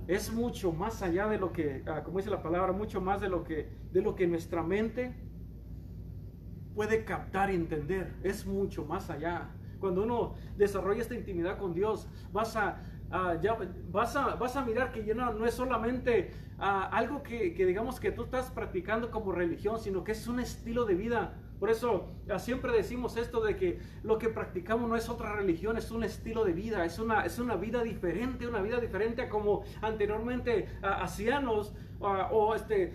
Es 0.08 0.32
mucho 0.32 0.72
más 0.72 1.02
allá 1.02 1.28
de 1.28 1.38
lo 1.38 1.52
que, 1.52 1.84
ah, 1.86 2.02
como 2.02 2.18
dice 2.18 2.30
la 2.30 2.42
palabra, 2.42 2.72
mucho 2.72 3.00
más 3.00 3.20
de 3.20 3.28
lo 3.28 3.44
que, 3.44 3.70
de 3.92 4.02
lo 4.02 4.16
que 4.16 4.26
nuestra 4.26 4.64
mente 4.64 5.14
puede 6.74 7.04
captar 7.04 7.52
y 7.52 7.54
entender. 7.54 8.16
Es 8.24 8.44
mucho 8.44 8.84
más 8.84 9.08
allá. 9.08 9.50
Cuando 9.78 10.02
uno 10.02 10.34
desarrolla 10.56 11.00
esta 11.00 11.14
intimidad 11.14 11.58
con 11.58 11.74
Dios, 11.74 12.08
vas 12.32 12.56
a, 12.56 12.82
ya, 13.40 13.56
vas 13.92 14.16
a, 14.16 14.34
vas 14.34 14.56
a 14.56 14.64
mirar 14.64 14.90
que 14.90 15.04
ya 15.04 15.14
no, 15.14 15.32
no 15.32 15.46
es 15.46 15.54
solamente 15.54 16.32
ah, 16.58 16.90
algo 16.90 17.22
que, 17.22 17.54
que 17.54 17.66
digamos 17.66 18.00
que 18.00 18.10
tú 18.10 18.24
estás 18.24 18.50
practicando 18.50 19.12
como 19.12 19.30
religión, 19.30 19.78
sino 19.78 20.02
que 20.02 20.10
es 20.10 20.26
un 20.26 20.40
estilo 20.40 20.84
de 20.86 20.96
vida 20.96 21.36
por 21.58 21.70
eso 21.70 22.06
ah, 22.30 22.38
siempre 22.38 22.72
decimos 22.72 23.16
esto 23.16 23.40
de 23.40 23.56
que 23.56 23.80
lo 24.02 24.18
que 24.18 24.28
practicamos 24.28 24.88
no 24.88 24.96
es 24.96 25.08
otra 25.08 25.34
religión, 25.34 25.76
es 25.76 25.90
un 25.90 26.04
estilo 26.04 26.44
de 26.44 26.52
vida, 26.52 26.84
es 26.84 26.98
una, 26.98 27.24
es 27.24 27.38
una 27.38 27.56
vida 27.56 27.82
diferente, 27.82 28.46
una 28.46 28.60
vida 28.60 28.80
diferente 28.80 29.22
a 29.22 29.28
como 29.28 29.62
anteriormente 29.82 30.68
uh, 30.82 31.02
hacíamos 31.02 31.74
uh, 32.00 32.32
o, 32.32 32.54
este, 32.54 32.94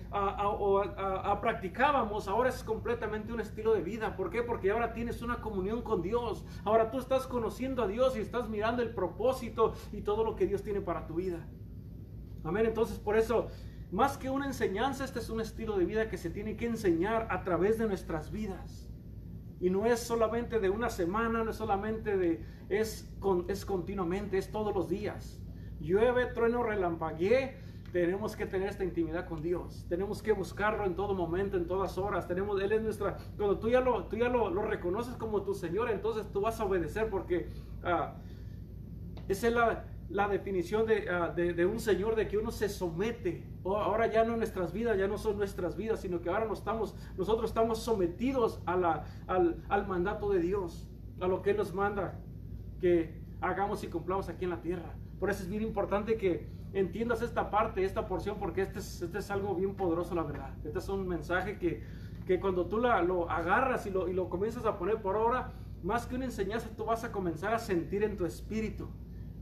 practicábamos, 1.42 2.28
ahora 2.28 2.50
es 2.50 2.64
completamente 2.64 3.34
un 3.34 3.42
estilo 3.42 3.74
de 3.74 3.82
vida. 3.82 4.16
¿Por 4.16 4.30
qué? 4.30 4.44
Porque 4.44 4.72
ahora 4.72 4.94
tienes 4.94 5.22
una 5.22 5.42
comunión 5.42 5.82
con 5.82 6.02
Dios, 6.02 6.46
ahora 6.64 6.90
tú 6.90 7.00
estás 7.00 7.28
conociendo 7.28 7.84
a 7.84 7.88
Dios 7.88 8.16
y 8.16 8.20
estás 8.20 8.50
mirando 8.50 8.82
el 8.82 8.94
propósito 8.94 9.74
y 9.92 10.02
todo 10.02 10.24
lo 10.24 10.36
que 10.36 10.46
Dios 10.46 10.64
tiene 10.64 10.80
para 10.80 11.06
tu 11.06 11.16
vida. 11.16 11.46
Amén, 12.46 12.66
entonces 12.66 13.00
por 13.00 13.18
eso 13.18 13.48
más 13.94 14.18
que 14.18 14.32
una 14.32 14.48
enseñanza, 14.48 15.06
este 15.06 15.20
es 15.20 15.30
un 15.30 15.40
estilo 15.40 15.78
de 15.78 15.86
vida 15.86 16.10
que 16.10 16.18
se 16.18 16.32
tiene 16.32 16.58
que 16.58 16.66
enseñar 16.66 17.28
a 17.30 17.44
través 17.44 17.78
de 17.78 17.88
nuestras 17.88 18.32
vidas. 18.32 18.90
Y 19.60 19.70
no 19.70 19.86
es 19.86 20.00
solamente 20.00 20.60
de 20.60 20.72
una 20.72 20.90
semana, 20.90 21.44
no 21.44 21.52
es 21.52 21.58
solamente 21.58 22.18
de, 22.18 22.44
es, 22.70 23.08
con, 23.20 23.46
es 23.50 23.66
continuamente, 23.66 24.40
es 24.40 24.52
todos 24.52 24.74
los 24.74 24.90
días. 24.90 25.40
Llueve, 25.80 26.26
trueno, 26.26 26.64
relampaguee, 26.64 27.56
tenemos 27.92 28.36
que 28.36 28.48
tener 28.48 28.70
esta 28.70 28.84
intimidad 28.84 29.28
con 29.28 29.44
Dios. 29.44 29.86
Tenemos 29.88 30.24
que 30.24 30.32
buscarlo 30.32 30.86
en 30.86 30.96
todo 30.96 31.14
momento, 31.14 31.56
en 31.56 31.68
todas 31.68 31.96
horas. 32.00 32.28
Tenemos, 32.28 32.60
Él 32.64 32.72
es 32.72 32.82
nuestra, 32.82 33.18
cuando 33.38 33.60
tú 33.60 33.70
ya 33.70 33.80
lo, 33.80 34.06
tú 34.06 34.16
ya 34.16 34.28
lo, 34.28 34.50
reconoces 34.64 35.14
como 35.18 35.44
tu 35.44 35.54
Señor, 35.54 35.92
entonces 35.92 36.26
tú 36.32 36.42
vas 36.42 36.60
a 36.60 36.66
obedecer 36.66 37.12
porque 37.12 37.48
uh, 37.84 38.12
es 39.28 39.44
la, 39.44 39.86
la 40.14 40.28
definición 40.28 40.86
ah, 41.12 41.34
de, 41.36 41.54
de, 41.54 41.66
un 41.66 41.80
Señor, 41.80 42.16
de 42.16 42.28
que 42.28 42.38
uno 42.38 42.52
se 42.52 42.70
somete. 42.70 43.44
ahora 43.66 44.08
ya 44.08 44.24
no 44.24 44.38
nuestras 44.38 44.72
vidas, 44.72 44.96
ya 44.98 45.08
no 45.08 45.18
son 45.18 45.38
nuestras 45.38 45.76
vidas, 45.76 46.02
sino 46.02 46.22
que 46.22 46.30
ahora 46.30 46.48
estamos, 46.54 46.96
nosotros 47.18 47.50
estamos 47.50 47.80
sometidos 47.80 48.62
al, 48.68 49.04
al, 49.28 49.88
mandato 49.88 50.30
de 50.30 50.40
Dios, 50.40 50.88
a 51.20 51.28
lo 51.28 51.42
que 51.42 51.52
Él 51.52 51.58
nos 51.58 51.74
manda 51.74 52.20
que 52.80 53.22
hagamos 53.42 53.84
y 53.84 53.88
cumplamos 53.88 54.30
aquí 54.30 54.44
en 54.44 54.52
la 54.52 54.62
tierra. 54.62 54.94
Por 55.20 55.32
eso 55.32 55.42
es 55.42 55.50
bien 55.50 55.64
importante 55.64 56.16
que 56.16 56.48
entiendas 56.74 57.24
esta 57.24 57.50
parte, 57.50 57.84
esta 57.84 58.08
porción, 58.08 58.38
porque 58.38 58.62
este 58.62 58.80
es, 58.80 59.02
este 59.02 59.18
es 59.18 59.32
algo 59.32 59.56
bien 59.56 59.74
poderoso, 59.74 60.14
la 60.14 60.24
verdad. 60.24 60.54
Este 60.64 60.78
es 60.78 60.90
un 60.90 61.08
mensaje 61.08 61.58
que, 61.58 61.82
que 62.28 62.40
cuando 62.40 62.68
tú 62.68 62.78
la, 62.78 63.02
lo 63.02 63.32
agarras 63.32 63.88
y 63.88 63.90
lo, 63.90 64.08
y 64.08 64.14
lo 64.14 64.30
comienzas 64.30 64.66
a 64.66 64.78
poner 64.78 65.02
por 65.02 65.16
obra, 65.16 65.54
más 65.82 66.06
que 66.06 66.16
una 66.16 66.26
enseñanza, 66.26 66.70
tú 66.78 66.86
vas 66.86 67.04
a 67.04 67.12
comenzar 67.12 67.54
a 67.54 67.60
sentir 67.60 68.04
en 68.04 68.16
tu 68.16 68.26
espíritu. 68.26 68.90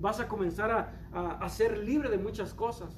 Vas 0.01 0.19
a 0.19 0.27
comenzar 0.27 0.69
a, 0.71 1.07
a, 1.13 1.45
a 1.45 1.49
ser 1.49 1.77
libre 1.77 2.09
de 2.09 2.17
muchas 2.17 2.53
cosas. 2.53 2.97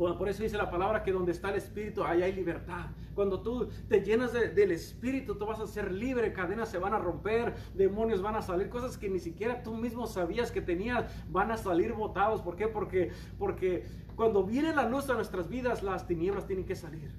Por, 0.00 0.30
eso 0.30 0.42
dice 0.42 0.56
la 0.56 0.70
palabra 0.70 1.02
que 1.02 1.12
donde 1.12 1.30
está 1.30 1.50
el 1.50 1.56
Espíritu, 1.56 2.02
ahí 2.02 2.22
hay 2.22 2.32
libertad. 2.32 2.86
Cuando 3.14 3.42
tú 3.42 3.68
te 3.86 4.00
llenas 4.00 4.32
del 4.32 4.72
Espíritu, 4.72 5.34
tú 5.34 5.44
vas 5.44 5.60
a 5.60 5.66
ser 5.66 5.92
libre, 5.92 6.32
cadenas 6.32 6.70
se 6.70 6.78
van 6.78 6.94
a 6.94 6.98
romper, 6.98 7.54
demonios 7.74 8.22
van 8.22 8.34
a 8.34 8.40
salir, 8.40 8.70
cosas 8.70 8.96
que 8.96 9.10
ni 9.10 9.18
siquiera 9.18 9.62
tú 9.62 9.74
mismo 9.74 10.06
sabías 10.06 10.50
que 10.50 10.62
tenías, 10.62 11.04
van 11.28 11.50
a 11.50 11.58
salir 11.58 11.92
botados. 11.92 12.40
¿Por 12.40 12.56
qué? 12.56 12.66
Porque, 12.66 13.12
porque 13.38 13.84
cuando 14.16 14.42
viene 14.42 14.74
la 14.74 14.88
luz 14.88 15.10
a 15.10 15.14
nuestras 15.14 15.50
vidas, 15.50 15.82
las 15.82 16.06
tinieblas 16.06 16.46
tienen 16.46 16.64
que 16.64 16.76
salir. 16.76 17.10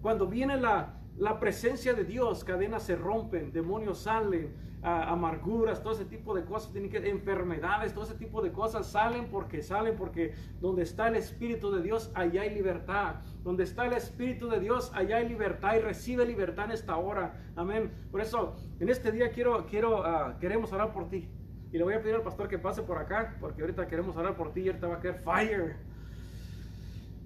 Cuando 0.00 0.28
viene 0.28 0.60
la, 0.60 0.97
la 1.18 1.40
presencia 1.40 1.94
de 1.94 2.04
Dios, 2.04 2.44
cadenas 2.44 2.84
se 2.84 2.94
rompen, 2.94 3.52
demonios 3.52 3.98
salen, 3.98 4.54
amarguras, 4.82 5.82
todo 5.82 5.92
ese 5.92 6.04
tipo 6.04 6.34
de 6.34 6.44
cosas, 6.44 6.70
tienen 6.70 6.90
que, 6.90 6.98
enfermedades, 7.08 7.92
todo 7.92 8.04
ese 8.04 8.14
tipo 8.14 8.40
de 8.40 8.52
cosas 8.52 8.86
salen 8.86 9.26
porque 9.28 9.60
salen, 9.62 9.96
porque 9.96 10.34
donde 10.60 10.82
está 10.82 11.08
el 11.08 11.16
Espíritu 11.16 11.72
de 11.72 11.82
Dios, 11.82 12.12
allá 12.14 12.42
hay 12.42 12.54
libertad. 12.54 13.16
Donde 13.42 13.64
está 13.64 13.86
el 13.86 13.94
Espíritu 13.94 14.48
de 14.48 14.60
Dios, 14.60 14.92
allá 14.94 15.16
hay 15.16 15.28
libertad 15.28 15.74
y 15.76 15.80
recibe 15.80 16.24
libertad 16.24 16.66
en 16.66 16.72
esta 16.72 16.96
hora. 16.96 17.34
Amén. 17.56 17.90
Por 18.10 18.20
eso, 18.20 18.54
en 18.78 18.88
este 18.88 19.10
día 19.10 19.32
quiero, 19.32 19.66
quiero, 19.66 20.04
ah, 20.04 20.36
queremos 20.40 20.72
orar 20.72 20.92
por 20.92 21.08
ti. 21.08 21.28
Y 21.72 21.78
le 21.78 21.84
voy 21.84 21.94
a 21.94 22.00
pedir 22.00 22.14
al 22.14 22.22
pastor 22.22 22.48
que 22.48 22.58
pase 22.58 22.82
por 22.82 22.98
acá, 22.98 23.36
porque 23.40 23.60
ahorita 23.62 23.88
queremos 23.88 24.16
orar 24.16 24.36
por 24.36 24.52
ti 24.52 24.60
y 24.60 24.68
ahorita 24.68 24.86
va 24.86 24.94
a 24.94 25.00
caer 25.00 25.16
fire. 25.16 25.76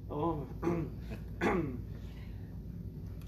Oh. 0.08 0.46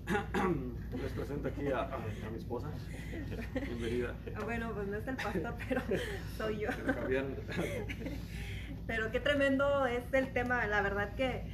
Les 0.06 1.12
presento 1.12 1.48
aquí 1.48 1.66
a, 1.68 1.88
mi 2.30 2.38
esposa. 2.38 2.70
Bienvenida. 3.54 4.14
Ah, 4.36 4.44
bueno, 4.44 4.72
pues 4.74 4.88
no 4.88 4.96
es 4.98 5.08
el 5.08 5.16
pastor, 5.16 5.54
pero 5.68 5.82
soy 6.36 6.60
yo. 6.60 6.68
Pero 8.86 9.10
qué 9.10 9.20
tremendo 9.20 9.86
es 9.86 10.04
el 10.12 10.32
tema. 10.32 10.66
La 10.66 10.82
verdad 10.82 11.14
que 11.14 11.44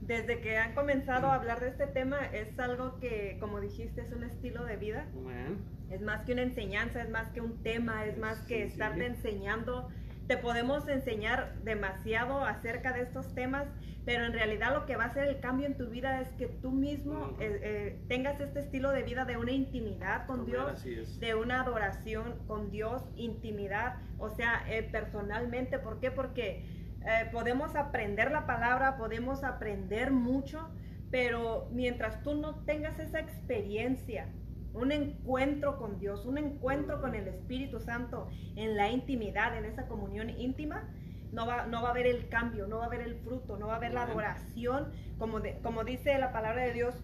desde 0.00 0.40
que 0.40 0.56
han 0.56 0.74
comenzado 0.74 1.28
a 1.28 1.34
hablar 1.34 1.60
de 1.60 1.68
este 1.68 1.86
tema 1.86 2.18
es 2.32 2.58
algo 2.58 2.98
que, 2.98 3.36
como 3.40 3.60
dijiste, 3.60 4.00
es 4.00 4.12
un 4.12 4.24
estilo 4.24 4.64
de 4.64 4.76
vida. 4.76 5.06
Es 5.90 6.00
más 6.00 6.24
que 6.24 6.32
una 6.32 6.42
enseñanza, 6.42 7.02
es 7.02 7.10
más 7.10 7.28
que 7.32 7.42
un 7.42 7.62
tema, 7.62 8.06
es 8.06 8.16
más 8.16 8.40
que 8.42 8.64
estarte 8.64 9.04
enseñando 9.04 9.90
te 10.26 10.36
podemos 10.36 10.88
enseñar 10.88 11.54
demasiado 11.64 12.44
acerca 12.44 12.92
de 12.92 13.02
estos 13.02 13.34
temas, 13.34 13.66
pero 14.04 14.24
en 14.24 14.32
realidad 14.32 14.72
lo 14.72 14.86
que 14.86 14.96
va 14.96 15.04
a 15.04 15.06
hacer 15.08 15.28
el 15.28 15.40
cambio 15.40 15.66
en 15.66 15.76
tu 15.76 15.88
vida 15.88 16.20
es 16.20 16.28
que 16.32 16.46
tú 16.46 16.70
mismo 16.70 17.36
eh, 17.40 17.60
eh, 17.62 18.00
tengas 18.08 18.40
este 18.40 18.60
estilo 18.60 18.90
de 18.90 19.02
vida 19.02 19.24
de 19.24 19.36
una 19.36 19.52
intimidad 19.52 20.26
con 20.26 20.44
Dios, 20.44 20.84
de 21.20 21.34
una 21.34 21.62
adoración 21.62 22.38
con 22.46 22.70
Dios, 22.70 23.02
intimidad, 23.16 23.96
o 24.18 24.30
sea, 24.30 24.64
eh, 24.68 24.82
personalmente. 24.82 25.78
¿Por 25.78 26.00
qué? 26.00 26.10
Porque 26.10 26.82
podemos 27.32 27.74
aprender 27.74 28.30
la 28.30 28.46
palabra, 28.46 28.96
podemos 28.96 29.42
aprender 29.42 30.12
mucho, 30.12 30.70
pero 31.10 31.68
mientras 31.72 32.22
tú 32.22 32.36
no 32.36 32.64
tengas 32.64 33.00
esa 33.00 33.18
experiencia, 33.18 34.28
un 34.74 34.92
encuentro 34.92 35.78
con 35.78 35.98
Dios, 35.98 36.24
un 36.24 36.38
encuentro 36.38 37.00
con 37.00 37.14
el 37.14 37.28
Espíritu 37.28 37.80
Santo 37.80 38.28
en 38.56 38.76
la 38.76 38.90
intimidad, 38.90 39.56
en 39.56 39.64
esa 39.64 39.86
comunión 39.86 40.30
íntima, 40.30 40.88
no 41.32 41.46
va, 41.46 41.66
no 41.66 41.82
va 41.82 41.88
a 41.88 41.90
haber 41.92 42.06
el 42.06 42.28
cambio, 42.28 42.66
no 42.66 42.78
va 42.78 42.84
a 42.84 42.86
haber 42.86 43.00
el 43.00 43.16
fruto, 43.16 43.56
no 43.56 43.66
va 43.68 43.74
a 43.74 43.76
haber 43.76 43.94
la 43.94 44.02
adoración, 44.02 44.92
como, 45.18 45.40
como 45.62 45.84
dice 45.84 46.18
la 46.18 46.32
palabra 46.32 46.62
de 46.62 46.72
Dios, 46.72 46.94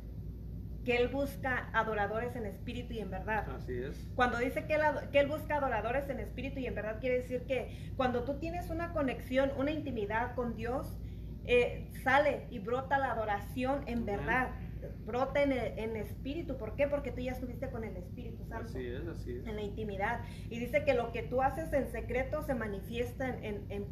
que 0.85 0.97
Él 0.97 1.09
busca 1.09 1.69
adoradores 1.73 2.35
en 2.37 2.47
espíritu 2.47 2.95
y 2.95 3.01
en 3.01 3.11
verdad. 3.11 3.47
Así 3.51 3.75
es. 3.75 4.09
Cuando 4.15 4.39
dice 4.39 4.65
que 4.67 4.75
él, 4.75 4.83
que 5.13 5.21
él 5.21 5.29
busca 5.29 5.57
adoradores 5.57 6.09
en 6.09 6.21
espíritu 6.21 6.61
y 6.61 6.67
en 6.67 6.75
verdad, 6.75 6.99
quiere 7.01 7.17
decir 7.17 7.43
que 7.47 7.93
cuando 7.97 8.25
tú 8.25 8.39
tienes 8.39 8.71
una 8.71 8.93
conexión, 8.93 9.51
una 9.59 9.71
intimidad 9.71 10.35
con 10.35 10.57
Dios, 10.57 10.97
eh, 11.45 11.91
sale 12.03 12.47
y 12.51 12.59
brota 12.59 12.99
la 12.99 13.13
adoración 13.13 13.83
en 13.87 14.05
verdad 14.05 14.51
brota 15.05 15.43
en, 15.43 15.53
en, 15.53 15.97
espíritu. 15.97 16.57
¿Por 16.57 16.75
qué? 16.77 16.89
Porque 16.89 17.13
tú 17.13 17.21
ya 17.21 17.33
estuviste 17.33 17.71
con 17.71 17.85
el 17.85 17.97
Espíritu 17.97 18.45
Santo. 18.45 18.71
Así 18.71 18.87
es, 18.87 19.07
así 19.07 19.33
es. 19.33 19.47
En 19.47 19.57
la 19.57 19.63
intimidad. 19.63 20.21
Y 20.51 20.59
dice 20.59 20.85
que 20.85 20.95
lo 20.95 21.13
que 21.13 21.23
tú 21.23 21.43
haces 21.43 21.73
en 21.73 21.89
secreto 21.89 22.43
se 22.43 22.55
manifiesta 22.55 23.29
en, 23.29 23.65
en, 23.71 23.87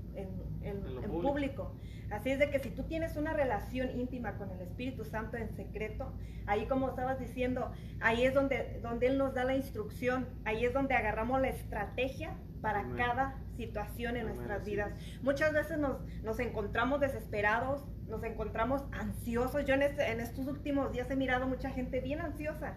en 0.63 1.11
público. 1.11 1.75
Así 2.11 2.31
es 2.31 2.39
de 2.39 2.51
que 2.51 2.59
si 2.61 2.71
tú 2.71 2.85
tienes 2.85 3.17
una 3.17 3.33
relación 3.33 3.99
íntima 3.99 4.37
con 4.37 4.51
el 4.51 4.61
Espíritu 4.61 5.05
Santo 5.05 5.37
en 5.37 5.51
secreto, 5.57 6.13
ahí 6.47 6.67
como 6.67 6.89
estabas 6.89 7.19
diciendo, 7.19 7.73
ahí 8.01 8.25
es 8.25 8.35
donde, 8.35 8.81
donde 8.83 9.09
Él 9.09 9.19
nos 9.19 9.35
da 9.35 9.45
la 9.45 9.57
instrucción, 9.57 10.29
ahí 10.45 10.65
es 10.65 10.73
donde 10.73 10.95
agarramos 10.95 11.41
la 11.41 11.49
estrategia 11.49 12.37
para 12.61 12.89
cada 12.97 13.37
situación 13.57 14.17
en 14.17 14.27
nuestras 14.27 14.65
vidas. 14.65 14.93
Muchas 15.23 15.53
veces 15.53 15.79
nos, 15.79 16.01
nos 16.23 16.39
encontramos 16.39 17.01
desesperados, 17.01 17.85
nos 18.09 18.23
encontramos 18.23 18.83
ansiosos. 18.93 19.65
Yo 19.65 19.75
en, 19.75 19.83
este, 19.83 20.11
en 20.11 20.21
estos 20.21 20.47
últimos 20.47 20.93
días 20.93 21.11
he 21.11 21.17
mirado 21.17 21.47
mucha 21.47 21.71
gente 21.71 22.01
bien 22.01 22.21
ansiosa, 22.21 22.77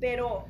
pero 0.00 0.46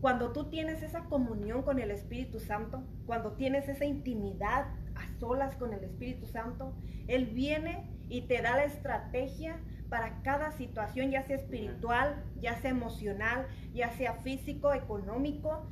cuando 0.00 0.32
tú 0.32 0.48
tienes 0.48 0.82
esa 0.82 1.04
comunión 1.04 1.62
con 1.62 1.78
el 1.78 1.90
Espíritu 1.90 2.40
Santo, 2.40 2.82
cuando 3.06 3.32
tienes 3.32 3.68
esa 3.68 3.84
intimidad 3.84 4.66
a 4.94 5.18
solas 5.18 5.56
con 5.56 5.72
el 5.72 5.84
Espíritu 5.84 6.26
Santo, 6.26 6.74
Él 7.06 7.26
viene 7.26 7.88
y 8.08 8.22
te 8.22 8.40
da 8.40 8.56
la 8.56 8.64
estrategia 8.64 9.60
para 9.90 10.22
cada 10.22 10.52
situación, 10.52 11.10
ya 11.10 11.22
sea 11.22 11.36
espiritual, 11.36 12.24
ya 12.40 12.54
sea 12.60 12.70
emocional, 12.70 13.46
ya 13.74 13.90
sea 13.90 14.14
físico, 14.14 14.72
económico 14.72 15.66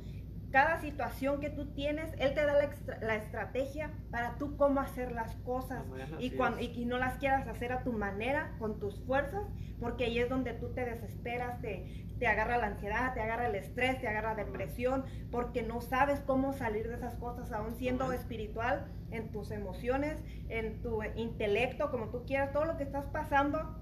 cada 0.51 0.79
situación 0.81 1.39
que 1.39 1.49
tú 1.49 1.67
tienes, 1.73 2.11
Él 2.17 2.33
te 2.33 2.45
da 2.45 2.55
la, 3.01 3.15
estrategia 3.15 3.91
para 4.09 4.37
tú 4.37 4.57
cómo 4.57 4.79
hacer 4.79 5.11
las 5.11 5.35
cosas 5.37 5.83
y, 6.17 6.31
cuando, 6.31 6.59
y, 6.61 6.85
no 6.85 6.97
las 6.97 7.17
quieras 7.17 7.47
hacer 7.47 7.71
a 7.71 7.83
tu 7.83 7.93
manera, 7.93 8.55
con 8.57 8.79
tus 8.79 8.99
fuerzas, 9.05 9.43
porque 9.79 10.05
ahí 10.05 10.19
es 10.19 10.29
donde 10.29 10.53
tú 10.53 10.69
te 10.73 10.85
desesperas, 10.85 11.61
te, 11.61 12.07
te 12.17 12.27
agarra 12.27 12.57
la 12.57 12.67
ansiedad, 12.67 13.13
te 13.13 13.21
agarra 13.21 13.47
el 13.47 13.55
estrés, 13.55 13.99
te 14.01 14.07
agarra 14.07 14.35
depresión, 14.35 15.05
porque 15.31 15.61
no 15.61 15.81
sabes 15.81 16.19
cómo 16.21 16.53
salir 16.53 16.87
de 16.87 16.95
esas 16.95 17.15
cosas, 17.15 17.51
aún 17.51 17.75
siendo 17.75 18.11
espiritual, 18.11 18.87
en 19.11 19.31
tus 19.31 19.51
emociones, 19.51 20.19
en 20.49 20.81
tu 20.81 21.01
intelecto, 21.15 21.91
como 21.91 22.09
tú 22.09 22.25
quieras, 22.25 22.51
todo 22.51 22.65
lo 22.65 22.77
que 22.77 22.83
estás 22.83 23.05
pasando 23.07 23.79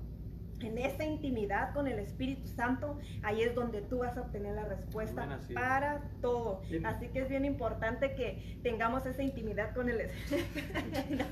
en 0.60 0.78
esa 0.78 1.04
intimidad 1.04 1.74
con 1.74 1.88
el 1.88 2.00
Espíritu 2.00 2.48
Santo, 2.48 3.00
ahí 3.24 3.42
es 3.42 3.54
donde 3.56 3.82
tú 3.82 4.00
vas 4.00 4.18
a 4.18 4.22
obtener 4.22 4.56
la 4.56 4.66
respuesta 4.66 5.40
para 5.54 6.02
todo. 6.22 6.62
Así 6.84 7.08
que 7.10 7.20
es 7.20 7.30
bien 7.30 7.46
importante 7.46 8.16
que 8.16 8.60
tengamos 8.64 9.06
esa 9.06 9.24
intimidad 9.24 9.74
con 9.74 9.90
el 9.90 10.02
Espíritu. 10.02 10.48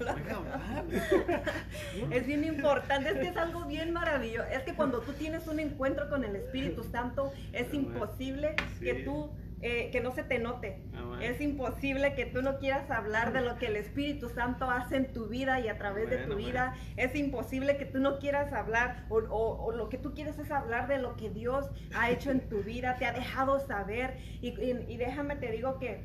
es 2.12 2.28
bien 2.28 2.44
importante, 2.44 3.10
es 3.10 3.20
que 3.20 3.28
es 3.28 3.38
algo 3.38 3.66
bien 3.66 3.94
maravilloso. 3.94 4.48
Es 4.50 4.64
que 4.64 4.74
cuando 4.74 5.00
tú 5.02 5.14
tienes 5.14 5.48
un 5.48 5.60
encuentro 5.60 6.10
con 6.10 6.24
el 6.24 6.36
Espíritu 6.36 6.84
Santo, 6.92 7.32
es 7.54 7.74
imposible 7.74 8.56
que 8.80 8.94
tú 9.06 9.32
eh, 9.62 9.90
que 9.92 10.02
no 10.02 10.12
se 10.12 10.24
te 10.24 10.38
note. 10.38 10.82
Ah, 10.94 11.18
es 11.22 11.40
imposible 11.40 12.14
que 12.14 12.26
tú 12.26 12.42
no 12.42 12.58
quieras 12.58 12.92
hablar 12.92 13.34
de 13.34 13.42
lo 13.42 13.58
que 13.58 13.68
el 13.68 13.78
Espíritu 13.78 14.30
Santo 14.30 14.70
hace 14.70 14.98
en 14.98 15.14
tu 15.14 15.28
vida 15.28 15.60
y 15.60 15.70
a 15.70 15.78
través 15.78 16.10
de 16.10 16.18
tu 16.18 16.36
vida. 16.36 16.76
Es 16.98 17.16
imposible 17.16 17.78
que 17.78 17.86
tú 17.86 18.00
no 18.00 18.20
quieras 18.20 18.52
hablar 18.54 19.06
o, 19.10 19.72
lo 19.72 19.90
que 19.90 19.98
tú 19.98 20.14
quieres 20.14 20.38
es 20.40 20.52
hablar 20.52 20.88
de 20.88 21.00
lo 21.00 21.16
que 21.16 21.30
Dios 21.30 21.70
ha 21.96 22.12
hecho 22.12 22.32
en 22.32 22.42
tu 22.50 22.64
vida, 22.64 22.98
te 22.98 23.06
ha 23.06 23.14
dejado 23.14 23.60
saber. 23.60 24.18
Y, 24.42 24.52
déjame 24.98 25.36
te 25.38 25.52
digo 25.52 25.80
que 25.80 26.04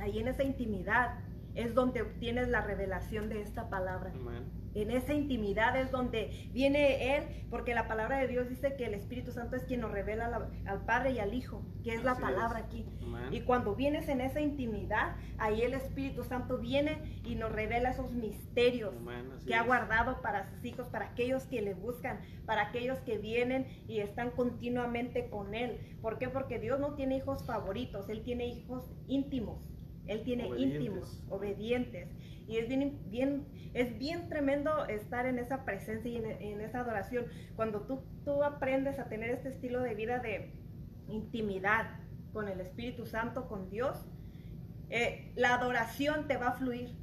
ahí 0.00 0.18
en 0.18 0.28
esa 0.28 0.42
intimidad 0.42 1.18
es 1.54 1.74
donde 1.74 2.02
obtienes 2.02 2.48
la 2.48 2.62
revelación 2.62 3.28
de 3.28 3.42
esta 3.42 3.68
palabra. 3.68 4.12
En 4.74 4.90
esa 4.90 5.14
intimidad 5.14 5.76
es 5.76 5.90
donde 5.90 6.48
viene 6.52 7.16
Él, 7.16 7.24
porque 7.50 7.74
la 7.74 7.88
palabra 7.88 8.18
de 8.18 8.28
Dios 8.28 8.48
dice 8.48 8.74
que 8.76 8.86
el 8.86 8.94
Espíritu 8.94 9.32
Santo 9.32 9.56
es 9.56 9.64
quien 9.64 9.80
nos 9.80 9.90
revela 9.90 10.48
al 10.64 10.84
Padre 10.84 11.12
y 11.12 11.18
al 11.18 11.34
Hijo, 11.34 11.62
que 11.84 11.94
es 11.94 12.02
la 12.04 12.16
palabra 12.16 12.60
aquí. 12.60 12.86
Y 13.30 13.40
cuando 13.42 13.74
vienes 13.74 14.08
en 14.08 14.20
esa 14.20 14.40
intimidad, 14.40 15.16
ahí 15.38 15.62
el 15.62 15.74
Espíritu 15.74 16.24
Santo 16.24 16.58
viene 16.58 17.20
y 17.24 17.34
nos 17.34 17.52
revela 17.52 17.90
esos 17.90 18.12
misterios 18.12 18.94
que 19.46 19.54
ha 19.54 19.62
guardado 19.62 20.22
para 20.22 20.50
sus 20.50 20.64
hijos, 20.64 20.88
para 20.88 21.06
aquellos 21.06 21.44
que 21.44 21.60
le 21.60 21.74
buscan, 21.74 22.20
para 22.46 22.68
aquellos 22.68 22.98
que 23.00 23.18
vienen 23.18 23.66
y 23.86 24.00
están 24.00 24.30
continuamente 24.30 25.28
con 25.28 25.54
Él. 25.54 25.96
¿Por 26.00 26.18
qué? 26.18 26.28
Porque 26.28 26.58
Dios 26.58 26.80
no 26.80 26.94
tiene 26.94 27.16
hijos 27.16 27.44
favoritos, 27.44 28.08
Él 28.08 28.22
tiene 28.22 28.46
hijos 28.46 28.90
íntimos. 29.06 29.72
Él 30.06 30.22
tiene 30.24 30.48
íntimos, 30.58 31.22
obedientes. 31.30 32.08
Y 32.48 32.56
es 32.56 32.68
bien, 32.68 32.98
bien, 33.06 33.46
es 33.74 33.98
bien 33.98 34.28
tremendo 34.28 34.86
estar 34.86 35.26
en 35.26 35.38
esa 35.38 35.64
presencia 35.64 36.10
y 36.10 36.16
en, 36.16 36.60
esa 36.60 36.80
adoración. 36.80 37.26
Cuando 37.56 37.82
tú, 37.82 38.02
tú 38.24 38.42
aprendes 38.42 38.98
a 38.98 39.08
tener 39.08 39.30
este 39.30 39.48
estilo 39.48 39.80
de 39.80 39.94
vida 39.94 40.18
de 40.18 40.52
intimidad 41.08 41.86
con 42.32 42.48
el 42.48 42.60
Espíritu 42.60 43.06
Santo, 43.06 43.48
con 43.48 43.70
Dios, 43.70 44.06
eh, 44.90 45.32
la 45.36 45.54
adoración 45.54 46.26
te 46.28 46.36
va 46.36 46.48
a 46.48 46.52
fluir. 46.52 46.96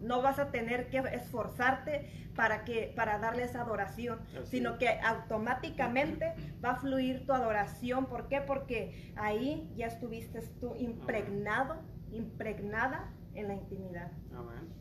No 0.00 0.22
vas 0.22 0.38
a 0.38 0.50
tener 0.50 0.88
que 0.88 0.98
esforzarte 0.98 2.30
para, 2.34 2.64
que, 2.64 2.92
para 2.96 3.18
darle 3.18 3.44
esa 3.44 3.60
adoración, 3.60 4.18
sino 4.44 4.78
que 4.78 4.88
automáticamente 4.88 6.34
va 6.64 6.72
a 6.72 6.76
fluir 6.76 7.26
tu 7.26 7.32
adoración. 7.32 8.06
¿Por 8.06 8.28
qué? 8.28 8.40
Porque 8.40 9.12
ahí 9.16 9.70
ya 9.76 9.86
estuviste 9.86 10.40
tú 10.60 10.74
impregnado, 10.76 11.82
impregnada 12.12 13.12
en 13.34 13.48
la 13.48 13.54
intimidad. 13.54 14.10
Amén. 14.34 14.72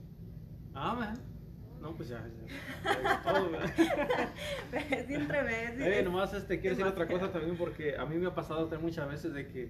Amén. 0.73 1.32
No, 1.83 1.93
pues 1.97 2.07
ya, 2.07 2.25
ya, 2.85 3.21
todo, 3.23 3.49
Siempre 5.05 5.43
me 5.43 5.99
eh, 5.99 6.01
nomás 6.01 6.33
este, 6.33 6.61
quiero 6.61 6.77
decir 6.77 6.89
otra 6.89 7.05
cosa 7.09 7.29
también 7.29 7.57
porque 7.57 7.97
a 7.97 8.05
mí 8.05 8.15
me 8.15 8.27
ha 8.27 8.33
pasado 8.33 8.69
muchas 8.79 9.05
veces 9.09 9.33
de 9.33 9.49
que 9.49 9.69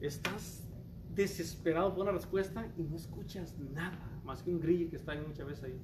estás 0.00 0.66
desesperado 1.14 1.92
por 1.92 2.04
una 2.04 2.12
respuesta 2.12 2.66
y 2.78 2.84
no 2.84 2.96
escuchas 2.96 3.58
nada 3.58 3.98
más 4.24 4.42
que 4.42 4.50
un 4.50 4.60
grillo 4.60 4.88
que 4.88 4.96
está 4.96 5.12
ahí 5.12 5.20
muchas 5.20 5.46
veces 5.46 5.64
ahí. 5.64 5.78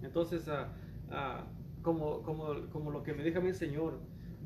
Entonces, 0.00 0.46
uh, 0.46 1.12
uh, 1.12 1.82
como, 1.82 2.22
como, 2.22 2.70
como 2.70 2.92
lo 2.92 3.02
que 3.02 3.12
me 3.12 3.24
deja 3.24 3.40
mi 3.40 3.52
Señor, 3.52 3.98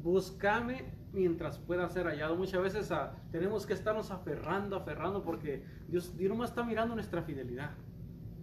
búscame 0.02 0.94
mientras 1.12 1.58
pueda 1.58 1.86
ser 1.90 2.06
hallado. 2.06 2.36
Muchas 2.36 2.62
veces 2.62 2.90
uh, 2.90 3.14
tenemos 3.30 3.66
que 3.66 3.74
estarnos 3.74 4.10
aferrando, 4.10 4.76
aferrando, 4.76 5.22
porque 5.22 5.62
Dios, 5.88 6.16
Dios 6.16 6.34
no 6.34 6.42
está 6.42 6.64
mirando 6.64 6.94
nuestra 6.94 7.22
fidelidad. 7.22 7.72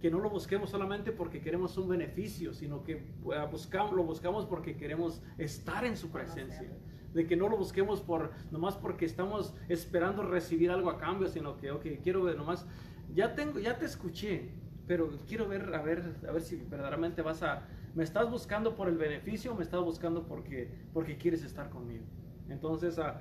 Que 0.02 0.10
no 0.10 0.18
lo 0.18 0.28
busquemos 0.28 0.68
solamente 0.68 1.12
porque 1.12 1.40
queremos 1.40 1.78
un 1.78 1.88
beneficio, 1.88 2.52
sino 2.52 2.82
que 2.82 3.02
buscamos, 3.50 3.92
lo 3.92 4.02
buscamos 4.02 4.44
porque 4.44 4.76
queremos 4.76 5.22
estar 5.38 5.86
en 5.86 5.96
su 5.96 6.10
presencia 6.10 6.68
de 7.14 7.26
que 7.26 7.36
no 7.36 7.48
lo 7.48 7.56
busquemos 7.56 8.00
por 8.00 8.32
nomás 8.50 8.74
porque 8.76 9.04
estamos 9.04 9.54
esperando 9.68 10.22
recibir 10.22 10.70
algo 10.70 10.90
a 10.90 10.98
cambio, 10.98 11.28
sino 11.28 11.56
que, 11.56 11.70
ok, 11.70 11.86
quiero 12.02 12.22
ver 12.22 12.36
nomás, 12.36 12.66
ya 13.14 13.34
tengo, 13.34 13.58
ya 13.58 13.78
te 13.78 13.84
escuché, 13.84 14.50
pero 14.86 15.10
quiero 15.28 15.46
ver, 15.46 15.74
a 15.74 15.82
ver, 15.82 16.16
a 16.28 16.32
ver 16.32 16.42
si 16.42 16.56
verdaderamente 16.56 17.22
vas 17.22 17.42
a, 17.42 17.68
me 17.94 18.04
estás 18.04 18.30
buscando 18.30 18.74
por 18.74 18.88
el 18.88 18.96
beneficio 18.96 19.52
o 19.52 19.54
me 19.54 19.62
estás 19.62 19.82
buscando 19.82 20.26
porque, 20.26 20.68
porque 20.92 21.16
quieres 21.16 21.44
estar 21.44 21.70
conmigo. 21.70 22.04
Entonces, 22.48 22.98
ah, 22.98 23.20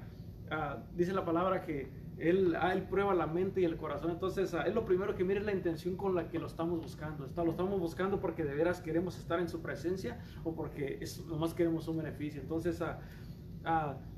ah, 0.50 0.84
dice 0.96 1.14
la 1.14 1.26
palabra 1.26 1.62
que 1.62 1.92
él, 2.22 2.56
ah, 2.60 2.74
él, 2.74 2.84
prueba 2.84 3.14
la 3.14 3.28
mente 3.28 3.62
y 3.62 3.66
el 3.66 3.78
corazón. 3.78 4.12
Entonces, 4.12 4.54
es 4.54 4.76
lo 4.76 4.86
primero 4.86 5.16
que 5.16 5.24
mire 5.24 5.42
la 5.42 5.54
intención 5.54 5.96
con 5.96 6.16
la 6.16 6.30
que 6.30 6.40
lo 6.40 6.48
estamos 6.48 6.80
buscando. 6.82 7.26
Está, 7.26 7.44
lo 7.44 7.52
estamos 7.52 7.80
buscando 7.80 8.20
porque 8.20 8.44
de 8.44 8.54
veras 8.54 8.82
queremos 8.82 9.18
estar 9.18 9.40
en 9.40 9.50
su 9.50 9.62
presencia 9.62 10.20
o 10.44 10.54
porque 10.54 11.00
es, 11.02 11.26
nomás 11.26 11.54
queremos 11.54 11.88
un 11.88 11.98
beneficio. 11.98 12.42
Entonces, 12.42 12.82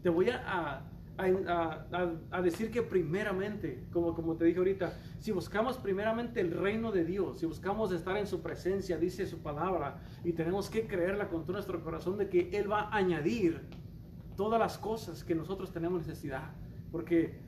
te 0.01 0.09
voy 0.09 0.29
a, 0.29 0.83
a, 1.17 2.41
decir 2.41 2.71
que 2.71 2.81
primeramente, 2.81 3.85
como, 3.91 4.13
como 4.13 4.35
te 4.35 4.45
dije 4.45 4.57
ahorita, 4.57 4.93
si 5.19 5.31
buscamos 5.31 5.77
primeramente 5.77 6.41
el 6.41 6.51
reino 6.51 6.91
de 6.91 7.05
Dios, 7.05 7.39
si 7.39 7.45
buscamos 7.45 7.91
estar 7.91 8.17
en 8.17 8.27
su 8.27 8.41
presencia, 8.41 8.97
dice 8.97 9.25
su 9.25 9.41
palabra, 9.41 10.01
y 10.23 10.33
tenemos 10.33 10.69
que 10.69 10.87
creerla 10.87 11.29
con 11.29 11.43
todo 11.43 11.53
nuestro 11.53 11.83
corazón 11.83 12.17
de 12.17 12.29
que 12.29 12.49
Él 12.53 12.71
va 12.71 12.81
a 12.81 12.97
añadir 12.97 13.61
todas 14.35 14.59
las 14.59 14.77
cosas 14.77 15.23
que 15.23 15.35
nosotros 15.35 15.71
tenemos 15.71 16.05
necesidad. 16.05 16.51
Porque 16.91 17.39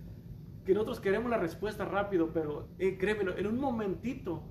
que 0.66 0.74
nosotros 0.74 1.00
queremos 1.00 1.30
la 1.30 1.38
respuesta 1.38 1.86
rápido, 1.86 2.32
pero 2.34 2.68
eh, 2.80 2.98
créemelo, 2.98 3.38
en 3.38 3.48
un 3.48 3.60
momentito 3.60 4.44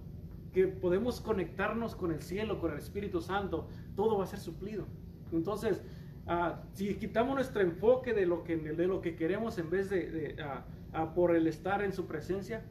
que 0.52 0.68
podemos 0.68 1.20
conectarnos 1.20 1.96
con 1.96 2.12
el 2.12 2.22
cielo, 2.22 2.60
con 2.60 2.72
el 2.72 2.78
Espíritu 2.78 3.20
Santo, 3.20 3.68
todo 3.96 4.16
va 4.18 4.24
a 4.24 4.26
ser 4.26 4.38
suplido. 4.38 4.86
Entonces, 5.32 5.82
Ah, 6.26 6.62
si 6.72 6.94
quitamos 6.94 7.34
nuestro 7.34 7.60
enfoque 7.60 8.14
de 8.14 8.24
lo 8.24 8.44
que, 8.44 8.56
de 8.56 8.86
lo 8.86 9.02
que 9.02 9.14
queremos 9.14 9.58
en 9.58 9.68
vez 9.68 9.90
de, 9.90 10.36
ah, 10.42 10.64
ah, 10.92 11.12
por 11.12 11.36
el 11.36 11.46
estar 11.46 11.82
en 11.82 11.92
su 11.92 12.06
presencia, 12.06 12.64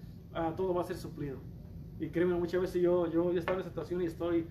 todo 0.58 0.74
va 0.74 0.82
a 0.82 0.86
ser 0.86 0.98
suplido. 0.98 1.38
Y 2.00 2.10
créeme, 2.10 2.34
muchas 2.34 2.60
veces 2.60 2.82
yo, 2.82 3.08
yo 3.12 3.32
ya 3.32 3.40
estaba 3.40 3.58
en 3.58 3.62
esa 3.62 3.70
situación 3.70 4.02
y 4.02 4.06
estoy, 4.06 4.48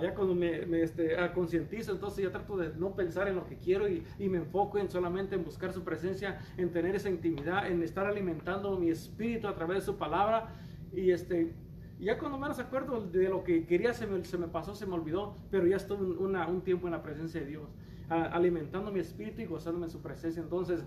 ya 0.00 0.14
cuando 0.14 0.34
me, 0.34 0.66
me 0.66 0.82
este, 0.82 1.16
concientizo, 1.34 1.92
entonces 1.92 2.24
ya 2.24 2.30
trato 2.30 2.56
de 2.56 2.74
no 2.76 2.94
pensar 2.94 3.28
en 3.28 3.36
lo 3.36 3.46
que 3.46 3.56
quiero 3.56 3.88
y, 3.88 4.02
y, 4.18 4.28
me 4.28 4.38
enfoco 4.38 4.78
en 4.78 4.90
solamente 4.90 5.34
en 5.34 5.44
buscar 5.44 5.72
su 5.72 5.84
presencia, 5.84 6.40
en 6.56 6.70
tener 6.70 6.94
esa 6.94 7.10
intimidad, 7.10 7.70
en 7.70 7.82
estar 7.82 8.06
alimentando 8.06 8.78
mi 8.78 8.90
espíritu 8.90 9.48
a 9.48 9.54
través 9.54 9.78
de 9.78 9.84
su 9.84 9.96
palabra. 9.96 10.54
Y 10.92 11.10
este, 11.10 11.54
ya 11.98 12.18
cuando 12.18 12.38
menos 12.38 12.58
acuerdo 12.58 13.00
de 13.00 13.28
lo 13.28 13.44
que 13.44 13.66
quería 13.66 13.92
se 13.92 14.06
me, 14.06 14.24
se 14.24 14.38
me 14.38 14.48
pasó, 14.48 14.74
se 14.74 14.86
me 14.86 14.94
olvidó, 14.94 15.36
pero 15.50 15.66
ya 15.66 15.76
estuve 15.76 16.18
una, 16.18 16.46
un 16.48 16.62
tiempo 16.62 16.86
en 16.86 16.92
la 16.92 17.02
presencia 17.02 17.40
de 17.40 17.46
Dios 17.46 17.68
alimentando 18.08 18.90
mi 18.90 19.00
espíritu 19.00 19.42
y 19.42 19.46
gozándome 19.46 19.86
en 19.86 19.90
su 19.90 20.00
presencia. 20.00 20.42
Entonces, 20.42 20.84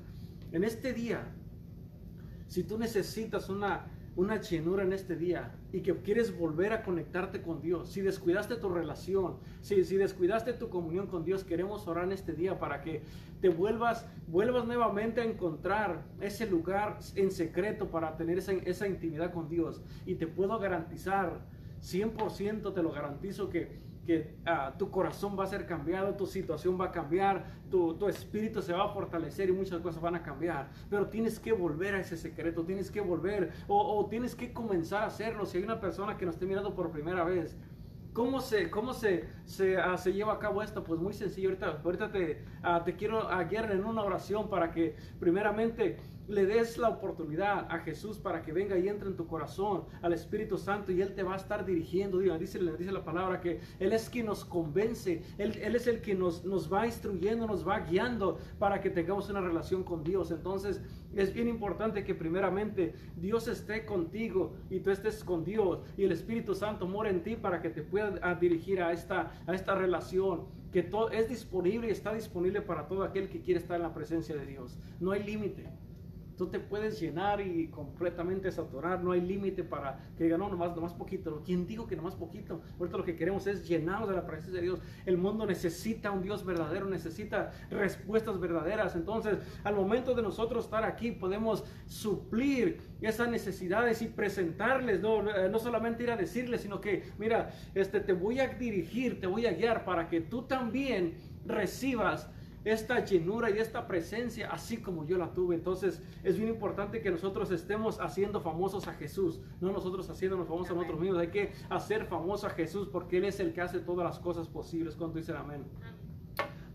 en 0.52 0.64
este 0.64 0.94
día, 0.94 1.24
si 2.48 2.64
tú 2.64 2.78
necesitas 2.78 3.50
una, 3.50 3.86
una 4.18 4.42
llenura 4.42 4.84
en 4.84 4.94
este 4.94 5.16
día 5.16 5.54
y 5.72 5.82
que 5.82 5.96
quieres 5.98 6.38
volver 6.38 6.74
a 6.74 6.84
conectarte 6.84 7.44
con 7.44 7.62
Dios, 7.62 7.90
si 7.90 8.02
descuidaste 8.02 8.56
tu 8.56 8.68
relación, 8.68 9.38
si, 9.62 9.84
si 9.84 9.96
descuidaste 9.96 10.54
tu 10.54 10.70
comunión 10.70 11.06
con 11.06 11.24
Dios, 11.24 11.44
queremos 11.44 11.88
orar 11.88 12.06
en 12.06 12.14
este 12.14 12.34
día 12.34 12.60
para 12.60 12.82
que 12.82 13.04
te 13.42 13.50
vuelvas, 13.50 14.08
vuelvas 14.28 14.66
nuevamente 14.66 15.22
a 15.22 15.24
encontrar 15.24 16.04
ese 16.20 16.48
lugar 16.48 16.98
en 17.16 17.30
secreto 17.30 17.90
para 17.92 18.18
tener 18.18 18.40
esa, 18.40 18.54
esa 18.54 18.88
intimidad 18.88 19.32
con 19.32 19.48
Dios. 19.48 19.84
Y 20.08 20.16
te 20.16 20.26
puedo 20.26 20.58
garantizar, 20.58 21.46
100% 21.80 22.74
te 22.74 22.82
lo 22.82 22.92
garantizo 22.92 23.52
que 23.52 23.87
que 24.08 24.38
ah, 24.46 24.74
tu 24.80 24.90
corazón 24.90 25.38
va 25.38 25.44
a 25.44 25.48
ser 25.48 25.66
cambiado, 25.66 26.16
tu 26.16 26.26
situación 26.26 26.80
va 26.80 26.86
a 26.86 26.92
cambiar, 26.92 27.46
tu, 27.70 27.94
tu, 27.96 28.08
espíritu 28.08 28.62
se 28.62 28.72
va 28.72 28.86
a 28.86 28.88
fortalecer 28.88 29.50
y 29.50 29.52
muchas 29.52 29.82
cosas 29.82 30.02
van 30.02 30.16
a 30.16 30.24
cambiar. 30.24 30.70
Pero 30.90 31.08
tienes 31.10 31.42
que 31.42 31.52
volver 31.52 31.94
a 31.94 32.00
ese 32.00 32.16
secreto, 32.16 32.64
tienes 32.64 32.90
que 32.90 33.02
volver 33.02 33.52
o, 33.68 33.78
o 33.78 34.06
tienes 34.06 34.34
que 34.34 34.54
comenzar 34.54 35.04
a 35.04 35.08
hacerlo. 35.08 35.46
Si 35.46 35.58
hay 35.58 35.66
una 35.66 35.82
persona 35.82 36.16
que 36.16 36.26
nos 36.26 36.36
esté 36.36 36.46
mirando 36.46 36.74
por 36.74 36.90
primera 36.90 37.26
vez, 37.26 37.58
¿Cómo 38.18 38.42
se, 38.42 38.72
cómo 38.72 38.96
se, 38.96 39.30
se, 39.46 39.78
uh, 39.78 39.96
se, 39.96 40.12
lleva 40.12 40.34
a 40.34 40.40
cabo 40.40 40.64
esto? 40.64 40.84
Pues 40.84 41.00
muy 41.00 41.14
sencillo. 41.14 41.50
Ahorita, 41.50 41.82
ahorita 41.86 42.12
te, 42.12 42.44
uh, 42.64 42.84
te 42.84 42.96
quiero 42.96 43.28
guiar 43.48 43.72
en 43.72 43.86
una 43.86 44.02
oración 44.02 44.50
para 44.50 44.72
que 44.72 44.96
primeramente 45.20 45.98
le 46.28 46.48
des 46.48 46.78
la 46.78 46.90
oportunidad 46.90 47.68
a 47.70 47.80
Jesús 47.80 48.18
para 48.18 48.42
que 48.42 48.52
venga 48.52 48.78
y 48.78 48.88
entre 48.88 49.08
en 49.08 49.16
tu 49.16 49.28
corazón, 49.28 49.84
al 50.02 50.14
Espíritu 50.14 50.58
Santo, 50.58 50.92
y 50.92 51.02
Él 51.02 51.14
te 51.14 51.24
va 51.24 51.34
a 51.34 51.38
estar 51.38 51.66
dirigiendo. 51.66 52.18
Dice, 52.18 52.60
dice 52.60 52.92
la 52.92 53.06
palabra 53.06 53.40
que 53.40 53.62
Él 53.80 53.94
es 53.94 54.10
quien 54.10 54.26
nos 54.26 54.44
convence, 54.44 55.24
Él, 55.38 55.58
Él 55.62 55.76
es 55.76 55.88
el 55.88 56.02
que 56.02 56.16
nos, 56.16 56.44
nos 56.44 56.72
va 56.72 56.86
instruyendo, 56.86 57.46
nos 57.46 57.68
va 57.68 57.80
guiando 57.82 58.40
para 58.60 58.82
que 58.82 58.90
tengamos 58.90 59.30
una 59.30 59.42
relación 59.42 59.84
con 59.84 60.04
Dios. 60.04 60.32
Entonces, 60.32 60.82
es 61.18 61.34
bien 61.34 61.48
importante 61.48 62.04
que 62.04 62.14
primeramente 62.16 62.94
Dios 63.16 63.48
esté 63.48 63.86
contigo 63.86 64.54
y 64.70 64.80
tú 64.80 64.92
estés 64.92 65.24
con 65.24 65.44
Dios 65.44 65.80
y 65.98 66.04
el 66.04 66.12
Espíritu 66.12 66.54
Santo 66.54 66.88
mora 66.88 67.10
en 67.10 67.24
ti 67.24 67.36
para 67.36 67.62
que 67.62 67.70
te 67.70 67.82
pueda 67.82 68.36
dirigir 68.36 68.82
a 68.82 68.94
esta, 68.94 69.32
a 69.48 69.54
esta 69.54 69.76
relación 69.76 70.46
que 70.72 70.84
todo 70.84 71.10
es 71.10 71.28
disponible 71.28 71.88
y 71.88 71.92
está 71.92 72.14
disponible 72.14 72.62
para 72.62 72.88
todo 72.88 73.04
aquel 73.04 73.30
que 73.30 73.42
quiere 73.42 73.60
estar 73.60 73.78
en 73.78 73.84
la 73.84 73.94
presencia 73.94 74.36
de 74.36 74.46
Dios. 74.46 74.78
No 75.00 75.12
hay 75.12 75.24
límite. 75.24 75.66
Tú 76.38 76.48
te 76.48 76.60
puedes 76.60 77.00
llenar 77.00 77.42
y 77.42 77.68
completamente 77.68 78.52
saturar, 78.52 79.04
no 79.04 79.12
hay 79.12 79.22
límite 79.22 79.64
para 79.64 80.00
que 80.18 80.26
digan, 80.26 80.40
no, 80.40 80.50
nomás, 80.50 80.76
nomás 80.76 80.94
poquito. 80.94 81.42
¿Quién 81.44 81.66
dijo 81.66 81.88
que 81.88 81.96
nomás 81.96 82.16
poquito? 82.16 82.62
Ahorita 82.80 82.98
lo 82.98 83.04
que 83.04 83.16
queremos 83.16 83.48
es 83.48 83.68
llenarnos 83.68 84.10
de 84.10 84.16
la 84.16 84.26
presencia 84.26 84.54
de 84.54 84.62
Dios. 84.62 84.80
El 85.06 85.18
mundo 85.18 85.46
necesita 85.46 86.12
un 86.12 86.22
Dios 86.22 86.46
verdadero, 86.46 86.86
necesita 86.88 87.52
respuestas 87.72 88.40
verdaderas. 88.40 88.96
Entonces, 88.96 89.40
al 89.64 89.76
momento 89.76 90.14
de 90.14 90.22
nosotros 90.22 90.66
estar 90.66 90.84
aquí, 90.84 91.12
podemos 91.12 91.64
suplir 91.88 92.82
esas 93.02 93.30
necesidades 93.30 94.02
y 94.02 94.08
presentarles, 94.08 95.02
no, 95.02 95.28
eh, 95.30 95.50
no 95.50 95.60
solamente 95.60 96.04
ir 96.04 96.12
a 96.12 96.18
decirles, 96.18 96.62
sino 96.62 96.80
que, 96.80 97.04
mira, 97.18 97.52
este, 97.74 98.00
te 98.00 98.14
voy 98.14 98.40
a 98.40 98.48
dirigir, 98.48 99.20
te 99.20 99.28
voy 99.28 99.46
a 99.46 99.54
guiar 99.54 99.86
para 99.86 100.08
que 100.08 100.22
tú 100.22 100.44
también 100.44 101.16
recibas 101.46 102.30
esta 102.72 103.04
llenura 103.04 103.50
y 103.50 103.60
esta 103.60 103.88
presencia 103.88 104.52
así 104.52 104.78
como 104.78 105.06
yo 105.06 105.18
la 105.18 105.34
tuve. 105.34 105.56
Entonces 105.56 106.02
es 106.24 106.38
bien 106.38 106.50
importante 106.50 107.02
que 107.02 107.10
nosotros 107.10 107.52
estemos 107.52 108.00
haciendo 108.00 108.42
famosos 108.42 108.88
a 108.88 108.94
Jesús, 108.94 109.40
no 109.62 109.72
nosotros 109.72 110.10
haciéndonos 110.10 110.48
famosos 110.48 110.72
a 110.72 110.74
nosotros 110.76 111.00
mismos. 111.00 111.20
Hay 111.20 111.30
que 111.30 111.54
hacer 111.70 112.06
famoso 112.06 112.48
a 112.48 112.50
Jesús 112.50 112.90
porque 112.92 113.18
Él 113.18 113.26
es 113.26 113.40
el 113.40 113.54
que 113.54 113.62
hace 113.62 113.80
todas 113.80 114.06
las 114.06 114.20
cosas 114.20 114.48
posibles. 114.48 114.96
Cuando 114.96 115.18
dicen 115.18 115.38
amén. 115.38 115.64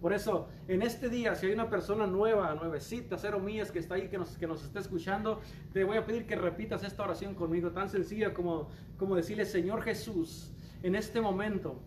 Por 0.00 0.12
eso, 0.12 0.48
en 0.66 0.83
este 0.83 1.09
día, 1.09 1.37
si 1.37 1.46
hay 1.46 1.52
una 1.52 1.70
persona 1.70 2.09
nueva, 2.09 2.52
nuevecita, 2.57 3.16
cero 3.16 3.38
millas 3.38 3.70
que 3.70 3.78
está 3.78 3.94
ahí, 3.94 4.09
que 4.09 4.18
nos, 4.18 4.37
que 4.37 4.48
nos 4.48 4.64
está 4.64 4.81
escuchando, 4.81 5.40
te 5.72 5.85
voy 5.85 5.96
a 5.96 6.05
pedir 6.05 6.26
que 6.26 6.35
repitas 6.35 6.83
esta 6.83 7.05
oración 7.05 7.37
conmigo, 7.37 7.70
tan 7.70 7.88
sencilla 7.88 8.35
como, 8.35 8.68
como 8.96 9.14
decirle, 9.14 9.44
Señor 9.44 9.83
Jesús, 9.83 10.52
en 10.83 10.96
este 10.96 11.20
momento, 11.20 11.81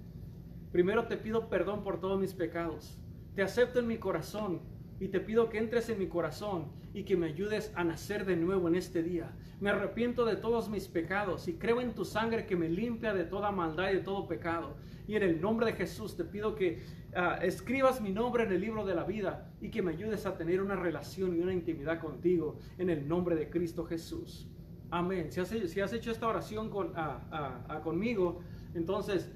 primero 0.71 1.07
te 1.07 1.17
pido 1.17 1.49
perdón 1.49 1.83
por 1.83 1.99
todos 1.99 2.17
mis 2.17 2.33
pecados. 2.33 2.97
Te 3.35 3.43
acepto 3.43 3.79
en 3.79 3.87
mi 3.87 3.97
corazón 3.97 4.61
y 4.99 5.09
te 5.09 5.19
pido 5.19 5.49
que 5.49 5.57
entres 5.57 5.89
en 5.89 5.99
mi 5.99 6.07
corazón 6.07 6.67
y 6.93 7.03
que 7.03 7.17
me 7.17 7.27
ayudes 7.27 7.71
a 7.75 7.83
nacer 7.83 8.25
de 8.25 8.37
nuevo 8.37 8.69
en 8.69 8.75
este 8.75 9.03
día. 9.03 9.33
Me 9.59 9.69
arrepiento 9.69 10.23
de 10.23 10.37
todos 10.37 10.69
mis 10.69 10.87
pecados 10.87 11.49
y 11.49 11.55
creo 11.55 11.81
en 11.81 11.93
tu 11.93 12.05
sangre 12.05 12.45
que 12.45 12.55
me 12.55 12.69
limpia 12.69 13.13
de 13.13 13.25
toda 13.25 13.51
maldad 13.51 13.91
y 13.91 13.95
de 13.95 13.99
todo 13.99 14.27
pecado. 14.27 14.77
Y 15.05 15.17
en 15.17 15.23
el 15.23 15.41
nombre 15.41 15.65
de 15.65 15.73
Jesús 15.73 16.15
te 16.15 16.23
pido 16.23 16.55
que 16.55 16.81
ah, 17.13 17.37
escribas 17.41 17.99
mi 17.99 18.13
nombre 18.13 18.43
en 18.45 18.53
el 18.53 18.61
libro 18.61 18.85
de 18.85 18.95
la 18.95 19.03
vida 19.03 19.51
y 19.59 19.69
que 19.69 19.81
me 19.81 19.91
ayudes 19.91 20.25
a 20.25 20.37
tener 20.37 20.61
una 20.61 20.77
relación 20.77 21.35
y 21.35 21.41
una 21.41 21.53
intimidad 21.53 21.99
contigo 21.99 22.59
en 22.77 22.89
el 22.89 23.05
nombre 23.05 23.35
de 23.35 23.49
Cristo 23.49 23.83
Jesús. 23.83 24.47
Amén. 24.91 25.29
Si 25.29 25.41
has, 25.41 25.91
hecho 25.93 26.11
esta 26.11 26.27
oración 26.27 26.71
ah, 26.95 27.65
ah, 27.67 27.81
conmigo, 27.81 28.39
Entonces, 28.73 29.29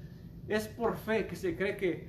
es 0.48 0.68
por 0.68 0.96
fe 0.96 1.26
que 1.26 1.36
se 1.36 1.54
cree 1.54 1.76
que 1.76 2.08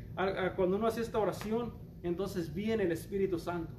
cuando 0.56 0.78
uno 0.78 0.88
hace 0.88 1.02
esta 1.02 1.20
oración, 1.20 1.74
entonces 2.04 2.54
viene 2.54 2.84
el 2.84 2.92
Espíritu 2.92 3.40
Santo. 3.40 3.74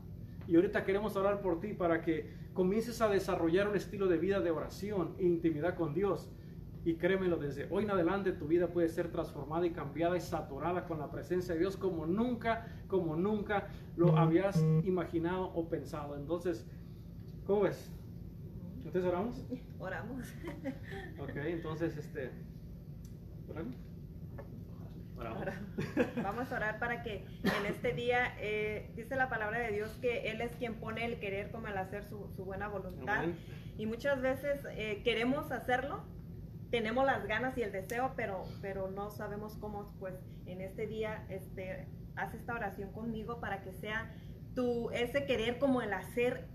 Y 0.46 0.56
ahorita 0.56 0.84
queremos 0.84 1.16
orar 1.16 1.40
por 1.40 1.60
ti 1.60 1.72
para 1.72 2.02
que 2.02 2.30
comiences 2.52 3.00
a 3.00 3.08
desarrollar 3.08 3.68
un 3.68 3.76
estilo 3.76 4.06
de 4.08 4.18
vida 4.18 4.40
de 4.40 4.50
oración 4.50 5.14
e 5.18 5.24
intimidad 5.24 5.76
con 5.76 5.94
Dios. 5.94 6.30
Y 6.84 6.94
créemelo, 6.94 7.36
desde 7.36 7.68
hoy 7.70 7.84
en 7.84 7.90
adelante 7.92 8.32
tu 8.32 8.48
vida 8.48 8.66
puede 8.68 8.88
ser 8.88 9.12
transformada 9.12 9.66
y 9.66 9.70
cambiada 9.70 10.16
y 10.16 10.20
saturada 10.20 10.84
con 10.84 10.98
la 10.98 11.10
presencia 11.10 11.54
de 11.54 11.60
Dios 11.60 11.76
como 11.76 12.06
nunca, 12.06 12.66
como 12.88 13.14
nunca 13.14 13.68
lo 13.96 14.16
habías 14.16 14.60
imaginado 14.82 15.44
o 15.54 15.68
pensado. 15.68 16.16
Entonces, 16.16 16.66
¿cómo 17.46 17.62
ves? 17.62 17.90
¿Entonces 18.78 19.04
oramos? 19.04 19.44
Oramos. 19.78 20.26
Ok, 21.20 21.36
entonces, 21.36 21.96
este... 21.96 22.30
¿oramos? 23.48 23.76
Vamos 26.22 26.52
a 26.52 26.56
orar 26.56 26.78
para 26.78 27.02
que 27.02 27.24
en 27.42 27.66
este 27.66 27.92
día, 27.92 28.34
eh, 28.40 28.90
dice 28.96 29.16
la 29.16 29.28
palabra 29.28 29.58
de 29.58 29.72
Dios 29.72 29.90
que 30.00 30.30
Él 30.30 30.40
es 30.40 30.54
quien 30.56 30.74
pone 30.74 31.04
el 31.04 31.18
querer 31.18 31.50
como 31.50 31.68
el 31.68 31.76
hacer 31.76 32.04
su, 32.04 32.28
buena 32.44 32.68
voluntad. 32.68 33.24
Y 33.78 33.86
muchas 33.86 34.20
veces 34.20 34.60
eh, 34.70 35.02
queremos 35.04 35.50
hacerlo, 35.50 36.04
tenemos 36.70 37.06
las 37.06 37.26
ganas 37.26 37.56
y 37.56 37.62
el 37.62 37.72
deseo, 37.72 38.12
pero, 38.16 38.44
pero 38.60 38.90
no 38.90 39.10
sabemos 39.10 39.56
cómo. 39.56 39.94
Pues 39.98 40.14
en 40.46 40.60
este 40.60 40.86
día, 40.86 41.24
este, 41.28 41.88
haz 42.16 42.34
esta 42.34 42.54
oración 42.54 42.92
conmigo 42.92 43.40
para 43.40 43.62
que 43.62 43.72
sea 43.72 44.14
tu, 44.54 44.90
ese 44.90 45.26
querer 45.26 45.58
como 45.58 45.82
el 45.82 45.92
hacer 45.92 46.48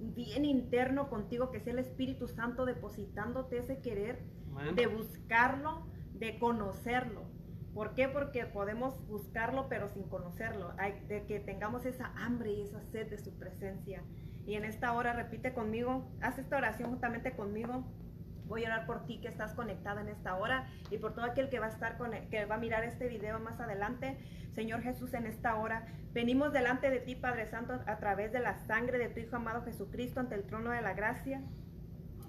bien 0.00 0.44
interno 0.44 1.08
contigo, 1.08 1.50
que 1.50 1.60
sea 1.60 1.72
el 1.72 1.78
Espíritu 1.78 2.28
Santo 2.28 2.64
depositándote 2.64 3.58
ese 3.58 3.80
querer 3.80 4.18
de 4.74 4.86
buscarlo, 4.86 5.86
de 6.14 6.38
conocerlo 6.38 7.31
¿Por 7.74 7.94
qué? 7.94 8.08
Porque 8.08 8.44
podemos 8.44 9.06
buscarlo 9.06 9.68
pero 9.68 9.88
sin 9.88 10.04
conocerlo. 10.04 10.74
Hay, 10.78 11.00
de 11.08 11.24
que 11.24 11.40
tengamos 11.40 11.86
esa 11.86 12.12
hambre 12.16 12.52
y 12.52 12.62
esa 12.62 12.82
sed 12.82 13.08
de 13.08 13.18
su 13.18 13.36
presencia. 13.38 14.02
Y 14.46 14.54
en 14.54 14.64
esta 14.64 14.92
hora 14.92 15.12
repite 15.12 15.52
conmigo, 15.54 16.10
haz 16.20 16.38
esta 16.38 16.56
oración 16.56 16.90
justamente 16.90 17.34
conmigo. 17.34 17.84
Voy 18.46 18.64
a 18.64 18.68
orar 18.68 18.86
por 18.86 19.06
ti 19.06 19.20
que 19.20 19.28
estás 19.28 19.54
conectado 19.54 20.00
en 20.00 20.08
esta 20.08 20.36
hora 20.36 20.68
y 20.90 20.98
por 20.98 21.14
todo 21.14 21.24
aquel 21.24 21.48
que 21.48 21.60
va 21.60 21.66
a 21.66 21.70
estar 21.70 21.96
con, 21.96 22.10
que 22.28 22.44
va 22.44 22.56
a 22.56 22.58
mirar 22.58 22.84
este 22.84 23.08
video 23.08 23.38
más 23.40 23.60
adelante. 23.60 24.18
Señor 24.54 24.82
Jesús, 24.82 25.14
en 25.14 25.26
esta 25.26 25.54
hora 25.56 25.86
venimos 26.12 26.52
delante 26.52 26.90
de 26.90 27.00
ti, 27.00 27.14
Padre 27.14 27.46
Santo, 27.46 27.80
a 27.86 27.96
través 27.98 28.32
de 28.32 28.40
la 28.40 28.58
sangre 28.66 28.98
de 28.98 29.08
tu 29.08 29.20
Hijo 29.20 29.36
amado 29.36 29.62
Jesucristo 29.62 30.20
ante 30.20 30.34
el 30.34 30.44
trono 30.44 30.70
de 30.70 30.82
la 30.82 30.92
gracia, 30.92 31.40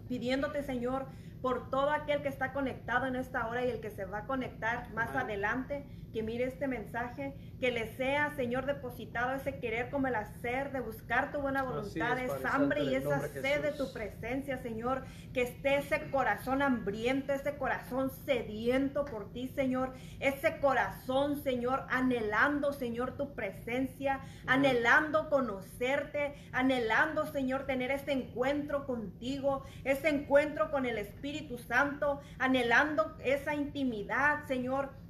pidiéndote, 0.08 0.64
Señor, 0.64 1.08
por 1.44 1.70
todo 1.70 1.92
aquel 1.92 2.22
que 2.22 2.30
está 2.30 2.54
conectado 2.54 3.06
en 3.06 3.18
esta 3.18 3.48
hora 3.48 3.66
y 3.66 3.70
el 3.70 3.82
que 3.82 3.92
se 3.92 4.06
va 4.06 4.20
a 4.20 4.26
conectar 4.26 4.90
más 4.94 5.14
adelante, 5.14 5.86
que 6.14 6.22
mire 6.22 6.46
este 6.46 6.68
mensaje, 6.68 7.34
que 7.60 7.72
le 7.72 7.96
sea, 7.98 8.36
Señor, 8.36 8.68
depositado 8.68 9.34
ese 9.34 9.60
querer 9.60 9.90
como 9.90 10.08
el 10.08 10.16
hacer, 10.16 10.72
de 10.72 10.80
buscar 10.80 11.32
tu 11.32 11.40
buena 11.40 11.64
voluntad, 11.64 12.20
esa 12.20 12.54
hambre 12.54 12.84
y 12.84 12.96
esa 12.96 13.20
sed 13.28 13.64
de 13.64 13.72
tu 13.72 13.92
presencia, 13.92 14.62
Señor, 14.62 15.06
que 15.34 15.42
esté 15.42 15.78
ese 15.78 16.12
corazón 16.12 16.62
hambriento, 16.62 17.34
ese 17.34 17.58
corazón 17.58 18.12
sediento 18.26 19.06
por 19.06 19.34
ti, 19.34 19.48
Señor, 19.48 19.94
ese 20.20 20.60
corazón, 20.60 21.42
Señor, 21.42 21.86
anhelando, 21.90 22.74
Señor, 22.74 23.18
tu 23.18 23.34
presencia, 23.34 24.20
anhelando 24.46 25.30
conocerte, 25.32 26.36
anhelando, 26.52 27.26
Señor, 27.26 27.66
tener 27.66 27.90
ese 27.90 28.12
encuentro 28.12 28.86
contigo, 28.86 29.64
ese 29.84 30.10
encuentro 30.10 30.70
con 30.70 30.86
el 30.86 31.00
Espíritu 31.00 31.58
Santo, 31.58 32.22
anhelando 32.38 33.18
esa 33.24 33.56
intimidad, 33.56 34.46
Señor 34.48 35.03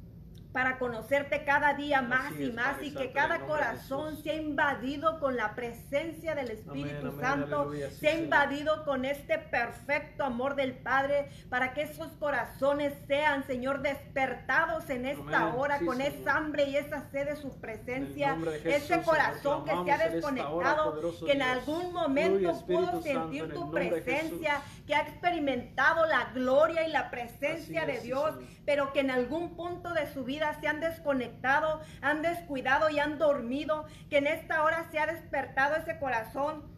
para 0.53 0.77
conocerte 0.77 1.43
cada 1.43 1.73
día 1.73 2.01
más 2.03 2.39
y 2.39 2.51
más 2.51 2.81
y 2.81 2.93
que 2.93 3.11
cada 3.11 3.39
corazón 3.39 4.21
sea 4.21 4.35
invadido 4.35 5.19
con 5.19 5.35
la 5.35 5.55
presencia 5.55 6.35
del 6.35 6.51
Espíritu 6.51 7.19
Santo, 7.19 7.71
sea 7.99 8.15
invadido 8.15 8.85
con 8.85 9.03
este 9.03 9.39
perfecto 9.39 10.23
amor 10.23 10.55
del 10.55 10.73
Padre, 10.73 11.31
para 11.49 11.73
que 11.73 11.81
esos 11.81 12.11
corazones 12.13 12.93
sean, 13.07 13.45
Señor, 13.45 13.81
despertados 13.81 14.89
en 14.91 15.07
esta 15.07 15.55
hora 15.55 15.79
con 15.79 15.99
esa 16.01 16.37
hambre 16.37 16.65
y 16.65 16.77
esa 16.77 17.09
sed 17.09 17.29
de 17.29 17.35
su 17.35 17.59
presencia, 17.59 18.37
ese 18.63 19.01
corazón 19.01 19.65
que 19.65 19.71
se 19.83 19.91
ha 19.91 20.09
desconectado, 20.09 21.01
que 21.25 21.31
en 21.31 21.41
algún 21.41 21.93
momento 21.93 22.63
pudo 22.67 23.01
sentir 23.01 23.51
tu 23.51 23.71
presencia, 23.71 24.61
que 24.85 24.95
ha 24.95 25.01
experimentado 25.01 26.05
la 26.05 26.31
gloria 26.33 26.87
y 26.87 26.91
la 26.91 27.09
presencia 27.09 27.85
de 27.85 27.99
Dios, 28.01 28.35
pero 28.65 28.91
que 28.93 28.99
en 28.99 29.11
algún 29.11 29.55
punto 29.55 29.93
de 29.93 30.11
su 30.13 30.23
vida 30.23 30.57
se 30.59 30.67
han 30.67 30.79
desconectado, 30.79 31.81
han 32.01 32.21
descuidado 32.21 32.89
y 32.89 32.99
han 32.99 33.17
dormido, 33.17 33.85
que 34.09 34.17
en 34.17 34.27
esta 34.27 34.63
hora 34.63 34.87
se 34.91 34.99
ha 34.99 35.07
despertado 35.07 35.75
ese 35.75 35.99
corazón 35.99 36.73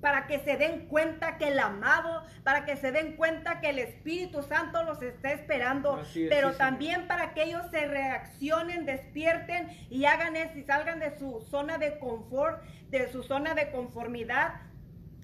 para 0.00 0.26
que 0.26 0.40
se 0.40 0.56
den 0.56 0.88
cuenta 0.88 1.38
que 1.38 1.48
el 1.48 1.60
amado, 1.60 2.24
para 2.42 2.64
que 2.64 2.76
se 2.76 2.90
den 2.90 3.14
cuenta 3.14 3.60
que 3.60 3.70
el 3.70 3.78
Espíritu 3.78 4.42
Santo 4.42 4.82
los 4.82 5.00
está 5.00 5.30
esperando, 5.30 6.02
pero 6.28 6.54
también 6.54 7.06
para 7.06 7.34
que 7.34 7.44
ellos 7.44 7.62
se 7.70 7.86
reaccionen, 7.86 8.84
despierten 8.84 9.68
y 9.90 10.04
hagan 10.06 10.34
eso 10.34 10.58
y 10.58 10.64
salgan 10.64 10.98
de 10.98 11.16
su 11.16 11.40
zona 11.48 11.78
de 11.78 12.00
confort, 12.00 12.64
de 12.90 13.12
su 13.12 13.22
zona 13.22 13.54
de 13.54 13.70
conformidad 13.70 14.54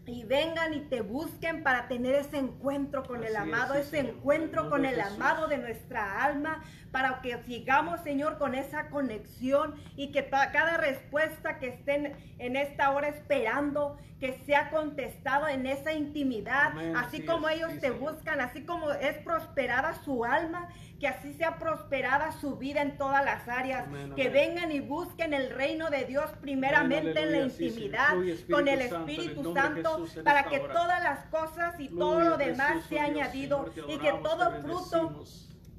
y 0.08 0.24
vengan 0.24 0.72
y 0.72 0.80
te 0.80 1.02
busquen 1.02 1.62
para 1.62 1.86
tener 1.86 2.14
ese 2.14 2.38
encuentro 2.38 3.04
con 3.04 3.24
el 3.24 3.36
amado, 3.36 3.74
ese 3.74 3.98
encuentro 3.98 4.70
con 4.70 4.86
el 4.86 5.00
amado 5.00 5.48
de 5.48 5.58
nuestra 5.58 6.24
alma, 6.24 6.64
para 6.90 7.20
que 7.20 7.36
sigamos, 7.44 8.00
Señor, 8.00 8.38
con 8.38 8.54
esa 8.54 8.88
conexión 8.88 9.74
y 9.96 10.10
que 10.12 10.28
cada 10.28 10.76
respuesta 10.76 11.58
que 11.58 11.68
estén 11.68 12.16
en 12.38 12.56
esta 12.56 12.90
hora 12.90 13.08
esperando, 13.08 13.98
que 14.20 14.32
sea 14.46 14.70
contestado 14.70 15.46
en 15.48 15.66
esa 15.66 15.92
intimidad, 15.92 16.72
así 16.96 17.24
como 17.24 17.48
ellos 17.48 17.78
te 17.80 17.90
buscan, 17.90 18.40
así 18.40 18.64
como 18.64 18.90
es 18.92 19.16
prosperada 19.18 19.94
su 20.04 20.24
alma, 20.24 20.68
que 20.98 21.06
así 21.06 21.32
sea 21.34 21.58
prosperada 21.58 22.32
su 22.32 22.56
vida 22.56 22.82
en 22.82 22.96
todas 22.96 23.24
las 23.24 23.46
áreas, 23.48 23.86
que 24.16 24.28
vengan 24.28 24.72
y 24.72 24.80
busquen 24.80 25.34
el 25.34 25.50
reino 25.50 25.90
de 25.90 26.04
Dios 26.04 26.28
primeramente 26.40 27.22
en 27.22 27.32
la 27.32 27.40
intimidad 27.42 28.14
con 28.50 28.66
el 28.66 28.82
Espíritu 28.82 29.54
Santo, 29.54 30.06
para 30.24 30.44
que 30.44 30.58
todas 30.58 31.02
las 31.02 31.26
cosas 31.26 31.78
y 31.78 31.88
todo 31.88 32.20
lo 32.20 32.36
demás 32.36 32.84
sea 32.88 33.04
añadido 33.04 33.70
y 33.88 33.98
que 33.98 34.12
todo 34.22 34.50
fruto 34.62 35.24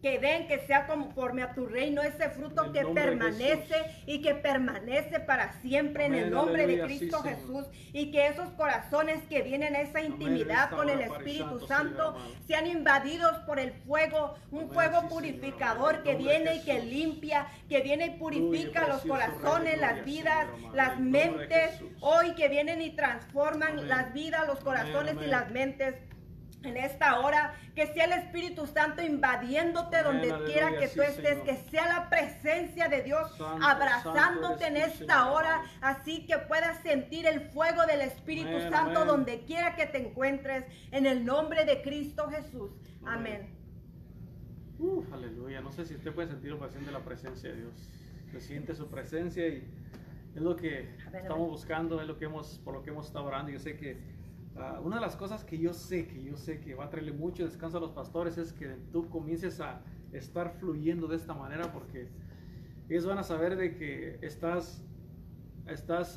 que 0.02 0.20
den, 0.20 0.48
que 0.48 0.60
sea 0.60 0.88
conforme 0.88 1.44
a 1.44 1.54
tu 1.54 1.66
reino, 1.66 2.02
ese 2.02 2.30
fruto 2.30 2.72
que 2.72 2.86
permanece 2.86 3.76
y 4.06 4.22
que 4.22 4.34
permanece 4.34 5.20
para 5.20 5.54
siempre 5.62 6.06
en 6.06 6.16
el 6.16 6.32
nombre 6.32 6.68
de 6.68 6.82
Cristo 6.82 7.22
Jesús. 7.22 7.66
Y 7.94 8.12
que 8.12 8.28
esos 8.28 8.50
corazones 8.52 9.24
que 9.28 9.42
vienen 9.42 9.76
a 9.76 9.82
esa 9.82 10.02
intimidad 10.02 10.70
con 10.72 10.90
el 10.90 11.02
Espíritu 11.02 11.60
Santo 11.68 12.16
sean 12.48 12.68
invadidos 12.68 13.38
por 13.40 13.60
el 13.60 13.74
fuego, 13.74 14.36
un 14.52 14.70
fuego 14.70 15.08
purificador 15.10 16.04
que 16.04 16.16
viene 16.16 16.56
y 16.56 16.64
que 16.64 16.82
limpia, 16.82 17.48
que 17.68 17.82
viene 17.82 18.08
y 18.08 18.20
purifica 18.20 18.88
los 18.88 19.02
corazones, 19.02 19.80
las 19.80 20.06
vidas, 20.06 20.48
las 20.74 21.00
mentes, 21.00 21.82
hoy 22.00 22.34
que 22.36 22.48
vienen 22.48 22.82
y 22.82 22.92
transforman 22.92 23.88
las 23.88 24.14
vidas, 24.14 24.48
los 24.48 24.60
corazones 24.60 25.16
y 25.22 25.28
las 25.28 25.50
mentes 25.52 25.96
en 26.64 26.78
esta 26.78 27.20
hora, 27.20 27.54
que 27.74 27.88
sea 27.88 28.06
el 28.06 28.14
Espíritu 28.14 28.68
Santo 28.68 29.02
invadiéndote 29.02 30.04
donde 30.04 30.28
quiera 30.46 30.78
que 30.78 30.88
tú 30.90 31.02
estés, 31.02 31.40
que 31.40 31.56
sea 31.70 31.88
la 31.88 32.10
presencia 32.10 32.90
de 32.90 33.04
Dios 33.04 33.32
abrazándote 33.62 34.68
en 34.68 34.78
esta 34.78 35.32
hora, 35.32 35.64
así 35.82 36.26
que 36.26 36.38
puedas 36.38 36.82
sentir 36.82 37.26
el 37.26 37.42
fuego 37.52 37.86
del 37.86 38.02
Espíritu 38.02 38.60
Santo 38.70 39.06
donde 39.06 39.46
quiera 39.46 39.76
que 39.76 39.86
te 39.86 40.10
encuentres, 40.10 40.66
en 40.92 41.06
el 41.06 41.26
nombre 41.26 41.66
de 41.66 41.82
Cristo 41.82 42.28
Jesús. 42.30 42.72
Amén. 43.06 43.56
aleluya, 45.14 45.62
no 45.62 45.72
sé 45.72 45.86
si 45.86 45.96
usted 45.96 46.14
puede 46.14 46.28
sentir 46.28 46.52
ocasión 46.52 46.86
de 46.86 46.92
la 46.92 47.00
presencia 47.00 47.50
de 47.50 47.58
Dios. 47.58 47.74
Se 48.32 48.42
siente 48.42 48.76
su 48.76 48.88
presencia 48.88 49.48
y 49.48 49.64
es 50.36 50.42
lo 50.42 50.56
que 50.56 50.90
estamos 51.14 51.50
buscando, 51.50 52.02
es 52.02 52.08
lo 52.08 52.18
que 52.18 52.26
hemos, 52.26 52.60
por 52.60 52.74
lo 52.74 52.84
que 52.84 52.90
hemos 52.90 53.08
estado 53.08 53.26
orando. 53.26 53.52
Yo 53.52 53.60
sé 53.60 53.76
que 53.76 54.19
Ah, 54.62 54.80
una 54.84 54.98
de 54.98 55.02
las 55.02 55.16
cosas 55.16 55.44
que 55.46 55.58
yo 55.58 55.74
sé, 55.74 56.08
que 56.08 56.22
yo 56.22 56.36
sé 56.36 56.60
que 56.60 56.76
va 56.76 56.86
a 56.86 56.90
traerle 56.90 57.14
mucho 57.14 57.46
descanso 57.46 57.78
a 57.78 57.80
los 57.80 57.92
pastores 57.92 58.38
es 58.38 58.52
que 58.52 58.76
tú 58.92 59.10
comiences 59.10 59.62
a 59.62 59.82
estar 60.12 60.52
fluyendo 60.60 61.08
de 61.08 61.16
esta 61.16 61.34
manera 61.34 61.72
porque 61.72 62.10
ellos 62.90 63.06
van 63.06 63.20
a 63.20 63.24
saber 63.24 63.56
de 63.56 63.76
que 63.76 64.20
estás, 64.22 64.84
estás 65.68 66.16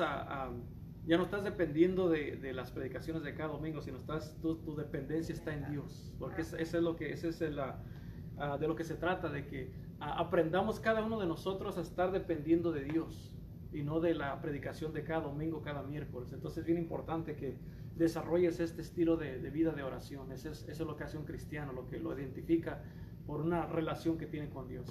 ya 1.07 1.17
no 1.17 1.25
estás 1.25 1.45
dependiendo 1.45 2.09
de, 2.09 2.53
las 2.53 2.71
predicaciones 2.71 3.23
de 3.23 3.35
cada 3.35 3.51
domingo, 3.51 3.81
sino 3.81 3.99
estás, 3.99 4.37
tu, 4.41 4.57
tu 4.57 4.75
dependencia 4.75 5.35
está 5.35 5.55
en 5.55 5.71
Dios, 5.71 6.13
porque 6.19 6.43
eso 6.43 6.57
es 6.59 6.75
lo 6.75 6.97
que, 6.97 7.13
ese 7.13 7.29
es 7.29 7.41
el, 7.43 7.59
ah, 7.59 8.59
de 8.59 8.67
lo 8.67 8.75
que 8.75 8.85
se 8.85 8.95
trata, 8.95 9.29
de 9.29 9.47
que 9.47 9.73
ah, 10.01 10.19
aprendamos 10.19 10.81
cada 10.81 11.05
uno 11.05 11.21
de 11.21 11.27
nosotros 11.27 11.79
a 11.79 11.83
estar 11.83 12.11
dependiendo 12.11 12.73
de 12.73 12.85
Dios 12.85 13.37
y 13.73 13.83
no 13.83 14.01
de 14.01 14.15
la 14.15 14.41
predicación 14.41 14.93
de 14.93 15.05
cada 15.05 15.21
domingo, 15.21 15.63
cada 15.63 15.83
miércoles. 15.83 16.33
Entonces 16.33 16.59
es 16.59 16.67
bien 16.67 16.79
importante 16.79 17.37
que 17.37 17.57
desarrolles 17.97 18.61
este 18.61 18.83
estilo 18.83 19.17
de, 19.17 19.39
vida 19.51 19.73
de 19.73 19.83
oración. 19.83 20.33
Eso 20.33 20.51
es, 20.51 20.63
eso 20.69 20.83
es, 20.83 20.89
lo 20.89 20.97
que 20.97 21.05
hace 21.05 21.19
un 21.19 21.25
cristiano, 21.25 21.73
lo 21.73 21.87
que 21.89 21.99
lo 21.99 22.17
identifica 22.19 22.83
por 23.27 23.41
una 23.41 23.67
relación 23.67 24.19
que 24.19 24.27
tienen 24.27 24.51
con 24.51 24.69
Dios. 24.69 24.87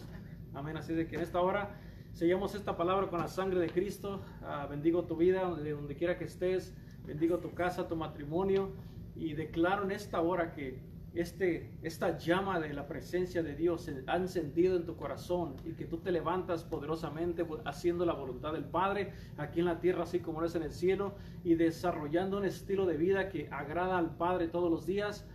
Amén. 0.53 0.77
Así 0.77 0.93
de 0.93 1.07
que 1.07 1.15
en 1.15 1.21
esta 1.21 1.41
hora 1.41 1.79
sellamos 2.13 2.55
esta 2.55 2.77
palabra 2.77 3.07
con 3.09 3.19
la 3.19 3.27
sangre 3.27 3.59
de 3.59 3.69
Cristo. 3.69 4.21
Ah, 4.41 4.67
bendigo 4.69 5.05
tu 5.05 5.15
vida, 5.15 5.53
de 5.55 5.71
donde 5.71 5.95
quiera 5.95 6.17
que 6.17 6.25
estés. 6.25 6.73
Bendigo 7.05 7.39
tu 7.39 7.53
casa, 7.53 7.87
tu 7.87 7.95
matrimonio. 7.95 8.71
Y 9.15 9.33
declaro 9.33 9.83
en 9.83 9.91
esta 9.91 10.21
hora 10.21 10.53
que 10.53 10.79
este, 11.13 11.71
esta 11.81 12.17
llama 12.17 12.59
de 12.59 12.73
la 12.73 12.87
presencia 12.87 13.43
de 13.43 13.55
Dios 13.55 13.83
se 13.83 14.03
ha 14.07 14.15
encendido 14.15 14.77
en 14.77 14.85
tu 14.85 14.95
corazón 14.95 15.55
y 15.65 15.73
que 15.73 15.85
tú 15.85 15.97
te 15.97 16.11
levantas 16.11 16.63
poderosamente 16.63 17.45
haciendo 17.65 18.05
la 18.05 18.13
voluntad 18.13 18.53
del 18.53 18.63
Padre 18.63 19.11
aquí 19.37 19.59
en 19.59 19.65
la 19.65 19.79
tierra, 19.79 20.03
así 20.03 20.19
como 20.19 20.43
es 20.43 20.55
en 20.55 20.63
el 20.63 20.71
cielo, 20.71 21.15
y 21.43 21.55
desarrollando 21.55 22.37
un 22.37 22.45
estilo 22.45 22.85
de 22.85 22.95
vida 22.95 23.27
que 23.27 23.49
agrada 23.51 23.97
al 23.97 24.15
Padre 24.15 24.47
todos 24.47 24.71
los 24.71 24.85
días 24.85 25.25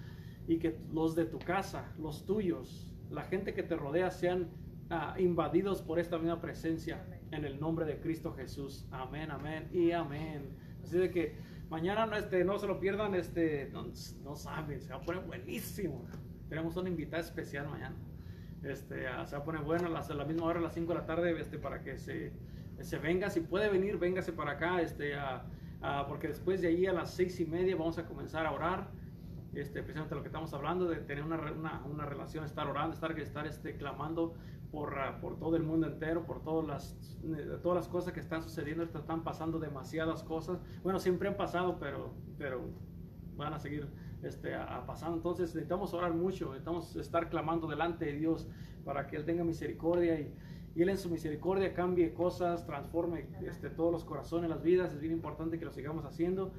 y 0.49 0.59
que 0.59 0.79
los 0.93 1.14
de 1.14 1.27
tu 1.27 1.39
casa, 1.39 1.93
los 1.99 2.24
tuyos, 2.24 2.93
la 3.11 3.24
gente 3.24 3.53
que 3.53 3.62
te 3.62 3.77
rodea 3.77 4.11
sean 4.11 4.49
ah, 4.89 5.14
invadidos 5.18 5.83
por 5.83 5.99
esta 5.99 6.18
misma 6.18 6.41
presencia 6.41 7.05
en 7.33 7.45
el 7.45 7.61
nombre 7.61 7.85
de 7.85 8.01
Cristo 8.01 8.33
Jesús. 8.33 8.87
Amén, 8.91 9.31
amén 9.31 9.68
y 9.72 9.93
amén. 9.93 10.57
Así 10.83 10.99
de 10.99 11.11
que 11.11 11.37
Mañana 11.69 12.07
no, 12.07 12.17
este, 12.17 12.45
no 12.45 12.59
se 12.59 12.67
lo 12.67 12.79
pierdan, 12.79 13.14
este, 13.14 13.71
no, 13.73 14.37
saben, 14.37 14.81
se 14.81 14.91
va 14.91 14.97
a 14.97 15.01
poner 15.01 15.25
buenísimo. 15.25 16.07
Tenemos 16.49 16.77
una 16.77 16.89
invitada 16.89 17.23
especial 17.23 17.69
mañana. 17.69 17.97
Este, 18.62 19.09
ah, 19.09 19.27
se 19.27 19.37
va 19.37 19.43
a 19.43 19.45
poner 19.45 19.62
bueno 19.62 19.89
a, 19.89 20.14
la 20.14 20.25
misma 20.25 20.47
hora, 20.47 20.61
a 20.61 20.62
las 20.62 20.75
5 20.75 20.93
de 20.93 20.99
la 20.99 21.07
tarde, 21.07 21.41
este, 21.41 21.59
para 21.59 21.83
que 21.83 21.99
se, 21.99 22.33
se 22.81 22.99
venga. 22.99 23.31
Si 23.31 23.41
puede 23.41 23.69
venir, 23.69 23.99
véngase 23.99 24.33
para 24.33 24.53
acá, 24.53 24.81
este, 24.81 25.14
porque 26.09 26.29
después 26.29 26.62
de 26.62 26.69
allí 26.69 26.87
a 26.87 26.93
las 26.93 27.11
6 27.14 27.41
y 27.41 27.47
media 27.47 27.75
vamos 27.75 27.99
a 27.99 28.07
comenzar 28.07 28.47
a 28.47 28.53
orar. 28.53 28.89
Este, 29.57 29.82
precisamente 29.82 30.14
lo 30.14 30.20
que 30.20 30.28
estamos 30.28 30.52
hablando, 30.52 30.86
de 30.86 30.96
tener 30.96 31.24
una, 31.24 31.36
una, 31.50 31.82
una 31.86 32.04
relación, 32.04 32.44
estar 32.44 32.66
orando, 32.66 32.92
estar, 32.92 33.18
estar 33.18 33.46
este, 33.46 33.76
clamando 33.76 34.34
por, 34.70 34.98
ah, 34.98 35.18
por 35.18 35.38
todo 35.38 35.57
el 35.57 35.62
mundo 35.62 35.86
entero, 35.86 36.26
por 36.26 36.42
todas 36.42 36.66
las, 36.66 37.18
eh, 37.24 37.59
todas 37.62 37.76
las 37.76 37.88
cosas 37.88 38.12
que 38.12 38.20
están 38.20 38.42
sucediendo, 38.42 38.82
están 38.82 39.24
pasando 39.24 39.59
demasiadas 39.59 40.22
cosas. 40.22 40.59
Bueno, 40.82 40.98
siempre 40.98 41.28
han 41.28 41.38
pasado, 41.38 41.78
pero, 41.80 42.12
pero 42.36 42.68
van 43.36 43.54
a 43.54 43.59
seguir 43.59 43.88
este, 44.22 44.54
a, 44.54 44.84
pasando. 44.84 45.16
Entonces 45.16 45.54
necesitamos 45.54 45.94
orar 45.94 46.12
mucho, 46.12 46.48
necesitamos 46.48 46.94
estar 46.96 47.30
clamando 47.30 47.66
delante 47.66 48.04
de 48.04 48.12
Dios 48.12 48.46
para 48.84 49.07
que 49.07 49.16
Él 49.16 49.24
tenga 49.24 49.42
misericordia 49.42 50.20
y, 50.20 50.34
y 50.74 50.82
Él 50.82 50.90
en 50.90 50.98
su 50.98 51.09
misericordia 51.09 51.72
cambie 51.72 52.12
cosas, 52.12 52.66
transforme 52.66 53.26
este, 53.42 53.70
todos 53.70 53.90
los 53.90 54.04
corazones, 54.04 54.50
las 54.50 54.62
vidas. 54.62 54.92
Es 54.92 55.00
bien 55.00 55.14
importante 55.14 55.59
que 55.59 55.64
lo 55.64 55.72
sigamos 55.72 56.04
haciendo. 56.04 56.52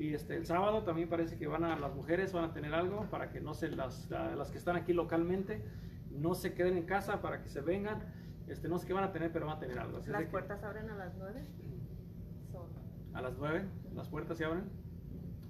Y 0.00 0.14
este, 0.14 0.34
el 0.34 0.46
sábado 0.46 0.82
también 0.82 1.10
parece 1.10 1.36
que 1.36 1.46
van 1.46 1.62
a, 1.62 1.78
las 1.78 1.94
mujeres 1.94 2.32
van 2.32 2.44
a 2.44 2.52
tener 2.54 2.72
algo 2.72 3.10
para 3.10 3.30
que 3.30 3.40
no 3.40 3.52
se 3.52 3.68
las, 3.68 4.08
las 4.10 4.50
que 4.50 4.56
están 4.56 4.76
aquí 4.76 4.94
localmente 4.94 5.62
no 6.10 6.34
se 6.34 6.54
queden 6.54 6.78
en 6.78 6.86
casa 6.86 7.20
para 7.20 7.42
que 7.42 7.50
se 7.50 7.60
vengan. 7.60 8.02
Este, 8.48 8.66
no 8.66 8.78
sé 8.78 8.86
qué 8.86 8.94
van 8.94 9.04
a 9.04 9.12
tener, 9.12 9.30
pero 9.30 9.46
van 9.46 9.58
a 9.58 9.60
tener 9.60 9.78
algo. 9.78 10.00
¿Las 10.06 10.26
puertas 10.26 10.62
abren 10.64 10.88
a 10.88 10.96
las 10.96 11.14
9? 11.16 11.44
A 13.12 13.20
las 13.20 13.36
9, 13.36 13.64
las 13.94 14.08
puertas 14.08 14.38
se 14.38 14.44
abren. 14.46 14.64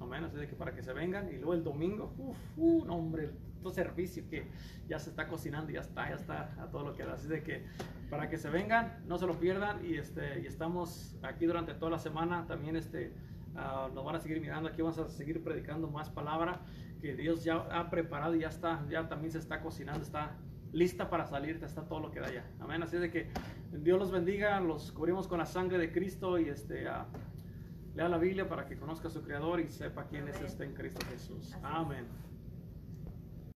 Amén, 0.01 0.25
así 0.25 0.37
de 0.37 0.49
que 0.49 0.57
para 0.57 0.75
que 0.75 0.83
se 0.83 0.93
vengan. 0.93 1.29
Y 1.29 1.37
luego 1.37 1.55
el 1.55 1.63
domingo, 1.63 2.13
uff, 2.19 2.39
uh, 2.57 2.85
no, 2.87 2.97
hombre, 2.97 3.31
todo 3.63 3.73
servicio 3.73 4.27
que 4.29 4.51
ya 4.89 4.99
se 4.99 5.11
está 5.11 5.29
cocinando, 5.29 5.71
ya 5.71 5.81
está, 5.81 6.09
ya 6.09 6.17
está 6.17 6.55
a 6.61 6.71
todo 6.71 6.89
lo 6.89 6.95
que 6.95 7.05
da. 7.05 7.15
Así 7.15 7.29
de 7.29 7.43
que 7.43 7.67
para 8.11 8.29
que 8.29 8.37
se 8.37 8.51
vengan, 8.51 9.03
no 9.07 9.17
se 9.17 9.27
lo 9.27 9.39
pierdan. 9.39 9.85
Y, 9.85 9.95
este, 9.95 10.41
y 10.41 10.47
estamos 10.47 11.17
aquí 11.23 11.47
durante 11.47 11.75
toda 11.75 11.93
la 11.93 11.99
semana. 11.99 12.47
También 12.47 12.77
este, 12.77 13.15
uh, 13.61 13.95
nos 13.95 14.05
van 14.05 14.17
a 14.17 14.21
seguir 14.21 14.41
mirando. 14.41 14.69
Aquí 14.69 14.83
vamos 14.83 14.99
a 14.99 15.09
seguir 15.09 15.43
predicando 15.43 15.89
más 15.89 16.11
palabra 16.11 16.61
que 17.01 17.15
Dios 17.15 17.45
ya 17.45 17.57
ha 17.57 17.91
preparado 17.91 18.35
y 18.35 18.41
ya 18.41 18.49
está, 18.49 18.85
ya 18.89 19.09
también 19.09 19.33
se 19.33 19.39
está 19.39 19.61
cocinando, 19.61 20.03
está 20.03 20.37
lista 20.73 21.11
para 21.11 21.27
salir, 21.27 21.63
está 21.63 21.85
todo 21.87 22.01
lo 22.01 22.11
que 22.11 22.21
da 22.21 22.33
ya. 22.33 22.45
Amén. 22.61 22.83
Así 22.83 22.97
de 22.97 23.11
que 23.11 23.29
Dios 23.73 23.99
los 23.99 24.11
bendiga, 24.11 24.61
los 24.61 24.93
cubrimos 24.93 25.27
con 25.27 25.39
la 25.39 25.47
sangre 25.47 25.79
de 25.79 25.93
Cristo 25.93 26.39
y 26.39 26.49
este, 26.49 26.85
lea 27.95 28.09
la 28.09 28.19
Biblia 28.19 28.49
para 28.49 28.67
que 28.67 28.77
conozca 28.77 29.09
a 29.09 29.11
su 29.11 29.23
Creador 29.23 29.61
y 29.61 29.69
sepa 29.71 30.07
quién 30.07 30.29
es 30.29 30.41
este 30.41 30.65
en 30.65 30.75
Cristo 30.75 31.05
Jesús. 31.11 31.57
Amén. 31.63 32.07